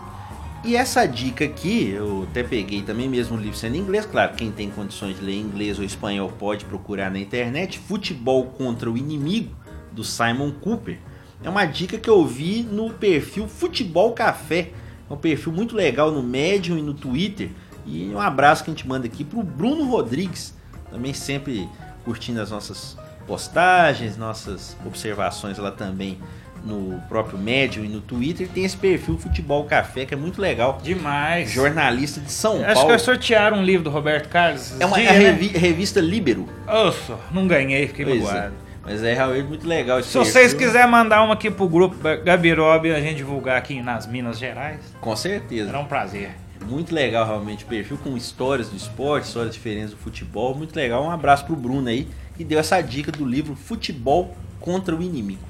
E 0.64 0.76
essa 0.76 1.08
dica 1.08 1.44
aqui, 1.44 1.90
eu 1.90 2.28
até 2.30 2.44
peguei 2.44 2.84
também 2.84 3.10
mesmo 3.10 3.36
o 3.36 3.40
livro 3.40 3.58
sendo 3.58 3.78
em 3.78 3.80
inglês, 3.80 4.06
claro, 4.06 4.36
quem 4.36 4.52
tem 4.52 4.70
condições 4.70 5.18
de 5.18 5.26
ler 5.26 5.40
inglês 5.40 5.80
ou 5.80 5.84
espanhol 5.84 6.32
pode 6.38 6.66
procurar 6.66 7.10
na 7.10 7.18
internet, 7.18 7.80
Futebol 7.80 8.46
contra 8.46 8.92
o 8.92 8.96
Inimigo, 8.96 9.56
do 9.92 10.04
Simon 10.04 10.52
Cooper. 10.52 11.00
É 11.44 11.50
uma 11.50 11.66
dica 11.66 11.98
que 11.98 12.12
eu 12.12 12.24
vi 12.28 12.62
no 12.62 12.92
perfil 12.92 13.48
Futebol 13.48 14.12
Café, 14.12 14.70
é 15.10 15.12
um 15.12 15.18
perfil 15.18 15.52
muito 15.52 15.76
legal 15.76 16.12
no 16.12 16.22
Medium 16.22 16.78
e 16.78 16.84
no 16.84 16.94
Twitter. 16.94 17.50
E 17.88 18.12
um 18.14 18.20
abraço 18.20 18.64
que 18.64 18.70
a 18.70 18.74
gente 18.76 18.88
manda 18.88 19.08
aqui 19.08 19.24
pro 19.24 19.42
Bruno 19.42 19.86
Rodrigues, 19.86 20.54
também 20.92 21.12
sempre 21.12 21.68
curtindo 22.04 22.42
as 22.42 22.52
nossas 22.52 22.98
postagens, 23.28 24.18
nossas 24.18 24.76
observações 24.86 25.58
lá 25.58 25.72
também 25.72 26.18
no 26.64 27.02
próprio 27.10 27.40
Medium 27.40 27.84
e 27.84 27.88
no 27.88 28.02
Twitter. 28.02 28.48
Tem 28.48 28.64
esse 28.64 28.78
perfil 28.78 29.18
Futebol 29.18 29.64
Café 29.66 30.06
que 30.06 30.14
é 30.14 30.18
muito 30.18 30.40
legal. 30.40 30.80
Demais. 30.84 31.50
Jornalista 31.50 32.20
de 32.20 32.32
São 32.32 32.58
Acho 32.58 32.66
que 32.68 32.74
Paulo. 32.74 32.90
vai 32.90 33.00
sortear 33.00 33.54
um 33.54 33.64
livro 33.64 33.84
do 33.86 33.90
Roberto 33.90 34.30
Carlos. 34.30 34.80
É 34.80 34.86
uma 34.86 34.98
dias, 34.98 35.10
é 35.12 35.14
né? 35.14 35.20
revi- 35.32 35.58
revista 35.58 36.00
Libero. 36.00 36.48
Osso, 36.68 37.18
não 37.32 37.48
ganhei, 37.48 37.88
fiquei 37.88 38.06
Pois 38.06 38.22
é. 38.22 38.24
magoado. 38.26 38.54
Mas 38.84 39.04
é 39.04 39.14
realmente 39.14 39.46
muito 39.48 39.68
legal 39.68 40.00
esse 40.00 40.10
Se 40.10 40.18
vocês 40.18 40.52
perfil. 40.54 40.68
quiserem 40.68 40.90
mandar 40.90 41.22
uma 41.24 41.36
aqui 41.36 41.52
pro 41.52 41.68
grupo 41.70 41.96
Gabirob 42.24 42.92
a 42.92 43.00
gente 43.00 43.18
divulgar 43.18 43.56
aqui 43.58 43.80
nas 43.82 44.08
Minas 44.08 44.40
Gerais, 44.40 44.80
Com 45.00 45.16
certeza. 45.16 45.68
será 45.68 45.80
um 45.80 45.86
prazer. 45.86 46.32
Muito 46.68 46.94
legal 46.94 47.26
realmente 47.26 47.64
o 47.64 47.68
perfil 47.68 47.98
com 47.98 48.16
histórias 48.16 48.70
do 48.70 48.78
esporte, 48.78 49.28
histórias 49.28 49.54
diferentes 49.54 49.92
do 49.92 49.98
futebol. 49.98 50.56
Muito 50.56 50.76
legal. 50.76 51.04
Um 51.04 51.12
abraço 51.12 51.46
pro 51.46 51.56
Bruno 51.56 51.90
aí 51.90 52.08
que 52.38 52.44
deu 52.44 52.60
essa 52.60 52.82
dica 52.82 53.12
do 53.12 53.26
livro 53.26 53.56
Futebol 53.56 54.36
contra 54.60 54.96
o 54.96 55.02
Inimigo. 55.02 55.42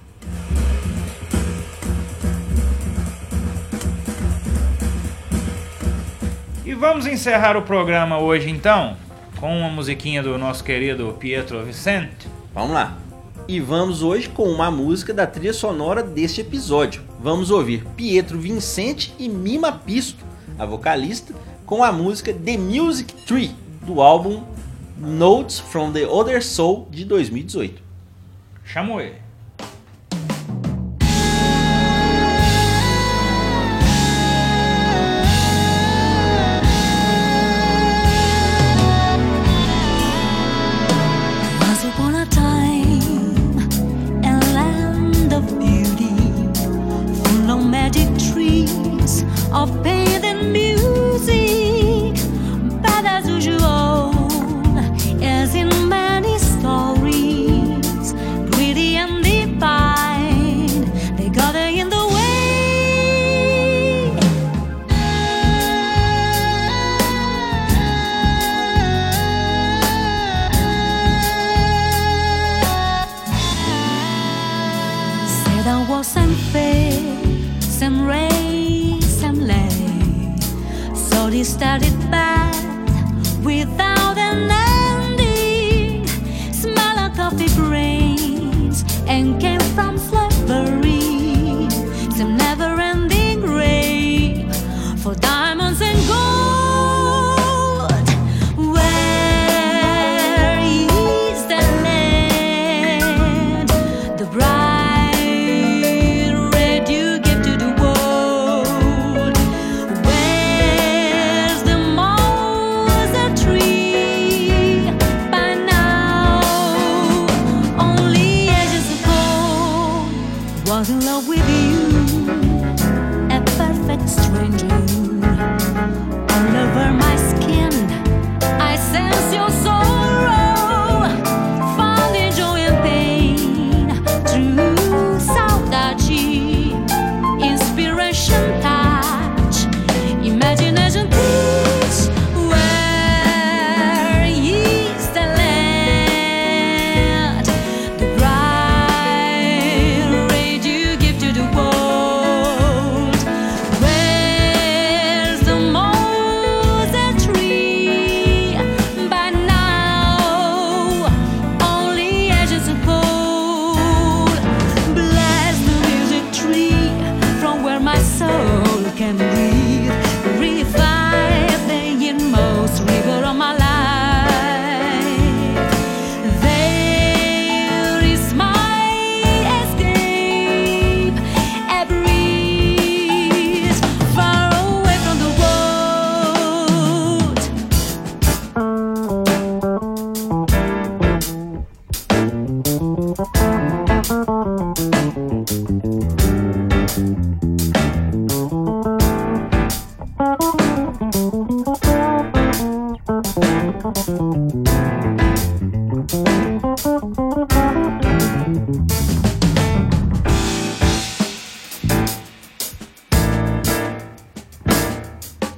E 6.65 6.73
vamos 6.73 7.05
encerrar 7.05 7.57
o 7.57 7.61
programa 7.61 8.17
hoje 8.17 8.49
então 8.49 8.95
com 9.41 9.57
uma 9.57 9.69
musiquinha 9.69 10.21
do 10.21 10.37
nosso 10.37 10.63
querido 10.63 11.15
Pietro 11.19 11.63
Vicente. 11.65 12.27
Vamos 12.53 12.71
lá. 12.71 12.97
E 13.47 13.59
vamos 13.59 14.03
hoje 14.03 14.29
com 14.29 14.43
uma 14.43 14.69
música 14.69 15.13
da 15.13 15.25
trilha 15.25 15.51
sonora 15.51 16.03
deste 16.03 16.41
episódio. 16.41 17.01
Vamos 17.19 17.49
ouvir 17.49 17.83
Pietro 17.97 18.39
Vincente 18.39 19.13
e 19.17 19.27
Mima 19.27 19.71
Pisto, 19.71 20.23
a 20.61 20.65
vocalista, 20.67 21.33
com 21.65 21.83
a 21.83 21.91
música 21.91 22.31
The 22.31 22.55
Music 22.55 23.11
Tree, 23.25 23.55
do 23.81 23.99
álbum 23.99 24.43
Notes 24.95 25.59
from 25.59 25.91
the 25.91 26.05
Other 26.05 26.43
Soul 26.43 26.87
de 26.91 27.03
2018. 27.03 27.81
Chamo 28.63 29.01
ele. 29.01 29.15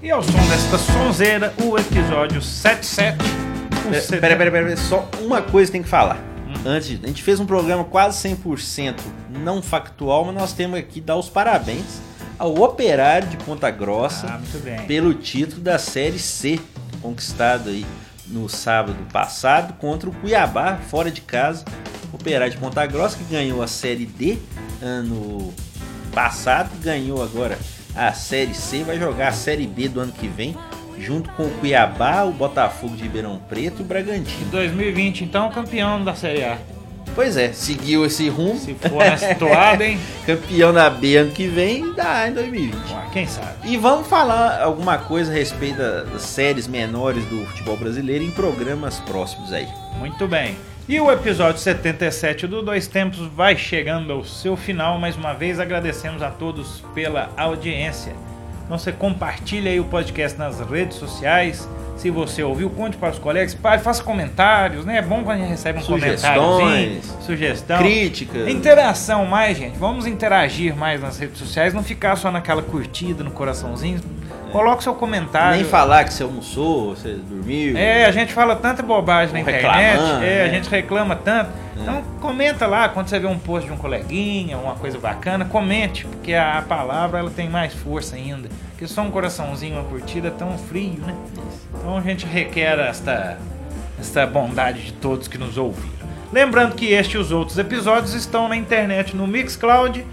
E 0.04 0.12
ao 0.12 0.22
som 0.22 0.38
desta 0.50 0.78
sonzeira, 0.78 1.54
o 1.64 1.78
episódio 1.80 2.42
77. 2.42 3.18
o 3.24 3.90
Pera, 3.90 4.02
CD. 4.02 4.20
pera, 4.20 4.36
pera, 4.36 4.52
pera, 4.52 4.76
só 4.76 5.10
uma 5.22 5.42
coisa 5.42 5.72
tem 5.72 5.82
que 5.82 5.88
falar. 5.88 6.18
Hum. 6.46 6.54
Antes, 6.66 7.00
a 7.02 7.08
gente 7.08 7.24
fez 7.24 7.40
um 7.40 7.46
programa 7.46 7.86
quase 7.86 8.28
100% 8.28 8.96
não 9.30 9.62
factual, 9.62 10.26
mas 10.26 10.36
nós 10.36 10.52
temos 10.52 10.78
aqui 10.78 10.96
que 10.96 11.02
dar 11.02 11.16
os 11.16 11.30
parabéns 11.30 12.02
ao 12.38 12.54
Operário 12.62 13.30
de 13.30 13.38
Ponta 13.38 13.72
Grossa 13.72 14.28
Ah, 14.28 14.42
pelo 14.86 15.14
título 15.14 15.62
da 15.62 15.80
Série 15.80 16.20
C, 16.20 16.60
conquistado 17.02 17.70
aí 17.70 17.86
no 18.28 18.50
sábado 18.50 18.98
passado 19.10 19.72
contra 19.76 20.10
o 20.10 20.14
Cuiabá, 20.14 20.80
fora 20.90 21.10
de 21.10 21.22
casa. 21.22 21.64
Operário 22.12 22.54
de 22.54 22.60
Ponta 22.60 22.86
Grossa 22.86 23.18
que 23.18 23.24
ganhou 23.24 23.62
a 23.62 23.68
Série 23.68 24.06
D 24.06 24.38
ano 24.82 25.54
passado, 26.14 26.72
ganhou 26.82 27.24
agora 27.24 27.58
a 27.96 28.12
Série 28.14 28.54
C, 28.54 28.84
vai 28.84 28.98
jogar 28.98 29.30
a 29.30 29.34
Série 29.34 29.68
B 29.68 29.88
do 29.88 30.00
ano 30.00 30.12
que 30.12 30.28
vem, 30.28 30.56
junto 31.00 31.30
com 31.32 31.44
o 31.44 31.50
Cuiabá, 31.60 32.24
o 32.24 32.32
Botafogo 32.32 32.96
de 32.96 33.04
Ribeirão 33.04 33.40
Preto 33.50 33.80
e 33.80 33.82
o 33.82 33.86
Bragantino. 33.86 34.50
2020, 34.52 35.24
então, 35.24 35.50
campeão 35.52 36.04
da 36.04 36.14
Série 36.16 36.44
A. 36.44 36.58
Pois 37.16 37.38
é, 37.38 37.54
seguiu 37.54 38.04
esse 38.08 38.28
rumo. 38.28 38.58
Se 38.58 38.74
for 38.74 38.98
nessa 38.98 39.36
toada, 39.36 39.86
hein? 39.86 40.00
Campeão 40.26 40.74
da 40.74 40.90
B 40.90 41.16
ano 41.18 41.32
que 41.32 41.46
vem, 41.48 41.94
dá 41.94 42.28
em 42.28 42.34
2020. 42.34 42.74
Ué, 42.92 43.04
Quem 43.14 43.28
sabe? 43.28 43.52
E 43.66 43.78
vamos 43.78 44.08
falar 44.08 44.60
alguma 44.60 44.98
coisa 44.98 45.30
a 45.32 45.36
respeito 45.36 45.78
da- 45.78 46.04
das 46.06 46.24
séries 46.24 46.66
menores 46.68 47.24
do 47.26 47.46
futebol 47.46 47.78
brasileiro 47.78 48.24
em 48.24 48.32
programas 48.32 49.00
próximos 49.02 49.54
aí. 49.54 49.68
Muito 50.00 50.28
bem. 50.28 50.56
E 50.88 51.00
o 51.00 51.10
episódio 51.10 51.62
77 51.62 52.46
do 52.46 52.62
Dois 52.62 52.88
Tempos 52.88 53.20
vai 53.20 53.56
chegando 53.56 54.12
ao 54.12 54.26
seu 54.26 54.58
final. 54.58 55.00
Mais 55.00 55.16
uma 55.16 55.34
vez 55.34 55.58
agradecemos 55.58 56.22
a 56.22 56.30
todos 56.30 56.84
pela 56.94 57.32
audiência. 57.38 58.14
Então 58.66 58.78
você 58.78 58.92
compartilha 58.92 59.72
aí 59.72 59.80
o 59.80 59.86
podcast 59.86 60.38
nas 60.38 60.60
redes 60.60 60.98
sociais. 60.98 61.70
Se 61.96 62.10
você 62.10 62.44
ouviu, 62.44 62.70
conte 62.70 62.98
para 62.98 63.12
os 63.12 63.20
colegas, 63.20 63.58
faça 63.82 64.04
comentários, 64.04 64.84
né? 64.84 64.98
É 64.98 65.02
bom 65.02 65.24
quando 65.24 65.38
a 65.38 65.40
gente 65.40 65.52
recebe 65.52 65.80
um 65.80 65.84
comentário, 65.84 66.42
sugestão, 67.22 67.78
críticas. 67.78 68.50
interação 68.50 69.26
mais, 69.26 69.58
gente. 69.58 69.78
Vamos 69.78 70.06
interagir 70.06 70.76
mais 70.76 71.00
nas 71.02 71.18
redes 71.18 71.38
sociais, 71.38 71.74
não 71.74 71.84
ficar 71.84 72.18
só 72.18 72.30
naquela 72.30 72.62
curtida 72.62 73.24
no 73.24 73.32
coraçãozinho. 73.32 74.02
Coloque 74.54 74.84
seu 74.84 74.94
comentário. 74.94 75.56
Nem 75.56 75.66
falar 75.66 76.04
que 76.04 76.14
você 76.14 76.22
almoçou, 76.22 76.96
você 76.96 77.16
dormiu. 77.16 77.76
É, 77.76 78.06
a 78.06 78.12
gente 78.12 78.32
fala 78.32 78.56
tanta 78.56 78.84
bobagem 78.84 79.34
na 79.34 79.40
internet, 79.40 80.00
é, 80.24 80.44
a 80.44 80.46
né? 80.46 80.50
gente 80.52 80.70
reclama 80.70 81.16
tanto. 81.16 81.50
Então 81.76 82.04
comenta 82.22 82.68
lá 82.68 82.88
quando 82.88 83.08
você 83.08 83.18
vê 83.18 83.26
um 83.26 83.40
post 83.40 83.68
de 83.68 83.74
um 83.74 83.78
coleguinha, 83.78 84.56
uma 84.58 84.76
coisa 84.76 85.00
bacana, 85.00 85.44
comente, 85.44 86.06
porque 86.06 86.36
a, 86.36 86.60
a 86.60 86.62
palavra 86.62 87.18
ela 87.18 87.32
tem 87.32 87.50
mais 87.50 87.74
força 87.74 88.16
ainda. 88.16 88.48
Porque 88.70 88.88
só 88.88 89.02
um 89.02 89.10
coraçãozinho, 89.10 89.80
uma 89.80 89.84
curtida 89.84 90.28
é 90.28 90.32
tão 90.32 90.56
frio, 90.56 91.00
né? 91.00 91.16
Então 91.74 91.98
a 91.98 92.02
gente 92.02 92.28
requer 92.28 92.78
esta, 92.78 93.40
esta 94.00 94.28
bondade 94.28 94.84
de 94.84 94.94
todos 94.94 95.28
que 95.28 95.38
nos 95.38 95.58
ouviram. 95.58 96.08
Lembrando 96.32 96.76
que 96.76 96.92
este 96.94 97.16
e 97.16 97.20
os 97.20 97.32
outros 97.32 97.58
episódios 97.58 98.14
estão 98.14 98.48
na 98.48 98.56
internet 98.56 99.16
no 99.16 99.26
Mixcloud, 99.26 100.06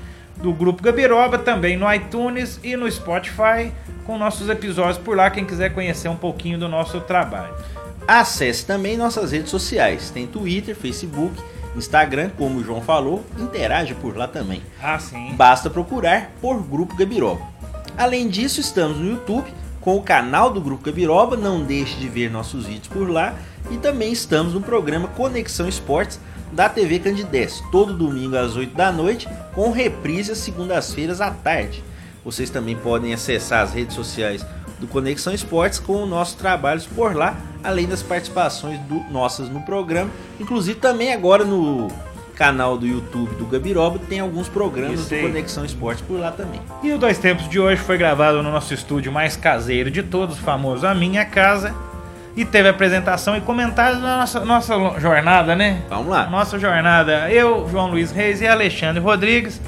do 0.43 0.53
Grupo 0.53 0.83
Gabiroba, 0.83 1.39
também 1.39 1.77
no 1.77 1.93
iTunes 1.93 2.59
e 2.63 2.77
no 2.77 2.91
Spotify, 2.91 3.73
com 4.07 4.19
nossos 4.19 4.49
episódios 4.49 4.99
por 4.99 5.17
lá, 5.17 5.31
quem 5.31 5.45
quiser 5.45 5.73
conhecer 5.73 6.09
um 6.09 6.17
pouquinho 6.17 6.59
do 6.59 6.69
nosso 6.69 7.01
trabalho. 7.01 7.55
Acesse 8.09 8.67
também 8.67 8.97
nossas 8.97 9.33
redes 9.33 9.51
sociais. 9.51 10.11
Tem 10.11 10.27
Twitter, 10.27 10.75
Facebook, 10.75 11.35
Instagram, 11.77 12.31
como 12.37 12.59
o 12.59 12.65
João 12.65 12.81
falou, 12.81 13.25
interage 13.39 13.95
por 13.95 14.17
lá 14.17 14.27
também. 14.27 14.63
Ah, 14.83 14.99
sim. 14.99 15.33
Basta 15.35 15.71
procurar 15.71 16.33
por 16.41 16.61
Grupo 16.63 16.97
Gabiroba. 16.97 17.43
Além 17.97 18.29
disso, 18.29 18.61
estamos 18.61 18.97
no 18.97 19.11
YouTube 19.11 19.47
com 19.81 19.97
o 19.97 20.03
canal 20.03 20.51
do 20.51 20.61
Grupo 20.61 20.85
Gabiroba, 20.85 21.37
não 21.37 21.63
deixe 21.63 21.97
de 21.97 22.09
ver 22.09 22.31
nossos 22.31 22.67
vídeos 22.67 22.89
por 22.89 23.09
lá. 23.09 23.35
E 23.71 23.77
também 23.77 24.11
estamos 24.11 24.55
no 24.55 24.61
programa 24.61 25.09
Conexão 25.09 25.69
Esportes 25.69 26.19
da 26.53 26.69
TV 26.69 26.99
Candidez, 26.99 27.63
todo 27.71 27.93
domingo 27.95 28.37
às 28.37 28.57
8 28.57 28.77
da 28.77 28.91
noite, 28.93 29.29
com 29.55 29.71
reprise 29.71 30.33
às 30.33 30.39
segundas-feiras 30.39 31.21
à 31.21 31.31
tarde. 31.31 31.83
Vocês 32.25 32.51
também 32.51 32.77
podem 32.77 33.15
acessar 33.15 33.63
as 33.63 33.73
redes 33.73 33.95
sociais 33.95 34.45
do 34.79 34.87
Conexão 34.87 35.33
Esportes 35.33 35.79
com 35.79 36.05
nossos 36.07 36.35
trabalhos 36.35 36.87
por 36.87 37.15
lá, 37.15 37.37
além 37.63 37.87
das 37.87 38.03
participações 38.03 38.79
do- 38.81 39.01
nossas 39.11 39.49
no 39.49 39.61
programa. 39.63 40.11
Inclusive 40.39 40.79
também 40.81 41.13
agora 41.13 41.45
no 41.45 41.89
canal 42.35 42.79
do 42.79 42.87
YouTube 42.87 43.35
do 43.37 43.45
Gabiroba 43.45 43.99
tem 44.09 44.21
alguns 44.21 44.49
programas 44.49 45.07
do. 45.09 45.21
Conexão 45.21 45.63
Esportes 45.65 46.03
por 46.07 46.19
lá 46.19 46.31
também. 46.33 46.61
E 46.83 46.91
o 46.93 46.99
Dois 46.99 47.19
Tempos 47.19 47.47
de 47.49 47.61
hoje 47.61 47.83
foi 47.83 47.99
gravado 47.99 48.43
no 48.43 48.51
nosso 48.51 48.73
estúdio 48.73 49.13
mais 49.13 49.37
caseiro 49.37 49.91
de 49.91 50.03
todos, 50.03 50.39
famoso 50.39 50.87
A 50.87 50.95
Minha 50.95 51.25
Casa. 51.27 51.75
E 52.37 52.45
teve 52.45 52.69
apresentação 52.69 53.37
e 53.37 53.41
comentários 53.41 54.01
da 54.01 54.19
nossa, 54.19 54.41
nossa 54.41 54.75
jornada, 55.01 55.57
né? 55.57 55.83
Vamos 55.89 56.09
lá. 56.09 56.29
Nossa 56.29 56.59
jornada. 56.59 57.31
Eu, 57.31 57.69
João 57.69 57.91
Luiz 57.91 58.13
Reis 58.13 58.41
e 58.41 58.47
Alexandre 58.47 59.01
Rodrigues. 59.01 59.61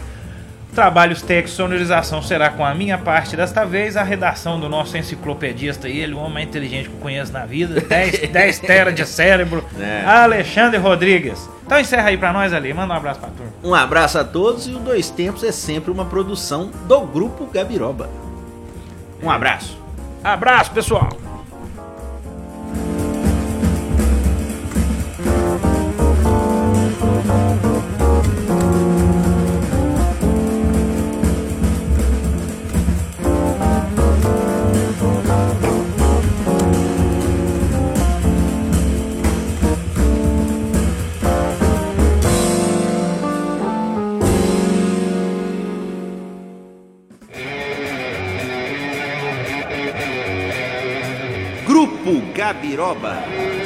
Trabalhos 0.75 1.21
técnicos, 1.21 1.53
sonorização 1.53 2.23
será 2.23 2.49
com 2.49 2.65
a 2.65 2.75
minha 2.75 2.97
parte 2.97 3.37
desta 3.37 3.67
vez. 3.67 3.95
A 3.95 4.03
redação 4.03 4.59
do 4.59 4.71
nosso 4.71 4.97
enciclopedista 4.97 5.87
e 5.87 5.99
ele, 5.99 6.15
o 6.15 6.19
homem 6.19 6.33
mais 6.33 6.49
inteligente 6.49 6.89
que 6.89 6.95
eu 6.95 7.01
conheço 7.01 7.31
na 7.31 7.45
vida. 7.45 7.79
10, 7.87 8.31
10 8.31 8.59
teras 8.61 8.95
de 8.95 9.05
cérebro. 9.05 9.63
É. 9.79 10.03
Alexandre 10.07 10.79
Rodrigues. 10.79 11.47
Então 11.67 11.79
encerra 11.79 12.09
aí 12.09 12.17
pra 12.17 12.33
nós 12.33 12.55
ali. 12.55 12.73
Manda 12.73 12.95
um 12.95 12.97
abraço 12.97 13.21
pra 13.21 13.29
turma. 13.29 13.53
Um 13.63 13.75
abraço 13.75 14.19
a 14.19 14.25
todos 14.25 14.67
e 14.67 14.71
o 14.71 14.79
Dois 14.79 15.11
Tempos 15.11 15.45
é 15.45 15.53
sempre 15.53 15.91
uma 15.91 16.07
produção 16.07 16.71
do 16.87 17.01
Grupo 17.03 17.45
Gabiroba. 17.53 18.09
Um 19.23 19.31
abraço. 19.31 19.79
Abraço, 20.25 20.71
pessoal. 20.71 21.22
Gabiroba. 52.53 53.62